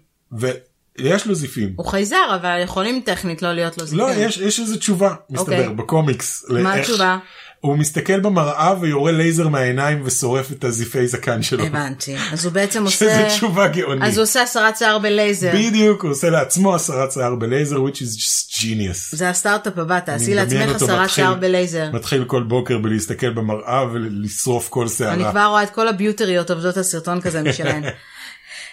יש 1.05 1.27
לו 1.27 1.35
זיפים. 1.35 1.73
הוא 1.77 1.87
חייזר 1.87 2.17
אבל 2.41 2.61
יכולים 2.65 3.01
טכנית 3.05 3.43
לא 3.43 3.53
להיות 3.53 3.79
לו 3.79 3.85
זיפים. 3.85 3.99
לא, 3.99 4.11
יש, 4.15 4.37
יש 4.37 4.61
איזה 4.61 4.79
תשובה, 4.79 5.15
מסתבר, 5.31 5.41
אוקיי. 5.57 5.69
בקומיקס. 5.75 6.45
מה 6.49 6.61
לאיך- 6.77 6.81
התשובה? 6.91 7.19
הוא 7.61 7.77
מסתכל 7.79 8.21
במראה 8.21 8.75
ויורה 8.81 9.13
לייזר 9.13 9.49
מהעיניים 9.49 10.03
ושורף 10.05 10.53
את 10.53 10.65
הזיפי 10.65 11.07
זקן 11.07 11.43
שלו. 11.43 11.65
הבנתי. 11.67 12.17
אז 12.33 12.45
הוא 12.45 12.53
בעצם 12.53 12.85
עושה... 12.87 13.29
תשובה 13.29 13.69
גאונית. 13.69 14.03
אז 14.05 14.17
הוא 14.19 14.23
עושה 14.23 14.43
הסרת 14.43 14.77
שיער 14.77 14.99
בלייזר. 14.99 15.51
בדיוק, 15.55 16.03
הוא 16.03 16.11
עושה 16.11 16.31
לעצמו 16.31 16.75
הסרת 16.75 17.13
שיער 17.13 17.35
בלייזר, 17.35 17.77
which 17.77 17.97
is 17.97 18.17
just 18.19 18.55
genius. 18.61 19.17
זה 19.17 19.29
הסטארט-אפ 19.31 19.79
הבא, 19.79 20.01
תעשי 20.01 20.25
אני 20.25 20.35
לעצמך 20.35 20.75
הסרת 20.83 21.11
שיער 21.11 21.35
בלייזר. 21.35 21.91
מתחיל 21.93 22.25
כל 22.25 22.43
בוקר 22.43 22.79
בלהסתכל 22.79 23.31
במראה 23.31 23.85
ולשרוף 23.93 24.69
כל 24.69 24.81
אני 24.83 24.91
שערה. 24.91 25.31
כבר 25.31 25.45
רואה 25.47 25.63
את 25.63 25.71
כל 25.71 25.89
הביוטריות 25.89 26.51
עובדות 26.51 26.77
על 26.77 26.83
סרטון 26.83 27.21
כזה 27.21 27.43
משלהן. 27.43 27.83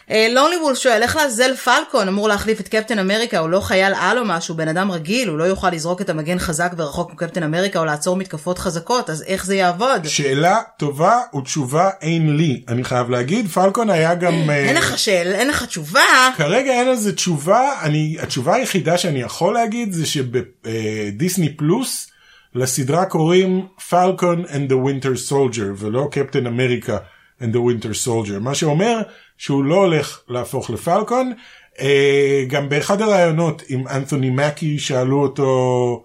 לוני 0.09 0.55
וול 0.57 0.75
שואל 0.75 1.01
איך 1.01 1.15
לעזל 1.15 1.55
פלקון? 1.55 2.07
אמור 2.07 2.27
להחליף 2.27 2.59
את 2.59 2.67
קפטן 2.67 2.99
אמריקה 2.99 3.39
הוא 3.39 3.49
לא 3.49 3.59
חייל 3.59 3.93
על 3.99 4.19
או 4.19 4.25
משהו 4.25 4.55
בן 4.55 4.67
אדם 4.67 4.91
רגיל 4.91 5.29
הוא 5.29 5.37
לא 5.37 5.43
יוכל 5.43 5.69
לזרוק 5.69 6.01
את 6.01 6.09
המגן 6.09 6.39
חזק 6.39 6.71
ורחוק 6.77 7.13
מקפטן 7.13 7.43
אמריקה 7.43 7.79
או 7.79 7.85
לעצור 7.85 8.15
מתקפות 8.15 8.59
חזקות 8.59 9.09
אז 9.09 9.23
איך 9.27 9.45
זה 9.45 9.55
יעבוד? 9.55 10.05
שאלה 10.05 10.61
טובה 10.77 11.19
ותשובה 11.35 11.89
אין 12.01 12.37
לי, 12.37 12.63
אני 12.67 12.83
חייב 12.83 13.09
להגיד, 13.09 13.47
פלקון 13.47 13.89
היה 13.89 14.15
גם... 14.15 14.49
אה, 14.49 14.55
אין 14.55 14.75
לך 14.75 14.99
שאלה 14.99 15.35
אין 15.35 15.47
לך 15.47 15.63
תשובה. 15.63 16.29
כרגע 16.37 16.71
אין 16.71 16.89
לזה 16.89 17.15
תשובה, 17.15 17.73
אני, 17.81 18.17
התשובה 18.19 18.55
היחידה 18.55 18.97
שאני 18.97 19.21
יכול 19.21 19.53
להגיד 19.53 19.91
זה 19.91 20.05
שבדיסני 20.05 21.57
פלוס 21.57 22.07
לסדרה 22.55 23.05
קוראים 23.05 23.67
Falcon 23.89 24.45
and 24.45 24.71
the 24.71 24.75
winter 24.87 25.29
soldier 25.29 25.73
ולא 25.77 26.07
קפטן 26.11 26.47
אמריקה 26.47 26.97
and 27.41 27.53
the 27.53 27.57
winter 27.57 28.05
soldier, 28.05 28.39
מה 28.39 28.55
שאומר 28.55 29.01
שהוא 29.37 29.63
לא 29.63 29.75
הולך 29.75 30.19
להפוך 30.27 30.69
לפלקון. 30.69 31.33
אה, 31.79 32.45
גם 32.47 32.69
באחד 32.69 33.01
הראיונות 33.01 33.63
עם 33.67 33.87
אנתוני 33.87 34.29
מקי 34.29 34.79
שאלו 34.79 35.21
אותו 35.21 36.03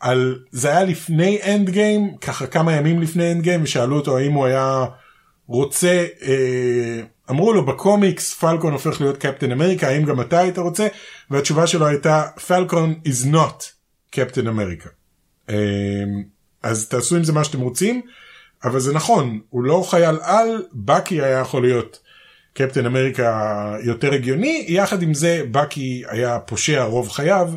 על 0.00 0.38
זה 0.50 0.70
היה 0.70 0.84
לפני 0.84 1.38
Endgame 1.42 2.16
ככה 2.16 2.46
כמה 2.46 2.72
ימים 2.72 3.02
לפני 3.02 3.32
Endgame 3.32 3.62
ושאלו 3.62 3.96
אותו 3.96 4.18
האם 4.18 4.32
הוא 4.32 4.46
היה 4.46 4.84
רוצה 5.46 6.06
אה, 6.22 7.02
אמרו 7.30 7.52
לו 7.52 7.66
בקומיקס 7.66 8.34
פלקון 8.34 8.72
הופך 8.72 9.00
להיות 9.00 9.16
קפטן 9.16 9.52
אמריקה 9.52 9.88
האם 9.88 10.04
גם 10.04 10.20
אתה 10.20 10.38
היית 10.38 10.58
רוצה 10.58 10.86
והתשובה 11.30 11.66
שלו 11.66 11.86
הייתה 11.86 12.22
פלקון 12.46 12.94
is 13.08 13.34
not 13.34 13.64
קפטן 14.10 14.46
אמריקה. 14.46 14.88
אז 16.62 16.88
תעשו 16.88 17.16
עם 17.16 17.24
זה 17.24 17.32
מה 17.32 17.44
שאתם 17.44 17.60
רוצים 17.60 18.02
אבל 18.64 18.80
זה 18.80 18.92
נכון 18.92 19.40
הוא 19.50 19.62
לא 19.62 19.86
חייל 19.90 20.16
על 20.22 20.62
בקי 20.72 21.22
היה 21.22 21.38
יכול 21.38 21.62
להיות 21.62 22.00
קפטן 22.58 22.86
אמריקה 22.86 23.76
יותר 23.84 24.12
הגיוני 24.12 24.64
יחד 24.68 25.02
עם 25.02 25.14
זה 25.14 25.42
בקי 25.50 26.02
היה 26.08 26.38
פושע 26.38 26.84
רוב 26.84 27.08
חייו 27.08 27.50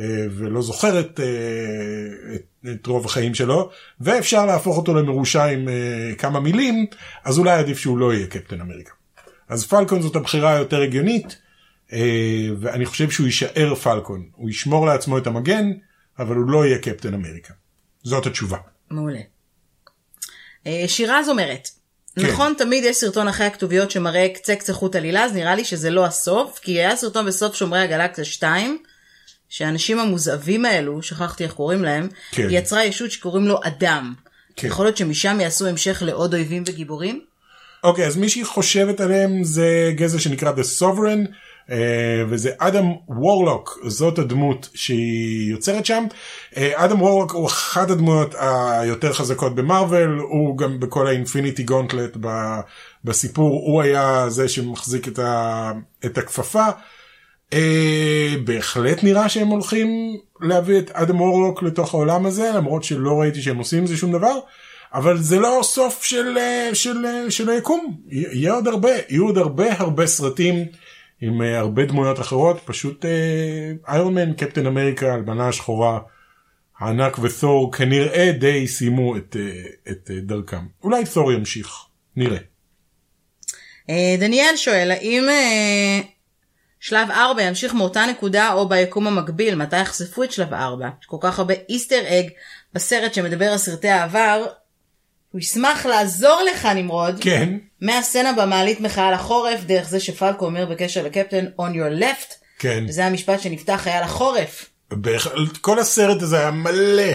אה, 0.00 0.26
ולא 0.30 0.62
זוכר 0.62 1.00
את, 1.00 1.20
אה, 1.20 2.34
את, 2.34 2.66
את 2.72 2.86
רוב 2.86 3.04
החיים 3.04 3.34
שלו 3.34 3.70
ואפשר 4.00 4.46
להפוך 4.46 4.76
אותו 4.76 4.94
למרושע 4.94 5.44
עם 5.44 5.68
אה, 5.68 6.14
כמה 6.18 6.40
מילים 6.40 6.86
אז 7.24 7.38
אולי 7.38 7.50
עדיף 7.50 7.78
שהוא 7.78 7.98
לא 7.98 8.14
יהיה 8.14 8.26
קפטן 8.26 8.60
אמריקה. 8.60 8.92
אז 9.48 9.66
פלקון 9.66 10.02
זאת 10.02 10.16
הבחירה 10.16 10.56
היותר 10.56 10.80
הגיונית 10.80 11.38
ואני 12.60 12.86
חושב 12.86 13.10
שהוא 13.10 13.26
יישאר 13.26 13.74
פלקון 13.74 14.28
הוא 14.32 14.50
ישמור 14.50 14.86
לעצמו 14.86 15.18
את 15.18 15.26
המגן 15.26 15.72
אבל 16.18 16.36
הוא 16.36 16.50
לא 16.50 16.66
יהיה 16.66 16.78
קפטן 16.78 17.14
אמריקה. 17.14 17.54
זאת 18.02 18.26
התשובה. 18.26 18.58
מעולה. 18.90 19.20
שירז 20.86 21.28
אומרת, 21.28 21.68
כן. 22.18 22.26
נכון 22.26 22.54
תמיד 22.58 22.84
יש 22.84 22.96
סרטון 22.96 23.28
אחרי 23.28 23.46
הכתוביות 23.46 23.90
שמראה 23.90 24.28
קצה 24.34 24.56
קצה 24.56 24.72
חוט 24.72 24.96
עלילה 24.96 25.24
אז 25.24 25.32
נראה 25.32 25.54
לי 25.54 25.64
שזה 25.64 25.90
לא 25.90 26.04
הסוף 26.04 26.58
כי 26.62 26.72
היה 26.72 26.96
סרטון 26.96 27.26
בסוף 27.26 27.54
שומרי 27.54 27.80
הגלקסיה 27.80 28.24
2 28.24 28.78
שהאנשים 29.48 29.98
המוזהבים 29.98 30.64
האלו 30.64 31.02
שכחתי 31.02 31.44
איך 31.44 31.52
קוראים 31.52 31.84
להם 31.84 32.08
כן. 32.30 32.46
יצרה 32.50 32.84
ישות 32.84 33.10
שקוראים 33.10 33.48
לו 33.48 33.60
אדם. 33.62 34.14
כן. 34.56 34.68
יכול 34.68 34.86
להיות 34.86 34.96
שמשם 34.96 35.40
יעשו 35.40 35.66
המשך 35.66 36.02
לעוד 36.06 36.34
אויבים 36.34 36.62
וגיבורים? 36.66 37.20
אוקיי 37.86 38.06
אז 38.06 38.16
מי 38.16 38.28
שהיא 38.28 38.44
חושבת 38.44 39.00
עליהם 39.00 39.44
זה 39.44 39.92
גזע 39.94 40.18
שנקרא 40.18 40.52
The 40.52 40.80
Sovereign 40.80 41.30
אה, 41.70 42.24
וזה 42.28 42.50
אדם 42.58 42.84
וורלוק 43.08 43.78
זאת 43.86 44.18
הדמות 44.18 44.68
שהיא 44.74 45.50
יוצרת 45.50 45.86
שם. 45.86 46.04
אדם 46.56 47.02
וורלוק 47.02 47.32
הוא 47.32 47.46
אחת 47.46 47.90
הדמויות 47.90 48.34
היותר 48.38 49.12
חזקות 49.12 49.54
במרוויל 49.54 50.08
הוא 50.08 50.58
גם 50.58 50.80
בכל 50.80 51.06
האינפיניטי 51.06 51.62
גונטלט 51.62 52.16
בסיפור 53.04 53.50
הוא 53.66 53.82
היה 53.82 54.24
זה 54.28 54.48
שמחזיק 54.48 55.08
את, 55.08 55.18
ה, 55.18 55.72
את 56.04 56.18
הכפפה. 56.18 56.66
אה, 57.52 58.34
בהחלט 58.44 59.04
נראה 59.04 59.28
שהם 59.28 59.48
הולכים 59.48 60.16
להביא 60.40 60.78
את 60.78 60.90
אדם 60.90 61.20
וורלוק 61.20 61.62
לתוך 61.62 61.94
העולם 61.94 62.26
הזה 62.26 62.50
למרות 62.54 62.84
שלא 62.84 63.20
ראיתי 63.20 63.42
שהם 63.42 63.58
עושים 63.58 63.78
עם 63.78 63.86
זה 63.86 63.96
שום 63.96 64.12
דבר. 64.12 64.38
אבל 64.96 65.22
זה 65.22 65.38
לא 65.38 65.60
סוף 65.62 66.04
של, 66.04 66.38
אה, 66.38 66.70
של, 66.74 67.06
אה, 67.06 67.30
של 67.30 67.48
היקום, 67.50 68.00
יהיה 68.08 68.52
עוד 68.52 68.68
הרבה, 68.68 68.90
יהיו 69.08 69.26
עוד 69.26 69.38
הרבה 69.38 69.72
הרבה 69.72 70.06
סרטים 70.06 70.66
עם 71.20 71.42
אה, 71.42 71.58
הרבה 71.58 71.84
דמויות 71.84 72.20
אחרות, 72.20 72.60
פשוט 72.64 73.04
איירון 73.88 74.14
מן, 74.14 74.32
קפטן 74.32 74.66
אמריקה, 74.66 75.14
הלבנה 75.14 75.48
השחורה, 75.48 75.98
הענק 76.78 77.18
ותור 77.18 77.72
כנראה 77.72 78.32
די 78.38 78.66
סיימו 78.66 79.16
את, 79.16 79.36
את 79.90 80.10
דרכם. 80.10 80.66
אולי 80.82 81.04
תור 81.14 81.32
ימשיך, 81.32 81.68
נראה. 82.16 82.38
אה, 83.90 84.16
דניאל 84.18 84.56
שואל 84.56 84.90
האם 84.90 85.28
שלב 86.80 87.10
4 87.10 87.42
ימשיך 87.42 87.74
מאותה 87.74 88.06
נקודה 88.10 88.52
או 88.52 88.68
ביקום 88.68 89.06
המקביל 89.06 89.54
מתי 89.54 89.80
יחשפו 89.80 90.24
את 90.24 90.32
שלב 90.32 90.54
4 90.54 90.88
יש 91.00 91.06
כל 91.06 91.16
כך 91.20 91.38
הרבה 91.38 91.54
איסטר 91.68 92.02
אג 92.08 92.28
בסרט 92.72 93.14
שמדבר 93.14 93.46
על 93.46 93.58
סרטי 93.58 93.88
העבר. 93.88 94.46
הוא 95.36 95.40
ישמח 95.40 95.86
לעזור 95.86 96.40
לך 96.50 96.66
נמרוד 96.66 97.18
כן, 97.20 97.58
מהסצנה 97.80 98.32
במעלית 98.32 98.80
מחאה 98.80 99.10
לחורף 99.10 99.60
דרך 99.66 99.88
זה 99.88 100.00
שפלקו 100.00 100.44
אומר 100.44 100.66
בקשר 100.66 101.04
לקפטן 101.04 101.44
on 101.60 101.74
your 101.74 102.00
left 102.00 102.34
כן. 102.58 102.84
וזה 102.88 103.04
המשפט 103.04 103.40
שנפתח 103.40 103.82
היה 103.86 104.00
לחורף. 104.00 104.70
כל 105.60 105.78
הסרט 105.78 106.22
הזה 106.22 106.38
היה 106.38 106.50
מלא 106.50 107.12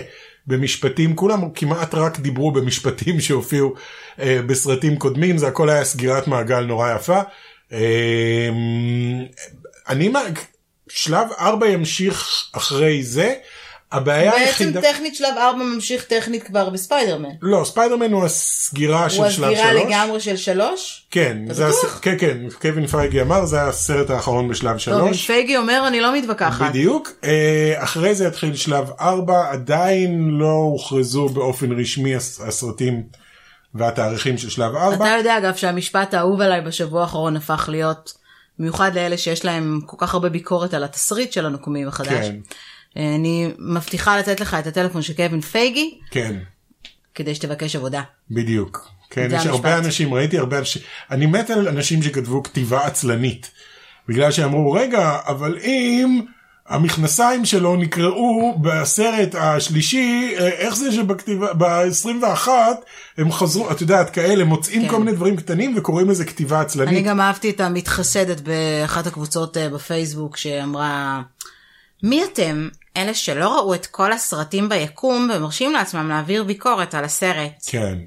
במשפטים, 0.47 1.15
כולם 1.15 1.51
כמעט 1.55 1.93
רק 1.93 2.19
דיברו 2.19 2.51
במשפטים 2.51 3.19
שהופיעו 3.25 3.73
אה, 4.19 4.41
בסרטים 4.45 4.97
קודמים, 4.97 5.37
זה 5.37 5.47
הכל 5.47 5.69
היה 5.69 5.83
סגירת 5.85 6.27
מעגל 6.27 6.65
נורא 6.65 6.95
יפה. 6.95 7.21
אה, 7.73 8.49
אני, 9.89 10.11
שלב 10.89 11.27
4 11.39 11.67
ימשיך 11.67 12.49
אחרי 12.53 13.03
זה, 13.03 13.33
הבעיה 13.91 14.31
בעצם 14.31 14.43
היחידה... 14.45 14.81
טכנית 14.81 15.15
שלב 15.15 15.33
4 15.37 15.63
ממשיך 15.63 16.03
טכנית 16.03 16.43
כבר 16.43 16.69
בספיידרמן. 16.69 17.29
לא, 17.41 17.63
ספיידרמן 17.65 18.11
הוא 18.11 18.25
הסגירה 18.25 19.01
הוא 19.01 19.09
של 19.09 19.15
שלב 19.15 19.29
3. 19.29 19.43
הסגירה 19.59 19.73
לגמרי 19.73 20.19
של 20.19 20.37
שלוש? 20.37 21.07
כן, 21.11 21.37
אתה 21.45 21.53
זה? 21.53 21.67
הס... 21.67 21.85
כן, 22.01 22.15
כן, 22.19 22.37
קווין 22.61 22.87
פייגי 22.87 23.21
אמר, 23.21 23.45
זה 23.45 23.61
הסרט 23.61 24.09
האחרון 24.09 24.47
בשלב 24.47 24.77
טוב, 24.85 24.93
אם 25.07 25.13
3. 25.13 25.27
פייגי 25.27 25.57
אומר 25.57 25.83
אני 25.87 26.01
לא 26.01 26.17
מתווכחת. 26.17 26.69
בדיוק. 26.69 27.09
אה, 27.23 27.73
אחרי 27.77 28.15
זה 28.15 28.25
יתחיל 28.27 28.55
שלב 28.55 28.89
4, 29.01 29.51
עדיין 29.51 30.29
לא 30.29 30.45
הוכרזו 30.71 31.29
באופן 31.29 31.79
רשמי 31.79 32.15
הס- 32.15 32.41
הסרטים 32.47 33.03
והתאריכים 33.75 34.37
של 34.37 34.49
שלב 34.49 34.75
4. 34.75 34.95
אתה 34.95 35.17
יודע 35.17 35.37
אגב 35.37 35.55
שהמשפט 35.55 36.13
האהוב 36.13 36.41
עליי 36.41 36.61
בשבוע 36.61 37.01
האחרון 37.01 37.35
הפך 37.37 37.65
להיות 37.71 38.13
במיוחד 38.59 38.95
לאלה 38.95 39.17
שיש 39.17 39.45
להם 39.45 39.79
כל 39.85 39.97
כך 39.99 40.13
הרבה 40.13 40.29
ביקורת 40.29 40.73
על 40.73 40.83
התסריט 40.83 41.31
של 41.31 41.45
הנוקמים 41.45 41.87
החדש. 41.87 42.09
כן. 42.27 42.35
אני 42.95 43.51
מבטיחה 43.59 44.19
לתת 44.19 44.39
לך 44.39 44.53
את 44.53 44.67
הטלפון 44.67 45.01
של 45.01 45.13
קווין 45.13 45.41
פייגי 45.41 45.99
כן, 46.11 46.35
כדי 47.15 47.35
שתבקש 47.35 47.75
עבודה. 47.75 48.01
בדיוק. 48.31 48.87
כן, 49.09 49.27
יש 49.27 49.33
המשפט. 49.33 49.51
הרבה 49.51 49.77
אנשים, 49.77 50.13
ראיתי 50.13 50.37
הרבה 50.37 50.59
אנשים, 50.59 50.81
אני 51.11 51.25
מת 51.25 51.49
על 51.49 51.67
אנשים 51.67 52.03
שכתבו 52.03 52.43
כתיבה 52.43 52.85
עצלנית. 52.85 53.51
בגלל 54.07 54.31
שאמרו, 54.31 54.71
רגע, 54.71 55.17
אבל 55.25 55.57
אם 55.63 56.21
המכנסיים 56.67 57.45
שלו 57.45 57.75
נקראו 57.75 58.57
בסרט 58.61 59.35
השלישי, 59.35 60.35
אה, 60.39 60.47
איך 60.47 60.75
זה 60.75 60.91
שבכתיבה, 60.91 61.53
ב-21 61.53 62.47
הם 63.17 63.31
חזרו, 63.31 63.71
את 63.71 63.81
יודעת, 63.81 64.09
כאלה, 64.09 64.43
מוצאים 64.43 64.81
כן. 64.81 64.87
כל 64.89 64.99
מיני 64.99 65.11
דברים 65.11 65.35
קטנים 65.35 65.77
וקוראים 65.77 66.09
לזה 66.09 66.25
כתיבה 66.25 66.61
עצלנית. 66.61 66.93
אני 66.93 67.01
גם 67.01 67.21
אהבתי 67.21 67.49
את 67.49 67.61
המתחסדת 67.61 68.41
באחת 68.41 69.07
הקבוצות 69.07 69.57
אה, 69.57 69.69
בפייסבוק 69.69 70.37
שאמרה 70.37 71.21
מי 72.03 72.23
אתם 72.23 72.67
אלה 72.97 73.13
שלא 73.13 73.55
ראו 73.55 73.73
את 73.73 73.85
כל 73.85 74.11
הסרטים 74.11 74.69
ביקום 74.69 75.29
ומרשים 75.33 75.73
לעצמם 75.73 76.09
להעביר 76.09 76.43
ביקורת 76.43 76.95
על 76.95 77.03
הסרט. 77.03 77.51
כן. 77.65 77.97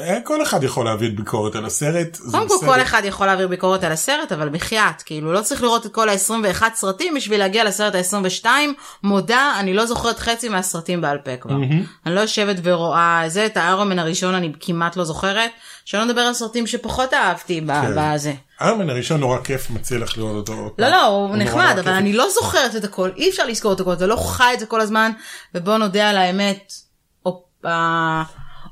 אה, 0.00 0.18
כל 0.24 0.42
אחד 0.42 0.64
יכול 0.64 0.84
להעביר 0.84 1.12
ביקורת 1.16 1.56
על 1.56 1.64
הסרט. 1.64 2.16
קודם 2.30 2.48
כל. 2.48 2.66
כל 2.66 2.82
אחד 2.82 3.02
יכול 3.04 3.26
להעביר 3.26 3.48
ביקורת 3.48 3.84
על 3.84 3.92
הסרט 3.92 4.32
אבל 4.32 4.48
בחייאת 4.48 5.02
כאילו 5.02 5.32
לא 5.32 5.40
צריך 5.40 5.62
לראות 5.62 5.86
את 5.86 5.92
כל 5.92 6.08
ה-21 6.08 6.62
סרטים 6.74 7.14
בשביל 7.14 7.38
להגיע 7.40 7.64
לסרט 7.64 7.94
ה-22 7.94 8.46
מודה 9.02 9.52
אני 9.58 9.74
לא 9.74 9.86
זוכרת 9.86 10.18
חצי 10.18 10.48
מהסרטים 10.48 11.00
בעל 11.00 11.18
פה 11.18 11.36
כבר. 11.36 11.54
אני 12.06 12.14
לא 12.14 12.20
יושבת 12.20 12.56
ורואה 12.62 13.24
זה 13.26 13.46
את 13.46 13.56
האיירומן 13.56 13.98
הראשון 13.98 14.34
אני 14.34 14.52
כמעט 14.60 14.96
לא 14.96 15.04
זוכרת 15.04 15.50
שלא 15.84 16.04
נדבר 16.04 16.20
על 16.20 16.34
סרטים 16.34 16.66
שפחות 16.66 17.14
אהבתי 17.14 17.60
כן. 17.66 17.92
בזה. 17.96 18.32
איירון 18.64 18.83
מן 18.83 18.90
הראשון 18.90 19.20
נורא 19.20 19.38
כיף 19.38 19.70
מציע 19.70 19.98
לך 19.98 20.18
לראות 20.18 20.36
אותו. 20.36 20.52
עוד 20.52 20.72
לא 20.78 20.86
פעם. 20.86 20.92
לא 20.92 21.06
הוא 21.06 21.36
נחמד 21.36 21.76
אבל. 21.78 21.92
אני 21.92 22.12
לא 22.12 22.26
זוכרת 22.30 22.76
את 22.76 22.84
הכל 22.84 23.10
אי 23.16 23.30
אפשר 23.30 23.46
לזכור 23.46 23.72
את 23.72 23.80
הכל 23.80 23.92
אתה 23.92 24.06
לא 24.06 24.16
חי 24.16 24.50
את 24.54 24.60
זה 24.60 24.66
כל 24.66 24.80
הזמן 24.80 25.12
ובוא 25.54 25.78
נודה 25.78 26.10
על 26.10 26.16
האמת. 26.16 26.72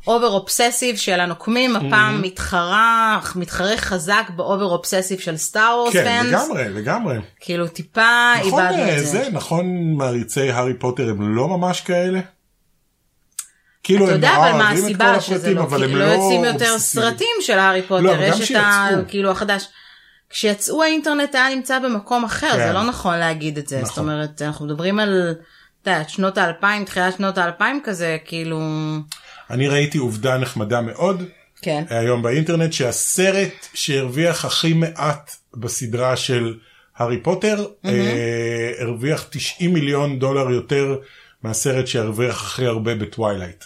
over 0.06 0.28
obsessive 0.28 0.96
של 0.96 1.20
הנוקמים 1.20 1.76
הפעם 1.76 2.22
מתחרה 2.22 3.20
מתחרה 3.34 3.76
חזק 3.76 4.24
ב 4.36 4.42
over 4.42 4.64
obsessive 4.64 5.20
של 5.20 5.36
סטאר 5.36 5.76
וורס 5.78 5.92
כן 5.92 6.04
fans 6.04 6.48
לגמרי 6.48 6.68
לגמרי. 6.68 7.16
כאילו 7.40 7.68
טיפה 7.68 8.32
נכון 8.38 8.60
איבדנו 8.60 8.82
אה, 8.82 8.98
את 8.98 8.98
זה. 8.98 9.06
זה 9.06 9.28
נכון 9.32 9.94
מעריצי 9.96 10.50
הארי 10.50 10.74
פוטר 10.74 11.08
הם 11.08 11.36
לא 11.36 11.48
ממש 11.48 11.80
כאלה. 11.80 12.20
כאילו 13.82 14.04
אתה 14.04 14.10
הם 14.14 14.16
יודע 14.16 14.34
נורא 14.34 14.50
אבל 14.50 14.58
מה 14.58 14.70
אוהבים 14.70 14.94
את 14.94 14.96
כל 14.96 15.04
הסיבה 15.04 15.20
שזה 15.20 15.54
לא, 15.54 15.62
אבל 15.62 15.84
הם 15.84 15.96
לא 15.96 16.04
יוצאים 16.04 16.44
יותר. 16.44 16.78
סרטים 16.78 17.36
של 17.40 17.58
הארי 17.58 17.80
לא, 17.80 17.86
פוטר, 17.86 18.22
יש 18.22 18.50
את 18.50 18.56
ה... 18.56 18.88
כאילו 19.08 19.30
החדש. 19.30 19.68
כשיצאו 20.32 20.82
האינטרנט 20.82 21.34
היה 21.34 21.54
נמצא 21.54 21.78
במקום 21.78 22.24
אחר, 22.24 22.50
כן. 22.50 22.66
זה 22.66 22.72
לא 22.72 22.82
נכון 22.82 23.18
להגיד 23.18 23.58
את 23.58 23.68
זה, 23.68 23.80
זאת 23.82 23.92
נכון. 23.92 24.08
אומרת 24.08 24.42
אנחנו 24.42 24.66
מדברים 24.66 25.00
על, 25.00 25.34
יודע, 25.86 26.02
שנות 26.08 26.38
האלפיים, 26.38 26.84
תחילת 26.84 27.16
שנות 27.16 27.38
האלפיים 27.38 27.80
כזה, 27.84 28.16
כאילו, 28.24 28.60
אני 29.50 29.68
ראיתי 29.68 29.98
עובדה 29.98 30.38
נחמדה 30.38 30.80
מאוד 30.80 31.22
כן, 31.62 31.84
היום 31.90 32.22
באינטרנט 32.22 32.72
שהסרט 32.72 33.66
שהרוויח 33.74 34.44
הכי 34.44 34.72
מעט 34.72 35.36
בסדרה 35.54 36.16
של 36.16 36.54
הארי 36.96 37.22
פוטר 37.22 37.64
אה, 37.84 38.72
הרוויח 38.78 39.26
90 39.30 39.74
מיליון 39.74 40.18
דולר 40.18 40.50
יותר 40.50 40.96
מהסרט 41.42 41.86
שהרוויח 41.86 42.42
הכי 42.42 42.66
הרבה 42.66 42.94
בטווילייט. 42.94 43.64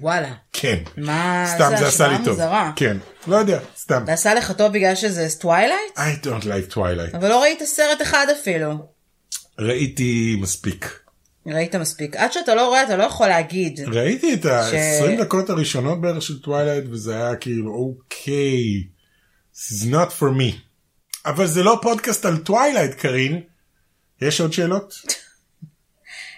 וואלה, 0.00 0.32
כן. 0.52 0.78
מה, 0.96 1.44
סתם 1.54 1.68
זה 1.78 1.86
עשה 1.86 1.86
השוואה 1.88 2.08
לי 2.18 2.24
טוב. 2.24 2.28
מוזרה. 2.28 2.72
כן. 2.76 2.96
לא 3.26 3.36
יודע, 3.36 3.60
סתם. 3.78 4.02
זה 4.06 4.12
עשה 4.12 4.34
לך 4.34 4.52
טוב 4.52 4.72
בגלל 4.72 4.94
שזה 4.94 5.26
טווילייט? 5.40 5.96
I 5.98 6.26
don't 6.26 6.42
like 6.44 6.72
twilight. 6.74 7.16
אבל 7.16 7.28
לא 7.28 7.42
ראית 7.42 7.62
סרט 7.62 8.02
אחד 8.02 8.26
אפילו. 8.40 8.88
ראיתי 9.58 10.36
מספיק. 10.40 11.00
ראית 11.46 11.74
מספיק. 11.74 12.16
עד 12.16 12.32
שאתה 12.32 12.54
לא 12.54 12.68
רואה 12.68 12.82
אתה 12.82 12.96
לא 12.96 13.02
יכול 13.02 13.26
להגיד. 13.28 13.80
ראיתי 13.92 14.34
את 14.34 14.44
ה-20 14.46 14.72
ש- 15.16 15.20
דקות 15.20 15.50
הראשונות 15.50 16.00
בערך 16.00 16.22
של 16.22 16.42
טווילייט 16.42 16.84
וזה 16.90 17.16
היה 17.16 17.36
כאילו 17.36 17.74
אוקיי. 17.74 18.84
This 19.54 19.72
is 19.72 19.86
not 19.92 20.10
for 20.20 20.38
me. 20.40 20.54
אבל 21.26 21.46
זה 21.46 21.62
לא 21.62 21.78
פודקאסט 21.82 22.24
על 22.24 22.36
טווילייט 22.36 22.94
קרין. 22.94 23.40
יש 24.22 24.40
עוד 24.40 24.52
שאלות? 24.52 24.94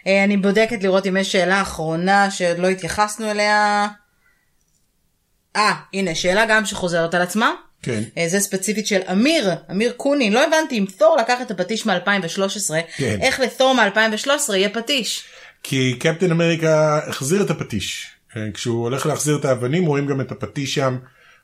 אה, 0.06 0.24
אני 0.24 0.36
בודקת 0.36 0.82
לראות 0.82 1.06
אם 1.06 1.16
יש 1.16 1.32
שאלה 1.32 1.62
אחרונה 1.62 2.30
שעוד 2.30 2.58
לא 2.58 2.68
התייחסנו 2.68 3.30
אליה. 3.30 3.88
אה, 5.56 5.72
הנה, 5.94 6.14
שאלה 6.14 6.46
גם 6.48 6.66
שחוזרת 6.66 7.14
על 7.14 7.22
עצמה. 7.22 7.50
כן. 7.82 8.02
אה, 8.18 8.28
זה 8.28 8.40
ספציפית 8.40 8.86
של 8.86 9.00
אמיר, 9.12 9.50
אמיר 9.70 9.92
קונין. 9.96 10.32
לא 10.32 10.44
הבנתי 10.46 10.78
אם 10.78 10.84
תור 10.98 11.16
לקח 11.20 11.38
את 11.42 11.50
הפטיש 11.50 11.86
מ-2013, 11.86 12.74
כן. 12.96 13.18
איך 13.20 13.40
לתור 13.40 13.74
מ-2013 13.74 14.54
יהיה 14.54 14.68
פטיש. 14.68 15.24
כי 15.62 15.96
קפטן 15.98 16.30
אמריקה 16.30 17.00
החזיר 17.06 17.42
את 17.42 17.50
הפטיש. 17.50 18.06
אה, 18.36 18.46
כשהוא 18.54 18.82
הולך 18.82 19.06
להחזיר 19.06 19.36
את 19.36 19.44
האבנים 19.44 19.86
רואים 19.86 20.06
גם 20.06 20.20
את 20.20 20.32
הפטיש 20.32 20.74
שם. 20.74 20.98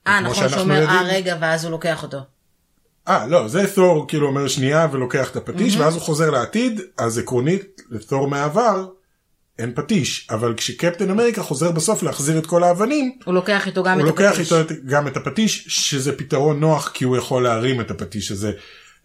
אה, 0.06 0.20
נכון, 0.20 0.48
שאומר, 0.48 0.88
אה, 0.88 1.02
רגע, 1.04 1.36
ואז 1.40 1.64
הוא 1.64 1.70
לוקח 1.70 2.02
אותו. 2.02 2.18
אה 3.08 3.26
לא 3.26 3.48
זה 3.48 3.74
תור 3.74 4.08
כאילו 4.08 4.26
אומר 4.26 4.48
שנייה 4.48 4.86
ולוקח 4.92 5.30
את 5.30 5.36
הפטיש 5.36 5.76
ואז 5.76 5.94
הוא 5.94 6.02
חוזר 6.02 6.30
לעתיד 6.30 6.80
אז 6.98 7.18
עקרונית 7.18 7.80
לתור 7.90 8.28
מהעבר 8.28 8.86
אין 9.58 9.72
פטיש 9.74 10.28
אבל 10.30 10.54
כשקפטן 10.56 11.10
אמריקה 11.10 11.42
חוזר 11.42 11.70
בסוף 11.70 12.02
להחזיר 12.02 12.38
את 12.38 12.46
כל 12.46 12.62
האבנים 12.64 13.12
הוא 13.24 13.34
לוקח 13.34 13.66
איתו 13.66 13.82
גם 13.82 13.92
הוא 13.92 14.02
את 14.02 14.06
לוקח 14.06 14.30
הפטיש. 14.32 14.52
איתו 14.52 14.74
גם 14.86 15.06
את 15.06 15.16
הפטיש 15.16 15.64
שזה 15.68 16.16
פתרון 16.16 16.60
נוח 16.60 16.90
כי 16.94 17.04
הוא 17.04 17.16
יכול 17.16 17.42
להרים 17.42 17.80
את 17.80 17.90
הפטיש 17.90 18.30
הזה 18.30 18.52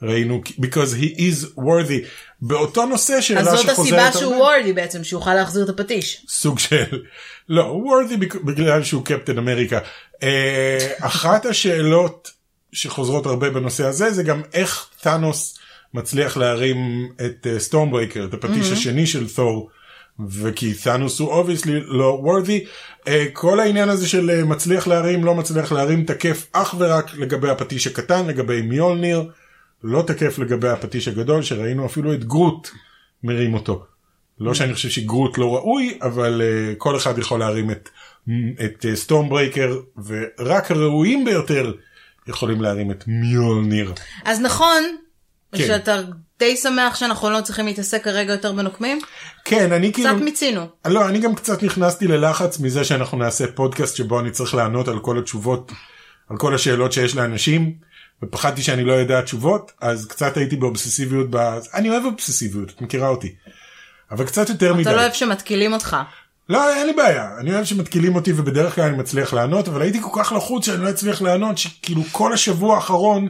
ראינו 0.01 0.41
because 0.61 0.93
he 1.01 1.17
is 1.17 1.59
worthy 1.59 2.05
באותו 2.41 2.85
נושא 2.85 3.21
שאלה 3.21 3.39
אז 3.39 3.45
זאת 3.47 3.59
שחוזרת 3.59 3.99
הסיבה 4.09 4.19
שהוא 4.19 4.35
וורדי 4.35 4.73
בעצם, 4.73 5.03
שהוא 5.03 5.19
יוכל 5.19 5.33
להחזיר 5.33 5.63
את 5.63 5.69
הפטיש. 5.69 6.25
סוג 6.29 6.59
של 6.59 6.83
לא 7.49 7.63
הוא 7.63 7.91
worthy 8.01 8.17
בג- 8.17 8.37
בגלל 8.45 8.83
שהוא 8.83 9.05
קפטן 9.05 9.37
אמריקה. 9.37 9.79
אה, 10.23 10.87
אחת 11.01 11.45
השאלות 11.45 12.31
שחוזרות 12.71 13.25
הרבה 13.25 13.49
בנושא 13.49 13.85
הזה 13.85 14.11
זה 14.11 14.23
גם 14.23 14.41
איך 14.53 14.89
תאנוס 15.01 15.59
מצליח 15.93 16.37
להרים 16.37 17.09
את 17.25 17.47
סטורמברייקר 17.57 18.25
את 18.25 18.33
הפטיש 18.33 18.71
השני 18.71 19.07
של 19.07 19.29
תור. 19.29 19.69
וכי 20.29 20.73
תאנוס 20.73 21.19
הוא 21.19 21.29
obviously 21.29 21.79
לא 21.85 22.23
worthy 22.25 22.67
אה, 23.07 23.25
כל 23.33 23.59
העניין 23.59 23.89
הזה 23.89 24.07
של 24.07 24.29
אה, 24.29 24.45
מצליח 24.45 24.87
להרים 24.87 25.25
לא 25.25 25.35
מצליח 25.35 25.71
להרים 25.71 26.03
תקף 26.03 26.47
אך 26.51 26.75
ורק 26.77 27.15
לגבי 27.15 27.49
הפטיש 27.49 27.87
הקטן 27.87 28.27
לגבי 28.27 28.61
מיולניר 28.61 29.29
לא 29.83 30.01
תקף 30.07 30.39
לגבי 30.39 30.69
הפטיש 30.69 31.07
הגדול 31.07 31.43
שראינו 31.43 31.85
אפילו 31.85 32.13
את 32.13 32.23
גרוט 32.23 32.69
מרים 33.23 33.53
אותו. 33.53 33.85
לא 34.39 34.53
שאני 34.53 34.73
חושב 34.73 34.89
שגרוט 34.89 35.37
לא 35.37 35.55
ראוי 35.55 35.97
אבל 36.01 36.41
אה, 36.41 36.75
כל 36.75 36.97
אחד 36.97 37.17
יכול 37.17 37.39
להרים 37.39 37.71
את, 37.71 37.89
את 38.65 38.85
אה, 38.85 38.95
Stormbreaker 38.95 39.77
ורק 40.05 40.71
הראויים 40.71 41.25
ביותר 41.25 41.73
יכולים 42.29 42.61
להרים 42.61 42.91
את 42.91 43.03
מיולניר. 43.07 43.93
אז 44.25 44.41
נכון, 44.41 44.83
כן. 45.51 45.67
שאתה 45.67 46.01
די 46.39 46.57
שמח 46.57 46.95
שאנחנו 46.95 47.29
לא 47.29 47.41
צריכים 47.41 47.65
להתעסק 47.65 48.03
כרגע 48.03 48.31
יותר 48.31 48.51
בנוקמים? 48.51 48.99
כן 49.45 49.71
אני 49.71 49.93
כאילו 49.93 50.09
קצת 50.09 50.21
מיצינו. 50.21 50.67
לא 50.87 51.09
אני 51.09 51.19
גם 51.19 51.35
קצת 51.35 51.63
נכנסתי 51.63 52.07
ללחץ 52.07 52.59
מזה 52.59 52.83
שאנחנו 52.83 53.17
נעשה 53.17 53.45
פודקאסט 53.55 53.95
שבו 53.95 54.19
אני 54.19 54.31
צריך 54.31 54.55
לענות 54.55 54.87
על 54.87 54.99
כל 54.99 55.19
התשובות 55.19 55.71
על 56.29 56.37
כל 56.37 56.55
השאלות 56.55 56.91
שיש 56.91 57.15
לאנשים 57.15 57.73
ופחדתי 58.23 58.61
שאני 58.61 58.83
לא 58.83 58.93
יודע 58.93 59.21
תשובות 59.21 59.71
אז 59.81 60.05
קצת 60.05 60.37
הייתי 60.37 60.55
באובססיביות 60.55 61.27
ב... 61.29 61.37
אני 61.73 61.89
אוהב 61.89 62.05
אובססיביות 62.05 62.69
את 62.69 62.81
מכירה 62.81 63.07
אותי. 63.07 63.35
אבל 64.11 64.25
קצת 64.25 64.49
יותר 64.49 64.73
מדי. 64.73 64.81
אתה 64.81 64.93
לא 64.93 65.01
אוהב 65.01 65.13
שמתקילים 65.13 65.73
אותך. 65.73 65.97
לא, 66.49 66.73
אין 66.73 66.87
לי 66.87 66.93
בעיה, 66.93 67.29
אני 67.39 67.53
אוהב 67.53 67.65
שמתקילים 67.65 68.15
אותי 68.15 68.33
ובדרך 68.33 68.75
כלל 68.75 68.83
אני 68.83 68.97
מצליח 68.97 69.33
לענות, 69.33 69.67
אבל 69.67 69.81
הייתי 69.81 69.99
כל 70.01 70.23
כך 70.23 70.31
לחוץ 70.31 70.65
שאני 70.65 70.83
לא 70.83 70.89
אצליח 70.89 71.21
לענות, 71.21 71.57
שכאילו 71.57 72.01
כל 72.11 72.33
השבוע 72.33 72.75
האחרון, 72.75 73.27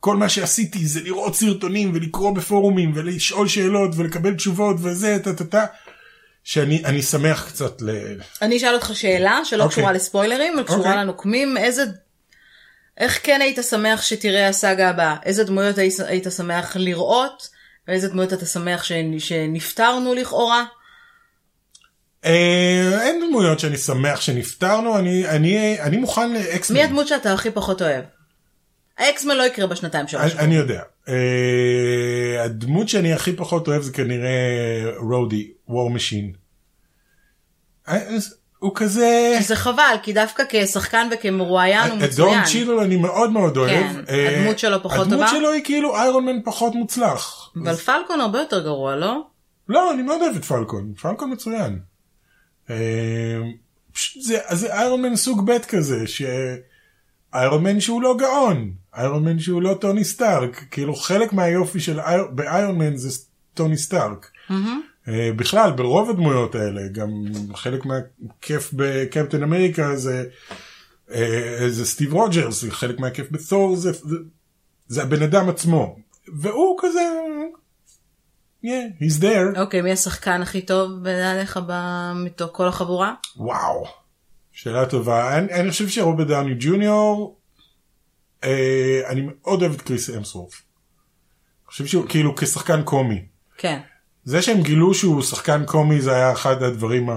כל 0.00 0.16
מה 0.16 0.28
שעשיתי 0.28 0.86
זה 0.86 1.00
לראות 1.00 1.34
סרטונים 1.36 1.90
ולקרוא 1.94 2.34
בפורומים 2.34 2.92
ולשאול 2.94 3.48
שאלות 3.48 3.90
ולקבל 3.96 4.34
תשובות 4.34 4.76
וזה, 4.82 5.18
טה 5.24 5.32
טה 5.34 5.44
טה, 5.44 5.66
שאני 6.44 6.82
אני 6.84 7.02
שמח 7.02 7.48
קצת 7.48 7.82
ל... 7.82 7.90
אני 8.42 8.56
אשאל 8.56 8.74
אותך 8.74 8.90
שאלה 8.94 9.40
שלא 9.44 9.62
אוקיי. 9.64 9.76
קשורה 9.76 9.92
לספוילרים, 9.92 10.52
אבל 10.54 10.62
קשורה 10.62 10.78
אוקיי. 10.78 10.96
לנוקמים, 10.96 11.56
איזה... 11.56 11.84
איך 12.98 13.20
כן 13.22 13.40
היית 13.40 13.58
שמח 13.70 14.02
שתראה 14.02 14.48
הסאגה 14.48 14.88
הבאה? 14.90 15.16
איזה 15.24 15.44
דמויות 15.44 15.78
היית- 15.78 16.30
שמח 16.36 16.76
לראות? 16.76 17.48
ואיזה 17.88 18.08
דמויות 18.08 18.32
אתה 18.32 18.46
שמח 18.46 18.84
ש... 18.84 18.92
שנפטרנו 19.18 20.14
לכאורה? 20.14 20.64
אה, 22.24 23.02
אין 23.02 23.22
דמויות 23.28 23.58
שאני 23.58 23.76
שמח 23.76 24.20
שנפטרנו, 24.20 24.98
אני, 24.98 25.28
אני, 25.28 25.80
אני 25.80 25.96
מוכן 25.96 26.32
ל 26.32 26.38
X-Men. 26.38 26.76
מי 26.76 26.82
הדמות 26.82 27.08
שאתה 27.08 27.32
הכי 27.32 27.50
פחות 27.50 27.82
אוהב? 27.82 28.04
ה 28.98 29.04
X-Men 29.04 29.36
לא 29.36 29.42
יקרה 29.42 29.66
בשנתיים 29.66 30.08
שלוש. 30.08 30.32
אני, 30.32 30.40
אני 30.40 30.54
יודע. 30.54 30.82
אה, 31.08 32.44
הדמות 32.44 32.88
שאני 32.88 33.12
הכי 33.12 33.32
פחות 33.32 33.68
אוהב 33.68 33.82
זה 33.82 33.92
כנראה 33.92 34.30
רודי, 34.96 35.50
War 35.68 35.90
Machine. 35.90 36.32
הוא 38.58 38.72
כזה... 38.74 39.38
זה 39.40 39.56
חבל, 39.56 39.96
כי 40.02 40.12
דווקא 40.12 40.42
כשחקן 40.48 41.08
וכמרואיין 41.12 41.90
הוא 41.90 41.98
את 42.04 42.14
דון 42.14 42.28
מצוין. 42.28 42.44
צ'ידל 42.44 42.72
אני 42.72 42.96
מאוד 42.96 43.30
מאוד 43.30 43.56
אוהב. 43.56 43.70
כן, 43.70 44.00
אה, 44.08 44.38
הדמות 44.38 44.58
שלו 44.58 44.82
פחות 44.82 45.06
הדמות 45.06 45.26
טובה? 45.26 45.28
שלו 45.28 45.52
היא 45.52 45.64
כאילו 45.64 45.96
איירון 45.96 46.24
מן 46.24 46.42
פחות 46.44 46.74
מוצלח. 46.74 47.52
אבל 47.62 47.74
פלקון 47.74 48.20
הרבה 48.20 48.38
יותר 48.38 48.64
גרוע, 48.64 48.96
לא? 48.96 49.20
לא, 49.68 49.92
אני 49.92 50.02
מאוד 50.02 50.20
אוהב 50.20 50.36
את 50.36 50.44
פלקון, 50.44 50.92
פלקון 50.94 51.32
מצוין. 51.32 51.89
פשוט 53.92 54.22
זה, 54.22 54.38
זה 54.52 54.74
איירון 54.74 55.02
מן 55.02 55.16
סוג 55.16 55.50
ב' 55.50 55.58
כזה, 55.68 56.04
שאיירון 56.06 57.62
מן 57.64 57.80
שהוא 57.80 58.02
לא 58.02 58.16
גאון, 58.18 58.72
איירון 58.96 59.24
מן 59.24 59.38
שהוא 59.38 59.62
לא 59.62 59.74
טוני 59.80 60.04
סטארק, 60.04 60.64
כאילו 60.70 60.94
חלק 60.94 61.32
מהיופי 61.32 61.80
של 61.80 62.00
אי- 62.00 62.28
באיירון 62.32 62.78
מן 62.78 62.96
זה 62.96 63.24
טוני 63.54 63.76
סטארק. 63.76 64.30
אה, 65.08 65.30
בכלל 65.36 65.72
ברוב 65.72 66.10
הדמויות 66.10 66.54
האלה 66.54 66.80
גם 66.92 67.10
חלק 67.54 67.80
מהכיף 67.86 68.70
בקפטן 68.72 69.42
אמריקה 69.42 69.96
זה 69.96 70.24
אה, 71.10 71.66
זה 71.68 71.86
סטיב 71.86 72.12
רוג'רס 72.12 72.64
חלק 72.70 73.00
מהכיף 73.00 73.26
בתור 73.30 73.76
זה, 73.76 73.92
זה, 73.92 74.16
זה 74.88 75.02
הבן 75.02 75.22
אדם 75.22 75.48
עצמו 75.48 75.96
והוא 76.40 76.78
כזה 76.82 77.00
yeah, 78.64 79.02
he's 79.02 79.22
there 79.22 79.60
אוקיי, 79.60 79.82
מי 79.82 79.92
השחקן 79.92 80.42
הכי 80.42 80.62
טוב 80.62 80.90
בעיניך 81.02 81.60
מתוך 82.14 82.50
כל 82.52 82.68
החבורה? 82.68 83.14
וואו 83.36 84.00
שאלה 84.52 84.86
טובה. 84.86 85.38
אני, 85.38 85.52
אני 85.52 85.70
חושב 85.70 85.88
שרוברט 85.88 86.26
דאוני 86.26 86.54
ג'וניור, 86.60 87.38
אה, 88.44 89.00
אני 89.08 89.22
מאוד 89.26 89.62
אוהב 89.62 89.72
את 89.72 89.80
קריס 89.80 90.10
אמסוורף. 90.10 90.52
אני 90.52 91.66
חושב 91.66 91.86
שהוא 91.86 92.08
כאילו 92.08 92.36
כשחקן 92.36 92.82
קומי. 92.82 93.24
כן. 93.58 93.78
זה 94.24 94.42
שהם 94.42 94.62
גילו 94.62 94.94
שהוא 94.94 95.22
שחקן 95.22 95.64
קומי 95.66 96.00
זה 96.00 96.12
היה 96.12 96.32
אחד 96.32 96.62
הדברים 96.62 97.08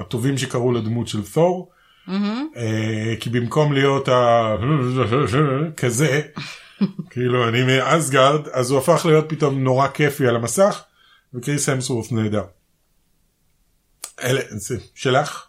הטובים 0.00 0.38
שקרו 0.38 0.72
לדמות 0.72 1.08
של 1.08 1.22
תור. 1.24 1.70
אה, 2.56 3.14
כי 3.20 3.30
במקום 3.30 3.72
להיות 3.72 4.08
ה... 4.08 4.54
כזה, 5.76 6.20
כאילו 7.10 7.48
אני 7.48 7.62
מאסגרד, 7.62 8.48
אז 8.52 8.70
הוא 8.70 8.78
הפך 8.78 9.06
להיות 9.06 9.24
פתאום 9.28 9.64
נורא 9.64 9.88
כיפי 9.88 10.26
על 10.26 10.36
המסך, 10.36 10.82
וקריס 11.34 11.68
המסוורף 11.68 12.12
נהדר. 12.12 12.44
אלה, 14.22 14.40
שלך? 14.94 15.46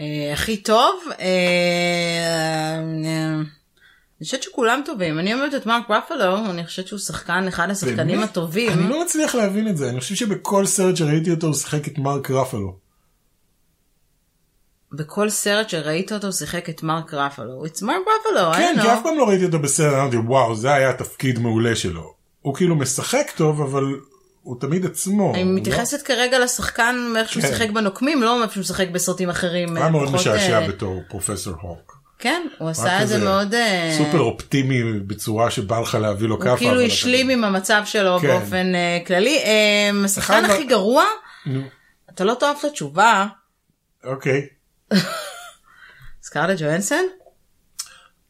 אה, 0.00 0.32
הכי 0.32 0.56
טוב, 0.56 1.02
אה, 1.20 1.24
אה, 3.04 3.34
אני 4.20 4.24
חושבת 4.24 4.42
שכולם 4.42 4.82
טובים. 4.84 5.18
אני 5.18 5.34
אומרת 5.34 5.54
את 5.54 5.66
מרק 5.66 5.90
רפלו, 5.90 6.50
אני 6.50 6.66
חושבת 6.66 6.86
שהוא 6.86 6.98
שחקן, 6.98 7.48
אחד 7.48 7.70
השחקנים? 7.70 8.20
הטובים. 8.20 8.72
אני 8.72 8.88
לא 8.88 9.04
מצליח 9.04 9.34
להבין 9.34 9.68
את 9.68 9.76
זה, 9.76 9.90
אני 9.90 10.00
חושב 10.00 10.14
שבכל 10.14 10.66
סרט 10.66 10.96
שראיתי 10.96 11.30
אותו 11.30 11.46
הוא 11.46 11.54
שיחק 11.54 11.88
את 11.88 11.98
מרק 11.98 12.30
רפלו. 12.30 12.85
בכל 14.96 15.28
סרט 15.30 15.68
שראית 15.68 16.12
אותו 16.12 16.32
שיחק 16.32 16.70
את 16.70 16.82
מרק 16.82 17.14
רפלו. 17.14 17.66
It's 17.66 17.84
מרק 17.84 17.96
רפלו, 18.00 18.52
כן, 18.52 18.74
I 18.78 18.82
כי 18.82 18.88
know. 18.88 18.92
אף 18.92 19.02
פעם 19.02 19.18
לא 19.18 19.28
ראיתי 19.28 19.44
אותו 19.44 19.58
בסרט, 19.58 19.94
אמרתי 19.94 20.16
וואו 20.16 20.54
זה 20.54 20.74
היה 20.74 20.92
תפקיד 20.92 21.38
מעולה 21.38 21.76
שלו. 21.76 22.14
הוא 22.42 22.54
כאילו 22.54 22.76
משחק 22.76 23.30
טוב 23.36 23.60
אבל 23.60 23.84
הוא 24.42 24.60
תמיד 24.60 24.86
עצמו. 24.86 25.34
אני 25.34 25.44
לא- 25.44 25.50
מתייחסת 25.50 26.02
כרגע 26.02 26.38
לשחקן 26.38 26.96
מאיך 27.12 27.28
שהוא 27.32 27.42
כן. 27.42 27.48
שיחק 27.48 27.70
בנוקמים, 27.70 28.22
לא 28.22 28.40
מאיך 28.40 28.52
שהוא 28.52 28.64
שיחק 28.64 28.88
בסרטים 28.88 29.30
אחרים. 29.30 29.76
היה 29.76 29.88
מאוד 29.88 30.12
משעשע 30.12 30.60
אה, 30.62 30.68
בתור 30.68 31.02
פרופסור 31.08 31.54
הוק. 31.60 31.96
כן, 32.18 32.46
הוא 32.58 32.68
עשה 32.68 33.02
את 33.02 33.08
זה 33.08 33.18
מאוד... 33.18 33.54
אה, 33.54 33.94
סופר 33.98 34.20
אופטימי 34.20 35.00
בצורה 35.00 35.50
שבא 35.50 35.80
לך 35.80 35.94
להביא 35.94 36.28
לו 36.28 36.38
כאפה. 36.38 36.50
הוא 36.50 36.58
כאילו 36.58 36.80
השלים 36.80 37.30
עם 37.30 37.44
המצב 37.44 37.82
שלו 37.84 38.18
כן. 38.20 38.26
באופן 38.26 38.74
אה, 38.74 38.98
כללי. 39.06 39.38
השחקן 40.04 40.44
אחד 40.44 40.50
הכי 40.50 40.64
גרוע, 40.64 41.04
אתה 42.14 42.24
לא 42.24 42.34
תאהב 42.34 42.56
את 42.60 42.64
התשובה, 42.64 43.26
אוקיי. 44.04 44.46
סקארלט 46.22 46.58
ג'ואנסון? 46.60 47.04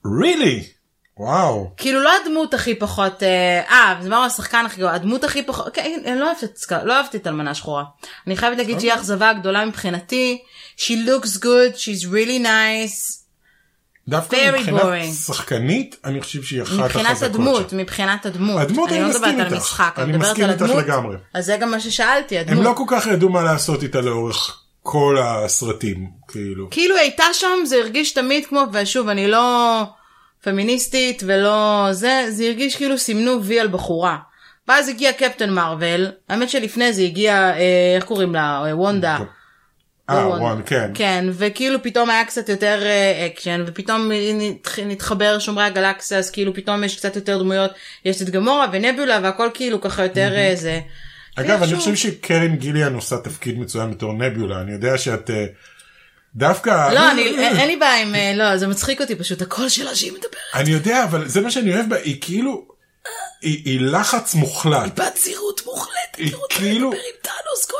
really? 0.07 0.76
וואו. 1.18 1.70
כאילו 1.76 2.00
לא 2.00 2.11
הדמות 2.22 2.54
הכי 2.54 2.74
פחות, 2.74 3.22
אה, 3.22 3.62
אה, 3.70 3.96
זה 4.00 4.09
מה 4.09 4.24
השחקן 4.24 4.66
הכי 4.66 4.80
גרוע, 4.80 4.92
הדמות 4.92 5.24
הכי 5.24 5.42
פחות, 5.42 5.74
כן, 5.74 6.00
אני 6.07 6.20
לא 6.20 6.26
אוהבת 6.26 6.44
את 6.44 6.57
סקאר, 6.57 6.84
לא 6.84 6.96
אהבתי 6.96 7.16
את 7.16 7.26
אלמנה 7.26 7.54
שחורה. 7.54 7.84
אני 8.26 8.36
חייבת 8.36 8.59
להגיד 8.59 8.80
שהיא 8.80 8.90
אוקיי. 8.90 9.00
האכזבה 9.00 9.30
הגדולה 9.30 9.66
מבחינתי, 9.66 10.42
she 10.76 10.90
looks 11.07 11.38
good, 11.38 11.76
she's 11.76 12.04
really 12.04 12.44
nice, 12.44 13.26
דווקא 14.09 14.36
Very 14.36 14.59
מבחינת 14.59 14.82
boring. 14.82 15.12
שחקנית 15.26 15.96
אני 16.04 16.20
חושב 16.20 16.42
שהיא 16.42 16.62
אחת 16.62 16.72
מבחינת 16.72 17.07
החזקות 17.07 17.30
הדמות, 17.30 17.70
שם. 17.70 17.76
מבחינת 17.76 18.26
הדמות. 18.26 18.61
הדמות 18.61 18.90
אני 18.90 19.00
לא 19.00 19.09
מסכים 19.09 19.22
מדברת 19.22 19.46
על 19.46 19.46
איתך. 19.46 19.54
המשחק, 19.54 19.94
אני 19.98 20.12
מדברת 20.12 20.30
מסכים 20.30 20.44
על 20.44 20.50
איתך 20.50 20.62
הדמות. 20.62 20.84
לגמרי. 20.84 21.16
אז 21.34 21.46
זה 21.46 21.57
גם 21.57 21.70
מה 21.70 21.80
ששאלתי, 21.80 22.38
הם 22.38 22.48
הדמות. 22.48 22.64
לא 22.64 22.72
כל 22.76 22.84
כך 22.88 23.07
ידעו 23.07 23.28
מה 23.28 23.42
לעשות 23.42 23.82
איתה 23.82 24.00
לאורך 24.00 24.62
כל 24.89 25.16
הסרטים 25.22 26.07
כאילו. 26.28 26.70
כאילו 26.70 26.97
הייתה 26.97 27.24
שם, 27.32 27.64
זה 27.64 27.76
הרגיש 27.76 28.12
תמיד 28.12 28.47
כמו, 28.47 28.62
ושוב, 28.72 29.09
אני 29.09 29.28
לא 29.30 29.82
פמיניסטית 30.43 31.22
ולא 31.26 31.89
זה, 31.93 32.24
זה 32.28 32.45
הרגיש 32.45 32.76
כאילו 32.76 32.99
סימנו 32.99 33.45
וי 33.45 33.61
על 33.61 33.68
בחורה. 33.68 34.16
ואז 34.68 34.89
הגיע 34.89 35.12
קפטן 35.12 35.51
מרוויל, 35.51 36.11
האמת 36.28 36.51
שלפני 36.51 36.93
זה 36.93 37.03
הגיע, 37.03 37.34
אה, 37.34 37.61
איך 37.97 38.05
קוראים 38.05 38.34
לה, 38.34 38.62
אה, 38.66 38.76
וונדה. 38.76 39.18
אה 40.11 40.14
וונדה. 40.28 40.43
וואן 40.45 40.62
כן. 40.66 40.91
כן, 40.95 41.24
וכאילו 41.32 41.82
פתאום 41.82 42.11
היה 42.11 42.24
קצת 42.24 42.49
יותר 42.49 42.82
אה, 42.82 43.26
אקשן, 43.26 43.64
ופתאום 43.66 44.11
נתח- 44.34 44.78
נתחבר 44.87 45.39
שומרי 45.39 45.64
הגלקסיה, 45.64 46.18
אז 46.18 46.30
כאילו 46.30 46.55
פתאום 46.55 46.84
יש 46.84 46.97
קצת 46.97 47.16
יותר 47.16 47.39
דמויות, 47.39 47.70
יש 48.05 48.22
את 48.22 48.30
גמורה 48.30 48.66
ונבולה 48.72 49.18
והכל 49.22 49.49
כאילו 49.55 49.80
ככה 49.80 50.03
יותר 50.03 50.32
אה, 50.37 50.51
זה. 50.55 50.80
אגב 51.37 51.62
אני. 51.62 51.76
חושב 51.76 51.95
שקרן 51.95 52.57
גיליאן 52.57 52.95
עושה 52.95 53.16
תפקיד 53.18 53.59
מצוין 53.59 53.91
בתור 53.91 54.12
נביולה 54.12 54.61
אני 54.61 54.72
יודע 54.72 54.99
שאת 54.99 55.30
אה, 55.30 55.47
דווקא 56.34 56.93
לא, 56.95 57.11
אני, 57.11 57.22
אין 57.39 57.68
לי 57.68 57.76
בעיה 57.76 58.03
עם, 58.03 58.14
אה, 58.14 58.32
לא, 58.34 58.57
זה 58.57 58.66
מצחיק 58.66 59.01
אותי 59.01 59.16
פשוט, 59.16 59.43
הקול 59.43 59.68
שלה 59.68 59.95
שהיא 59.95 60.12
מדברת. 60.12 60.32
אני 60.55 60.70
יודע 60.70 61.05
אבל 61.05 61.28
זה 61.28 61.41
מה 61.41 61.51
שאני 61.51 61.74
אוהב 61.74 61.89
בה 61.89 61.97
היא 61.97 62.18
כאילו 62.20 62.68
היא 63.43 63.62
היא 63.64 63.80
לחץ 63.80 64.34
מוחלט 64.34 65.01
בת 65.01 65.16
זהירות 65.22 65.66
מוחלטת, 65.66 66.16
היא 66.16 66.32
כאילו 66.49 66.93
עם 66.93 66.99
טאנוס 67.22 67.64
כל. 67.64 67.76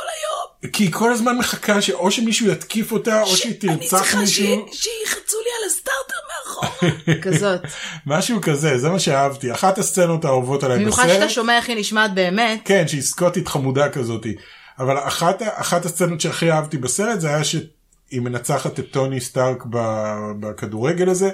כי 0.73 0.83
היא 0.83 0.91
כל 0.91 1.11
הזמן 1.11 1.37
מחכה 1.37 1.81
שאו 1.81 2.11
שמישהו 2.11 2.51
יתקיף 2.51 2.91
אותה 2.91 3.21
או 3.21 3.35
שהיא 3.37 3.53
תרצח 3.59 4.15
מישהו 4.15 4.65
שיחצו 4.71 5.37
לי 5.37 5.49
על 5.59 5.69
הסטארטר 5.69 6.15
מאחורה. 6.29 6.91
כזאת. 7.25 7.61
משהו 8.05 8.41
כזה 8.41 8.77
זה 8.77 8.89
מה 8.89 8.99
שאהבתי 8.99 9.51
אחת 9.51 9.77
הסצנות 9.77 10.25
האהובות 10.25 10.63
עליי 10.63 10.79
במיוחד 10.79 11.07
שאתה 11.07 11.17
בסרט 11.17 11.29
שומע 11.29 11.57
איך 11.57 11.69
היא 11.69 11.77
נשמעת 11.77 12.13
באמת. 12.13 12.59
כן 12.65 12.87
שהיא 12.87 13.01
סקוטית 13.01 13.47
חמודה 13.47 13.89
כזאתי 13.89 14.35
אבל 14.79 14.97
אחת 14.97 15.41
אחת 15.41 15.85
הסצנות 15.85 16.21
שהכי 16.21 16.51
אהבתי 16.51 16.77
בסרט 16.77 17.19
זה 17.19 17.27
היה 17.27 17.43
שהיא 17.43 17.61
מנצחת 18.21 18.79
את 18.79 18.85
טוני 18.91 19.21
סטארק 19.21 19.63
בכדורגל 20.39 21.09
הזה 21.09 21.29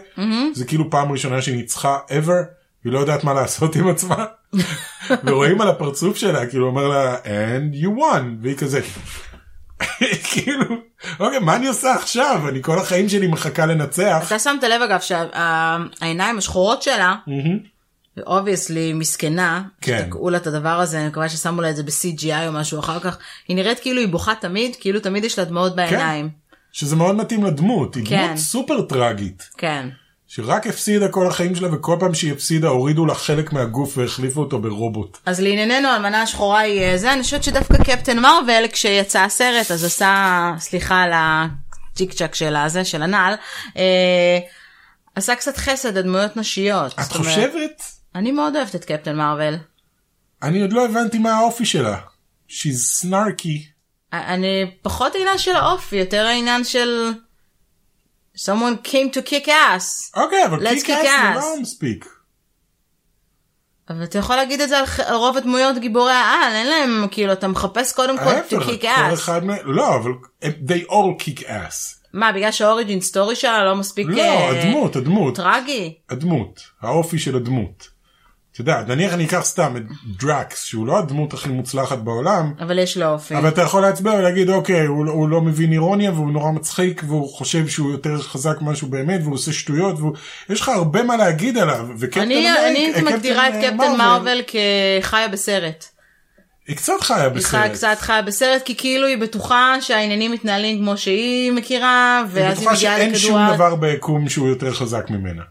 זה 0.54 0.66
כאילו 0.66 0.90
פעם 0.90 1.12
ראשונה 1.12 1.42
שהיא 1.42 1.56
ניצחה 1.56 1.98
ever 2.10 2.63
היא 2.84 2.94
לא 2.94 3.00
יודעת 3.00 3.24
מה 3.24 3.34
לעשות 3.34 3.76
עם 3.76 3.88
עצמה 3.88 4.26
ורואים 5.24 5.62
על 5.62 5.68
הפרצוף 5.68 6.18
שלה 6.18 6.46
כאילו 6.46 6.68
אומר 6.68 6.88
לה 6.88 7.18
and 7.24 7.84
you 7.84 8.00
won 8.00 8.24
והיא 8.42 8.58
כזה 8.58 8.82
כאילו 10.32 10.66
אוקיי 11.20 11.40
מה 11.40 11.56
אני 11.56 11.68
עושה 11.68 11.96
עכשיו 11.96 12.42
אני 12.50 12.62
כל 12.62 12.80
החיים 12.80 13.10
שלי 13.10 13.28
מחכה 13.28 13.66
לנצח 13.66 14.24
אתה 14.28 14.40
שמת 14.40 14.64
לב 14.64 14.82
אגב 14.82 15.00
שהעיניים 15.00 16.38
השחורות 16.38 16.84
שלה, 16.84 17.16
obviously 18.28 18.94
מסכנה, 18.94 19.64
כן. 19.82 20.04
שתקעו 20.04 20.30
לה 20.30 20.38
את 20.38 20.48
הדבר 20.48 20.70
הזה, 20.80 21.00
אני 21.00 21.08
מקווה 21.08 21.30
ששמו 21.30 21.62
לה 21.62 21.70
את 21.70 21.76
זה 21.76 21.84
ב-CGI 21.84 22.48
או 22.48 22.52
משהו 22.52 22.80
אחר 22.80 23.00
כך, 23.00 23.18
היא 23.48 23.56
נראית 23.56 23.80
כאילו 23.80 24.00
היא 24.00 24.08
בוכה 24.08 24.34
תמיד, 24.36 24.76
כאילו 24.80 25.00
תמיד 25.00 25.24
יש 25.24 25.40
לה 25.40 25.46
דמעות 25.46 25.76
בעיניים. 25.76 26.30
שזה 26.72 26.96
מאוד 26.96 27.16
מתאים 27.16 27.44
לדמות 27.44 27.96
היא 27.96 28.06
כן. 28.06 28.26
דמות 28.28 28.38
סופר 28.38 28.82
טראגית. 28.82 29.50
כן. 29.58 29.90
שרק 30.36 30.68
הפסידה 30.68 31.08
כל 31.08 31.28
החיים 31.28 31.56
שלה 31.56 31.76
וכל 31.76 31.98
פעם 32.00 32.14
שהיא 32.14 32.34
הפסידה 32.34 32.68
הורידו 32.68 33.06
לה 33.06 33.16
חלק 33.16 33.54
מהגוף 33.54 33.98
והחליפו 33.98 34.40
אותו 34.40 34.60
ברובוט. 34.62 35.18
אז 35.26 35.40
לענייננו 35.40 35.88
האלמנה 35.88 36.22
השחורה 36.22 36.60
היא 36.60 36.82
אה, 36.82 36.98
זה, 36.98 37.14
אני 37.14 37.24
חושבת 37.24 37.44
שדווקא 37.44 37.84
קפטן 37.84 38.20
מרוויל 38.20 38.68
כשיצא 38.68 39.20
הסרט 39.20 39.72
אז 39.72 39.84
עשה, 39.84 40.54
סליחה 40.60 41.02
על 41.02 41.12
הצ'יק 41.14 42.14
צ'אק 42.14 42.36
של 42.36 42.56
הזה, 42.56 42.86
של 42.86 43.04
הנעל, 43.04 43.34
אה, 43.78 44.40
עשה 45.16 45.36
קצת 45.36 45.58
חסד 45.58 45.98
לדמויות 45.98 46.38
נשיות. 46.38 46.94
את 46.94 47.04
זאת 47.04 47.16
אומרת, 47.16 47.28
חושבת? 47.28 47.84
אני 48.16 48.32
מאוד 48.32 48.56
אוהבת 48.56 48.76
את 48.76 48.86
קפטן 48.86 49.16
מרוויל. 49.16 49.56
אני 50.44 50.62
עוד 50.62 50.74
לא 50.74 50.86
הבנתי 50.86 51.18
מה 51.18 51.34
האופי 51.34 51.66
שלה. 51.66 51.98
She's 52.50 53.04
snarky. 53.04 53.60
אני 54.14 54.72
פחות 54.82 55.16
העניין 55.16 55.38
של 55.38 55.56
האופי, 55.56 55.96
יותר 55.96 56.26
העניין 56.26 56.64
של 56.64 57.12
someone 58.38 58.88
came 58.88 59.16
to 59.16 59.30
kick 59.30 59.48
ass. 59.48 60.20
אוקיי 60.24 60.46
אבל 60.46 60.68
Let's 60.68 60.72
kick 60.72 60.92
אס 60.92 61.02
זה 61.02 61.32
ass. 61.34 61.36
לא 61.36 61.56
מספיק. 61.62 62.06
אבל 63.90 64.04
אתה 64.04 64.18
יכול 64.18 64.36
להגיד 64.36 64.62
את 64.62 64.70
זה 64.70 64.78
על, 64.80 64.86
ח- 64.86 65.00
על 65.00 65.16
רוב 65.16 65.38
הדמויות 65.38 65.78
גיבורי 65.78 66.12
העל, 66.14 66.54
אין 66.54 66.68
להם, 66.68 67.08
כאילו, 67.12 67.34
אתה 67.34 67.48
מחפש 67.48 67.92
קודם 67.94 68.18
כל 68.18 68.24
ההפך, 68.24 68.52
to 68.58 68.70
kick 68.70 68.82
כל 68.82 68.88
ass. 69.12 69.14
אחד 69.14 69.44
מהם, 69.46 69.58
לא 69.66 69.96
אבל 69.96 70.12
they 70.44 70.90
all 70.90 71.24
kick 71.24 71.40
ass. 71.44 72.00
מה, 72.14 72.32
בגלל 72.32 72.52
שהאוריג'ין 72.52 73.02
סטורי 73.02 73.36
שלה 73.36 73.66
לא 73.66 73.76
מספיק 73.76 74.08
לא, 74.10 74.22
אה, 74.22 74.50
הדמות, 74.62 74.96
הדמות, 74.96 75.36
טרגי? 75.36 75.98
הדמות, 76.10 76.60
האופי 76.82 77.20
של 77.20 77.36
הדמות. 77.36 77.88
אתה 78.54 78.62
יודע, 78.62 78.82
נניח 78.88 79.14
אני 79.14 79.26
אקח 79.26 79.40
סתם 79.44 79.78
את 79.78 79.84
דראקס, 80.20 80.64
שהוא 80.64 80.88
לא 80.88 81.00
הדמות 81.00 81.34
הכי 81.34 81.50
מוצלחת 81.50 81.98
בעולם, 81.98 82.54
אבל 82.60 82.80
יש 82.80 82.98
לו 82.98 83.06
אופי. 83.10 83.36
אבל 83.38 83.48
אתה 83.48 83.62
יכול 83.62 83.82
להצביע 83.82 84.14
ולהגיד 84.14 84.50
אוקיי 84.50 84.86
הוא, 84.86 85.10
הוא 85.10 85.30
לא 85.30 85.42
מבין 85.42 85.72
אירוניה 85.72 86.12
והוא 86.12 86.32
נורא 86.32 86.52
מצחיק 86.52 87.02
והוא 87.08 87.30
חושב 87.34 87.68
שהוא 87.68 87.92
יותר 87.92 88.22
חזק 88.22 88.62
ממה 88.62 88.76
שהוא 88.76 88.90
באמת 88.90 89.20
והוא 89.24 89.34
עושה 89.34 89.54
שטויות 89.54 89.96
ויש 90.50 90.62
לך 90.62 90.70
הרבה 90.70 91.04
מה 91.04 91.18
להגיד 91.18 91.58
עליו 91.58 91.88
וקפטן 92.00 92.22
אני 92.22 92.36
אמריק- 92.52 92.68
אני 92.68 92.80
הייתי 92.80 93.02
מגדירה 93.02 93.50
את 93.50 93.54
אה, 93.54 93.72
קפטן 93.72 93.98
מרוויל 93.98 94.42
כחיה 95.02 95.28
בסרט. 95.28 95.86
היא 96.68 96.76
קצת 96.76 96.94
חיה 97.02 97.24
היא 97.24 97.28
בסרט. 97.28 97.72
קצת 97.72 97.98
חיה 98.00 98.22
בסרט, 98.22 98.62
כי 98.66 98.76
כאילו 98.78 99.08
היא 99.08 99.18
בטוחה 99.18 99.76
שהעניינים 99.82 100.32
מתנהלים 100.32 100.78
כמו 100.78 100.98
שהיא 100.98 101.52
מכירה, 101.52 102.18
היא 102.20 102.28
ואז 102.44 102.58
היא 102.60 102.68
בטוחה 102.68 102.76
מגיעה 102.76 102.98
שאין 102.98 103.10
לכדור 103.12 103.22
שום. 103.30 103.54
דבר 103.56 103.76
ביקום 103.76 104.30
שהוא 104.30 104.48
יותר 104.50 104.74
חזק 104.74 105.10
ממנה. 105.10 105.42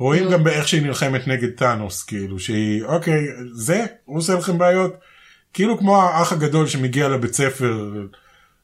רואים 0.00 0.24
נו. 0.24 0.30
גם 0.30 0.44
באיך 0.44 0.68
שהיא 0.68 0.82
נלחמת 0.82 1.28
נגד 1.28 1.50
טאנוס 1.56 2.02
כאילו 2.02 2.38
שהיא 2.38 2.84
אוקיי 2.84 3.26
זה 3.52 3.86
הוא 4.04 4.18
עושה 4.18 4.34
לכם 4.34 4.58
בעיות 4.58 4.94
כאילו 5.52 5.78
כמו 5.78 6.02
האח 6.02 6.32
הגדול 6.32 6.66
שמגיע 6.66 7.08
לבית 7.08 7.34
ספר 7.34 7.90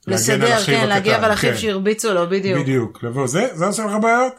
לסדר, 0.07 0.64
כן, 0.66 0.91
הקטן, 0.93 1.24
על 1.24 1.32
אחיו 1.32 1.53
כן. 1.53 1.59
שהרביצו 1.59 2.14
לו, 2.14 2.28
בדיוק. 2.28 2.61
בדיוק 2.61 3.03
לבוא 3.03 3.26
זה 3.26 3.49
זה 3.53 3.66
עושה 3.66 3.87
לך 3.87 3.93
בעיות 4.03 4.32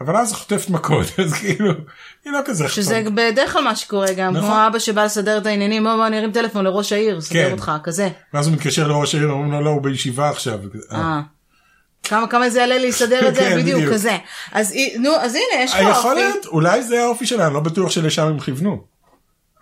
אבל 0.00 0.16
אז 0.16 0.32
חוטפת 0.32 0.70
מכות 0.70 1.06
אז 1.24 1.32
כאילו 1.32 1.72
היא 2.24 2.32
לא 2.32 2.38
כזה 2.44 2.68
שזה 2.68 3.00
אכפת. 3.00 3.12
בדרך 3.12 3.52
כלל 3.52 3.64
מה 3.64 3.76
שקורה 3.76 4.12
גם, 4.16 4.36
נכון. 4.36 4.48
כמו 4.48 4.66
אבא 4.66 4.78
שבא 4.78 5.04
לסדר 5.04 5.38
את 5.38 5.46
העניינים, 5.46 5.84
בוא 5.84 5.96
בוא 5.96 6.08
נרים 6.08 6.32
טלפון 6.32 6.64
לראש 6.64 6.92
העיר, 6.92 7.20
סדר 7.20 7.46
כן. 7.46 7.52
אותך, 7.52 7.72
כזה. 7.84 8.08
ואז 8.34 8.46
הוא 8.46 8.54
מתקשר 8.54 8.88
לראש 8.88 9.14
העיר 9.14 9.30
אומרים 9.30 9.52
לו 9.52 9.60
לא 9.60 9.70
הוא 9.70 9.82
בישיבה 9.82 10.30
עכשיו. 10.30 10.58
אה. 10.92 11.20
כמה 12.04 12.26
כמה 12.26 12.50
זה 12.50 12.60
יעלה 12.60 12.78
לי 12.78 12.88
לסדר 12.88 13.28
את 13.28 13.34
זה 13.34 13.40
כן, 13.40 13.56
בדיוק 13.58 13.78
בדיוק. 13.78 13.94
כזה 13.94 14.16
אז 14.52 14.74
נו 14.98 15.10
אז 15.16 15.34
הנה 15.34 15.62
יש 15.64 15.70
לך 15.74 15.80
יכול 15.80 15.92
אופי. 16.12 16.14
להיות, 16.14 16.46
אולי 16.46 16.82
זה 16.82 17.02
האופי 17.02 17.26
שלה, 17.26 17.46
אני 17.46 17.54
לא 17.54 17.60
בטוח 17.60 17.90
שלשם 17.90 18.26
הם 18.26 18.40
כיוונו. 18.40 18.84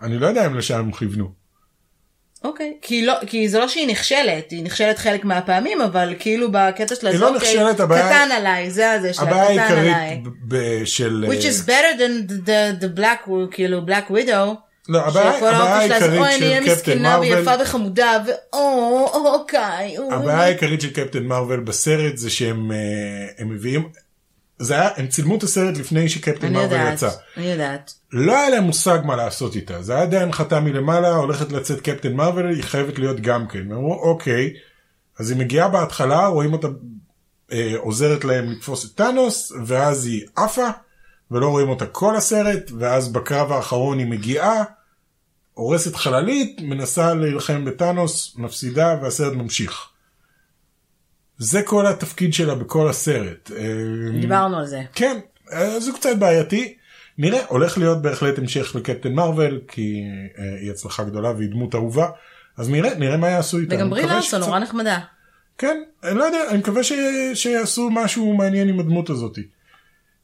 אני 0.01 0.17
לא 0.19 0.27
יודע 0.27 0.45
אם 0.45 0.55
לשם 0.57 0.79
הם 0.79 0.91
כיוונו. 0.91 1.43
אוקיי 2.43 2.73
כי 2.81 3.05
לא 3.05 3.13
כי 3.27 3.49
זה 3.49 3.59
לא 3.59 3.67
שהיא 3.67 3.87
נכשלת 3.87 4.51
היא 4.51 4.63
נכשלת 4.63 4.97
חלק 4.97 5.25
מהפעמים 5.25 5.81
אבל 5.81 6.13
כאילו 6.19 6.47
בקטע 6.51 6.95
שלה 6.95 7.09
היא 7.09 7.17
זה 7.19 7.25
לא 7.25 7.35
נכשלת, 7.35 7.79
הבעיה- 7.79 8.05
קטן 8.09 8.31
עליי 8.31 8.71
זה 8.71 8.91
הזה 8.91 9.13
שלה 9.13 9.25
הבעיה 9.25 9.65
קטן 9.65 9.77
עליי. 9.77 9.89
העיקרית 9.93 10.23
ב- 10.47 10.55
ב- 10.55 10.85
של... 10.85 11.25
which 11.29 11.45
אה, 11.45 11.49
is 11.49 11.65
better 11.67 11.99
than 11.99 12.29
the, 12.31 12.47
the, 12.47 12.83
the 12.83 12.99
black 12.99 13.29
כאילו 13.51 13.81
black 13.87 14.11
widow. 14.11 14.55
לא, 14.89 15.07
הבעיה 15.07 15.37
שכל 15.37 15.47
הבעיה 15.47 15.75
העיקרית 15.75 16.01
של 16.01 16.65
קפטן 16.65 16.71
מסכנה 16.71 17.19
ויפה 17.19 17.41
מרוויל, 17.41 17.61
וחמודה 17.61 18.23
ואו 18.27 19.09
אוקיי. 19.13 19.95
הבעיה 20.11 20.43
העיקרית 20.43 20.81
של 20.81 20.93
קפטן 20.93 21.23
מרוויל 21.23 21.59
בסרט 21.59 22.17
זה 22.17 22.29
שהם 22.29 22.71
אה, 22.71 22.77
הם 23.37 23.49
מביאים, 23.49 23.89
זה 24.59 24.73
היה, 24.73 24.89
הם 24.97 25.07
צילמו 25.07 25.35
את 25.35 25.43
הסרט 25.43 25.77
לפני 25.77 26.09
שקפטן 26.09 26.53
מרוויל 26.53 26.81
יצא. 26.93 27.09
אני 27.37 27.45
יודעת. 27.45 27.93
לא 28.11 28.37
היה 28.37 28.49
להם 28.49 28.63
מושג 28.63 28.99
מה 29.05 29.15
לעשות 29.15 29.55
איתה, 29.55 29.81
זה 29.81 29.95
היה 29.95 30.05
די 30.05 30.17
הנחתה 30.17 30.59
מלמעלה, 30.59 31.09
הולכת 31.09 31.51
לצאת 31.51 31.81
קפטן 31.81 32.13
מרוויל, 32.13 32.45
היא 32.45 32.63
חייבת 32.63 32.99
להיות 32.99 33.19
גם 33.19 33.47
כן. 33.47 33.59
הם 33.59 33.71
אמרו 33.71 33.93
אוקיי, 33.93 34.53
אז 35.19 35.31
היא 35.31 35.39
מגיעה 35.39 35.67
בהתחלה, 35.67 36.27
רואים 36.27 36.53
אותה 36.53 36.67
אה, 37.51 37.73
עוזרת 37.77 38.25
להם 38.25 38.51
לתפוס 38.51 38.85
את 38.85 38.97
טאנוס, 38.97 39.51
ואז 39.65 40.05
היא 40.05 40.25
עפה, 40.35 40.67
ולא 41.31 41.49
רואים 41.49 41.69
אותה 41.69 41.85
כל 41.85 42.15
הסרט, 42.15 42.71
ואז 42.79 43.11
בקרב 43.11 43.51
האחרון 43.51 43.99
היא 43.99 44.07
מגיעה, 44.07 44.63
הורסת 45.53 45.95
חללית, 45.95 46.61
מנסה 46.61 47.13
להילחם 47.13 47.65
בטאנוס, 47.65 48.35
מפסידה, 48.37 48.97
והסרט 49.01 49.33
ממשיך. 49.33 49.89
זה 51.37 51.63
כל 51.63 51.87
התפקיד 51.87 52.33
שלה 52.33 52.55
בכל 52.55 52.89
הסרט. 52.89 53.51
אה, 53.55 54.19
דיברנו 54.21 54.57
על 54.57 54.65
זה. 54.65 54.81
כן, 54.93 55.19
אה, 55.53 55.79
זה 55.79 55.91
קצת 55.91 56.17
בעייתי. 56.19 56.75
נראה, 57.17 57.45
הולך 57.47 57.77
להיות 57.77 58.01
בהחלט 58.01 58.37
המשך 58.37 58.75
לקפטן 58.75 59.13
מרוויל, 59.13 59.59
כי 59.67 60.03
אה, 60.39 60.59
היא 60.61 60.71
הצלחה 60.71 61.03
גדולה 61.03 61.31
והיא 61.31 61.49
דמות 61.49 61.75
אהובה. 61.75 62.09
אז 62.57 62.69
נראה, 62.69 62.95
נראה 62.95 63.17
מה 63.17 63.29
יעשו 63.29 63.57
איתה. 63.57 63.75
וגם 63.75 63.89
ברי 63.89 64.05
לארסון 64.05 64.39
נורא 64.39 64.59
נחמדה. 64.59 64.99
כן, 65.57 65.83
אני 66.03 66.17
לא 66.17 66.23
יודע, 66.23 66.49
אני 66.49 66.57
מקווה 66.57 66.83
ש... 66.83 66.93
שיעשו 67.33 67.89
משהו 67.89 68.33
מעניין 68.33 68.69
עם 68.69 68.79
הדמות 68.79 69.09
הזאת. 69.09 69.37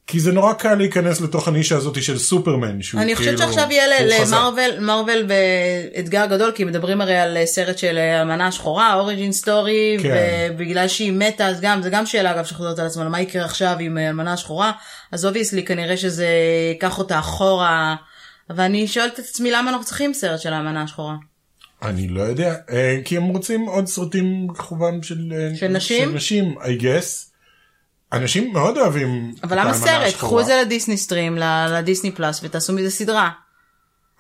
כי 0.09 0.19
זה 0.19 0.31
נורא 0.31 0.53
קל 0.53 0.75
להיכנס 0.75 1.21
לתוך 1.21 1.47
הנישה 1.47 1.77
הזאת 1.77 2.03
של 2.03 2.17
סופרמן. 2.17 2.81
שהוא 2.81 3.01
אני 3.01 3.15
חושבת 3.15 3.37
כאילו- 3.37 3.53
שעכשיו 3.53 3.71
יהיה. 3.71 3.87
למרוויל 4.25 4.79
מרוויל 4.79 5.27
באתגר 5.27 6.25
גדול 6.25 6.51
כי 6.55 6.63
מדברים 6.63 7.01
הרי 7.01 7.19
על 7.19 7.37
סרט 7.45 7.77
של 7.77 7.97
אה, 7.97 8.19
האלמנה 8.19 8.47
השחורה 8.47 8.93
origin 8.93 9.31
story 9.31 9.97
כן. 10.01 10.49
ובגלל 10.53 10.87
שהיא 10.87 11.13
מתה 11.13 11.47
אז 11.47 11.61
גם 11.61 11.81
זה 11.81 11.89
גם 11.89 12.05
שאלה 12.05 12.31
אגב 12.31 12.45
שחוזרת 12.45 12.79
על 12.79 12.85
עצמה 12.85 13.09
מה 13.09 13.21
יקרה 13.21 13.45
עכשיו 13.45 13.75
עם 13.79 13.97
אה, 13.97 14.07
האלמנה 14.07 14.33
השחורה 14.33 14.71
אז 15.11 15.25
obviously 15.25 15.65
כנראה 15.65 15.97
שזה 15.97 16.27
ייקח 16.69 16.97
אותה 16.97 17.19
אחורה. 17.19 17.95
ואני 18.49 18.87
שואלת 18.87 19.13
את 19.13 19.19
עצמי 19.19 19.51
למה 19.51 19.69
אנחנו 19.71 19.85
צריכים 19.85 20.13
סרט 20.13 20.39
של 20.39 20.53
האלמנה 20.53 20.83
השחורה. 20.83 21.15
אני 21.83 22.07
לא 22.07 22.21
יודע, 22.21 22.55
אה, 22.71 22.97
כי 23.05 23.17
הם 23.17 23.23
רוצים 23.23 23.61
עוד 23.61 23.87
סרטים 23.87 24.47
בכיכובם 24.47 25.03
של... 25.03 25.33
אה, 25.35 25.55
של 25.55 25.67
נשים? 25.67 26.09
של 26.09 26.15
נשים, 26.15 26.55
I 26.59 26.81
guess. 26.81 27.28
אנשים 28.13 28.53
מאוד 28.53 28.77
אוהבים 28.77 29.33
אבל 29.43 29.59
למה 29.59 29.73
סרט? 29.73 30.13
קחו 30.13 30.39
את 30.39 30.45
זה 30.45 30.61
לדיסני 30.65 30.97
סטרים 30.97 31.37
לדיסני 31.69 32.11
פלאס 32.11 32.41
ותעשו 32.43 32.73
מזה 32.73 32.91
סדרה. 32.91 33.29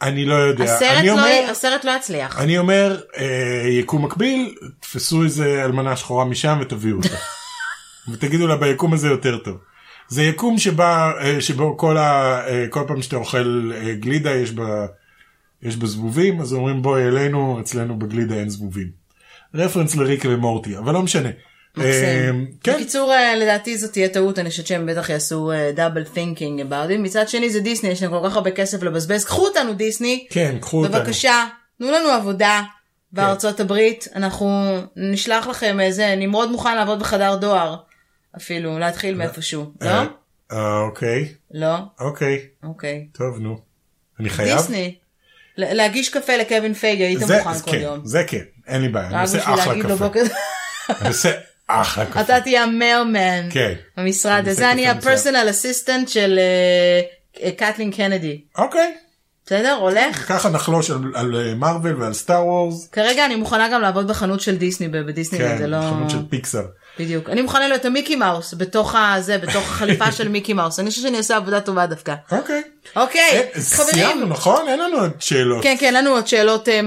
אני 0.01 0.25
לא 0.25 0.35
יודע. 0.35 0.63
הסרט 0.63 0.97
אני 0.97 1.07
לא 1.07 1.11
אומר, 1.11 1.47
הסרט 1.51 1.83
לא 1.83 1.91
יצליח. 1.91 2.39
אני 2.39 2.57
אומר, 2.57 3.01
אה, 3.17 3.69
יקום 3.69 4.05
מקביל, 4.05 4.55
תפסו 4.79 5.23
איזה 5.23 5.65
אלמנה 5.65 5.95
שחורה 5.95 6.25
משם 6.25 6.57
ותביאו 6.61 6.97
אותה. 6.97 7.15
ותגידו 8.11 8.47
לה 8.47 8.55
ביקום 8.55 8.93
הזה 8.93 9.07
יותר 9.07 9.37
טוב. 9.37 9.57
זה 10.07 10.23
יקום 10.23 10.57
שבה, 10.57 11.11
אה, 11.21 11.41
שבו 11.41 11.77
כל, 11.77 11.97
ה, 11.97 12.39
אה, 12.47 12.65
כל 12.69 12.83
פעם 12.87 13.01
שאתה 13.01 13.15
אוכל 13.15 13.71
אה, 13.75 13.93
גלידה 13.93 14.31
יש 14.35 14.51
בה, 14.51 14.85
יש 15.63 15.77
בה 15.77 15.87
זבובים, 15.87 16.41
אז 16.41 16.53
אומרים 16.53 16.81
בואי 16.81 17.07
אלינו, 17.07 17.59
אצלנו 17.59 17.99
בגלידה 17.99 18.35
אין 18.35 18.49
זבובים. 18.49 18.87
רפרנס 19.55 19.95
לריק 19.95 20.25
ומורטי, 20.29 20.77
אבל 20.77 20.93
לא 20.93 21.01
משנה. 21.01 21.29
אה, 21.77 21.83
מקסים. 21.83 22.51
כן, 22.63 22.73
בקיצור 22.73 23.13
אה, 23.13 23.35
לדעתי 23.35 23.77
זאת 23.77 23.91
תהיה 23.91 24.09
טעות 24.09 24.39
אני 24.39 24.49
חושבת 24.49 24.67
שהם 24.67 24.85
בטח 24.85 25.09
יעשו 25.09 25.51
דאבל 25.75 26.03
תינקינג 26.03 26.61
about 26.61 26.91
it. 26.91 26.97
מצד 26.97 27.29
שני 27.29 27.49
זה 27.49 27.59
דיסני 27.59 27.89
יש 27.89 28.03
להם 28.03 28.11
כל 28.11 28.29
כך 28.29 28.35
הרבה 28.35 28.51
כסף 28.51 28.83
לבזבז. 28.83 29.25
קחו 29.25 29.47
אותנו 29.47 29.73
דיסני. 29.73 30.27
כן, 30.29 30.57
קחו 30.61 30.83
אותנו. 30.83 30.99
בבקשה 30.99 31.45
תנו 31.77 31.91
לנו 31.91 32.09
עבודה 32.09 32.61
בארצות 33.11 33.59
הברית. 33.59 34.07
אנחנו 34.15 34.77
נשלח 34.95 35.47
לכם 35.47 35.79
איזה 35.79 36.15
נמרוד 36.17 36.51
מוכן 36.51 36.75
לעבוד 36.75 36.99
בחדר 36.99 37.35
דואר 37.35 37.75
אפילו 38.37 38.79
להתחיל 38.79 39.15
מאיפשהו 39.15 39.71
לא? 39.81 39.89
אה, 39.89 40.05
אה, 40.51 40.79
אוקיי, 40.79 41.33
לא? 41.51 41.75
אוקיי, 41.99 42.47
אוקיי. 42.63 43.07
טוב 43.13 43.39
נו. 43.39 43.59
אני 44.19 44.29
חייב? 44.29 44.57
דיסני. 44.57 44.95
להגיש 45.57 46.09
קפה 46.09 46.37
לקווין 46.37 46.73
פייגי 46.73 47.03
היית 47.03 47.19
זה, 47.19 47.37
מוכן 47.37 47.59
כל 47.59 47.71
כן, 47.71 47.77
יום. 47.77 48.05
זה 48.05 48.23
כן, 48.27 48.43
אין 48.67 48.81
לי 48.81 48.89
בעיה, 48.89 49.07
אני 49.07 49.21
עושה 49.21 49.53
אחלה 49.53 49.83
קפה. 49.83 50.07
אני 51.01 51.07
עושה 51.07 51.31
אחלה 51.69 52.05
קפה. 52.05 52.21
אתה 52.21 52.41
תהיה 52.41 52.63
המיירמן 52.63 53.49
כן. 53.49 53.73
במשרד 53.97 54.47
הזה 54.47 54.71
אני. 54.71 54.87
הפרסונל 54.87 55.47
אסיסטנט 55.49 56.09
של 56.09 56.39
אה, 57.43 57.51
קטלין 57.51 57.91
קנדי 57.91 58.41
אוקיי. 58.57 58.93
בסדר 59.45 59.73
הולך 59.73 60.27
ככה 60.27 60.49
נחלוש 60.49 60.91
על, 60.91 60.97
על 61.15 61.53
מרוויל 61.55 61.95
ועל 61.95 62.13
סטאר 62.13 62.45
וורס. 62.45 62.87
כרגע 62.91 63.25
אני 63.25 63.35
מוכנה 63.35 63.69
גם 63.73 63.81
לעבוד 63.81 64.07
בחנות 64.07 64.41
של 64.41 64.57
דיסני 64.57 64.87
בדיסני 64.87 65.39
כן, 65.39 65.57
זה 65.57 65.67
לא 65.67 65.77
חנות 65.81 66.09
של 66.09 66.19
פיקסר. 66.29 66.63
בדיוק 66.99 67.29
אני 67.29 67.41
מוכנה 67.41 67.67
להיות 67.67 67.85
המיקי 67.85 68.15
מאוס 68.15 68.53
בתוך 68.57 68.95
הזה 68.95 69.37
בתוך 69.37 69.63
החליפה 69.69 70.11
של 70.11 70.27
מיקי 70.27 70.53
מאוס 70.53 70.79
אני 70.79 70.89
חושבת 70.89 71.03
שאני 71.03 71.17
עושה 71.17 71.35
עבודה 71.35 71.61
טובה 71.61 71.85
דווקא 71.85 72.15
אוקיי. 72.31 72.61
אוקיי 72.95 73.21
אה, 73.55 73.61
חברים 73.61 73.93
סיימנו 73.93 74.25
נכון? 74.25 74.67
אין 74.67 74.79
לנו 74.79 74.97
עוד 74.97 75.11
שאלות. 75.19 75.63
כן 75.63 75.75
כן 75.79 75.93
לנו 75.93 76.09
עוד 76.09 76.27
שאלות 76.27 76.69
אה, 76.69 76.81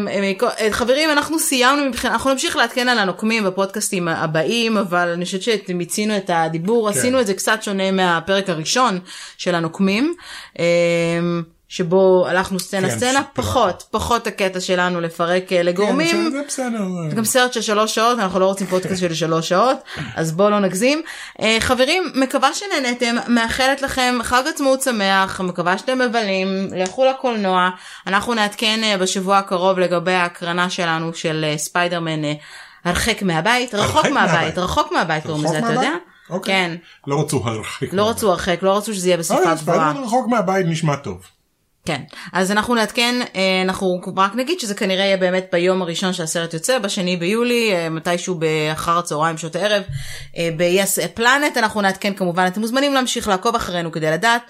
אה, 0.58 0.68
חברים 0.70 1.10
אנחנו 1.10 1.38
סיימנו 1.38 1.84
מבחינת 1.84 2.12
אנחנו 2.12 2.30
נמשיך 2.30 2.56
לעדכן 2.56 2.88
על 2.88 2.98
הנוקמים 2.98 3.44
בפודקאסטים 3.44 4.08
הבאים 4.08 4.76
אבל 4.76 5.08
אני 5.08 5.24
חושבת 5.24 5.42
שמיצינו 5.42 6.16
את 6.16 6.30
הדיבור 6.34 6.92
כן. 6.92 6.98
עשינו 6.98 7.20
את 7.20 7.26
זה 7.26 7.34
קצת 7.34 7.62
שונה 7.62 7.90
מהפרק 7.90 8.50
הראשון 8.50 8.98
של 9.38 9.54
הנוקמים. 9.54 10.14
אה, 11.72 11.76
שבו 11.76 12.26
הלכנו 12.28 12.60
סצנה 12.60 12.90
כן, 12.90 12.96
סצנה 12.96 13.10
שפירקנו. 13.10 13.34
פחות 13.34 13.84
פחות 13.90 14.26
הקטע 14.26 14.60
שלנו 14.60 15.00
לפרק 15.00 15.52
אה, 15.52 15.62
לגורמים 15.62 16.10
כן, 16.10 16.30
זה 16.30 16.42
בסדר. 16.48 16.78
זה 17.10 17.16
גם 17.16 17.24
סרט 17.24 17.52
של 17.52 17.60
שלוש 17.60 17.94
שעות 17.94 18.18
אנחנו 18.18 18.40
לא 18.40 18.46
רוצים 18.46 18.66
פודקאסט 18.66 19.00
של 19.00 19.14
שלוש 19.14 19.48
שעות 19.48 19.78
אז 20.16 20.32
בואו 20.32 20.50
לא 20.50 20.60
נגזים 20.60 21.02
אה, 21.40 21.56
חברים 21.60 22.12
מקווה 22.14 22.54
שנהנתם 22.54 23.16
מאחלת 23.28 23.82
לכם 23.82 24.14
חג 24.22 24.42
עצמאות 24.48 24.82
שמח 24.82 25.40
מקווה 25.40 25.78
שאתם 25.78 25.98
מבלים 25.98 26.68
לכו 26.76 27.04
לקולנוע 27.04 27.70
אנחנו 28.06 28.34
נעדכן 28.34 28.80
אה, 28.84 28.98
בשבוע 28.98 29.38
הקרוב 29.38 29.78
לגבי 29.78 30.12
ההקרנה 30.12 30.70
שלנו 30.70 31.14
של 31.14 31.44
אה, 31.48 31.58
ספיידרמן 31.58 32.24
אה, 32.24 32.32
הרחק 32.84 33.22
מהבית 33.22 33.74
רחוק 33.74 34.06
מהבית. 34.06 34.58
רחוק 34.58 34.92
מהבית 34.92 35.26
קוראים 35.26 35.44
לזה 35.44 35.58
אתה? 35.58 35.72
יודע? 35.72 35.90
אוקיי. 36.30 36.54
כן 36.54 36.76
לא 37.06 37.20
רצו 37.20 37.42
הרחק. 37.44 37.86
לא 37.92 38.10
רצו 38.10 38.30
הרחק 38.30 38.58
לא 38.62 38.76
רצו 38.76 38.94
שזה 38.94 39.08
יהיה 39.08 39.16
בשפה 39.16 39.34
גבוהה. 39.34 39.56
ספיידרמן 39.56 39.96
רחוק 39.96 40.26
מהבית 40.28 40.66
נשמע 40.66 40.96
טוב. 40.96 41.22
כן, 41.86 42.02
אז 42.32 42.50
אנחנו 42.50 42.74
נעדכן, 42.74 43.14
אה, 43.36 43.62
אנחנו 43.64 44.00
רק 44.16 44.34
נגיד 44.34 44.60
שזה 44.60 44.74
כנראה 44.74 45.04
יהיה 45.04 45.16
באמת 45.16 45.48
ביום 45.52 45.82
הראשון 45.82 46.12
שהסרט 46.12 46.54
יוצא, 46.54 46.78
בשני 46.78 47.16
ביולי, 47.16 47.72
אה, 47.72 47.88
מתישהו 47.88 48.34
באחר 48.34 48.98
הצהריים, 48.98 49.38
שעות 49.38 49.56
הערב, 49.56 49.82
אה, 50.36 50.48
ב-yes 50.56 51.18
planet, 51.18 51.58
אנחנו 51.58 51.80
נעדכן 51.80 52.14
כמובן, 52.14 52.46
אתם 52.46 52.60
מוזמנים 52.60 52.94
להמשיך 52.94 53.28
לעקוב 53.28 53.54
אחרינו 53.54 53.92
כדי 53.92 54.10
לדעת, 54.10 54.42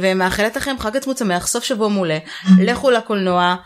ומאחלת 0.00 0.56
לכם 0.56 0.76
חג 0.78 0.96
עצמות 0.96 1.18
שמח, 1.18 1.46
סוף 1.46 1.64
שבוע 1.64 1.88
מעולה, 1.88 2.18
לכו 2.58 2.90
לקולנוע, 2.90 3.56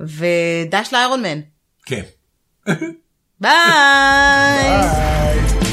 ודש 0.00 0.88
לאיירון 0.92 1.22
מן. 1.22 1.40
כן. 1.86 2.02
ביי! 3.40 3.50
ביי. 4.60 5.63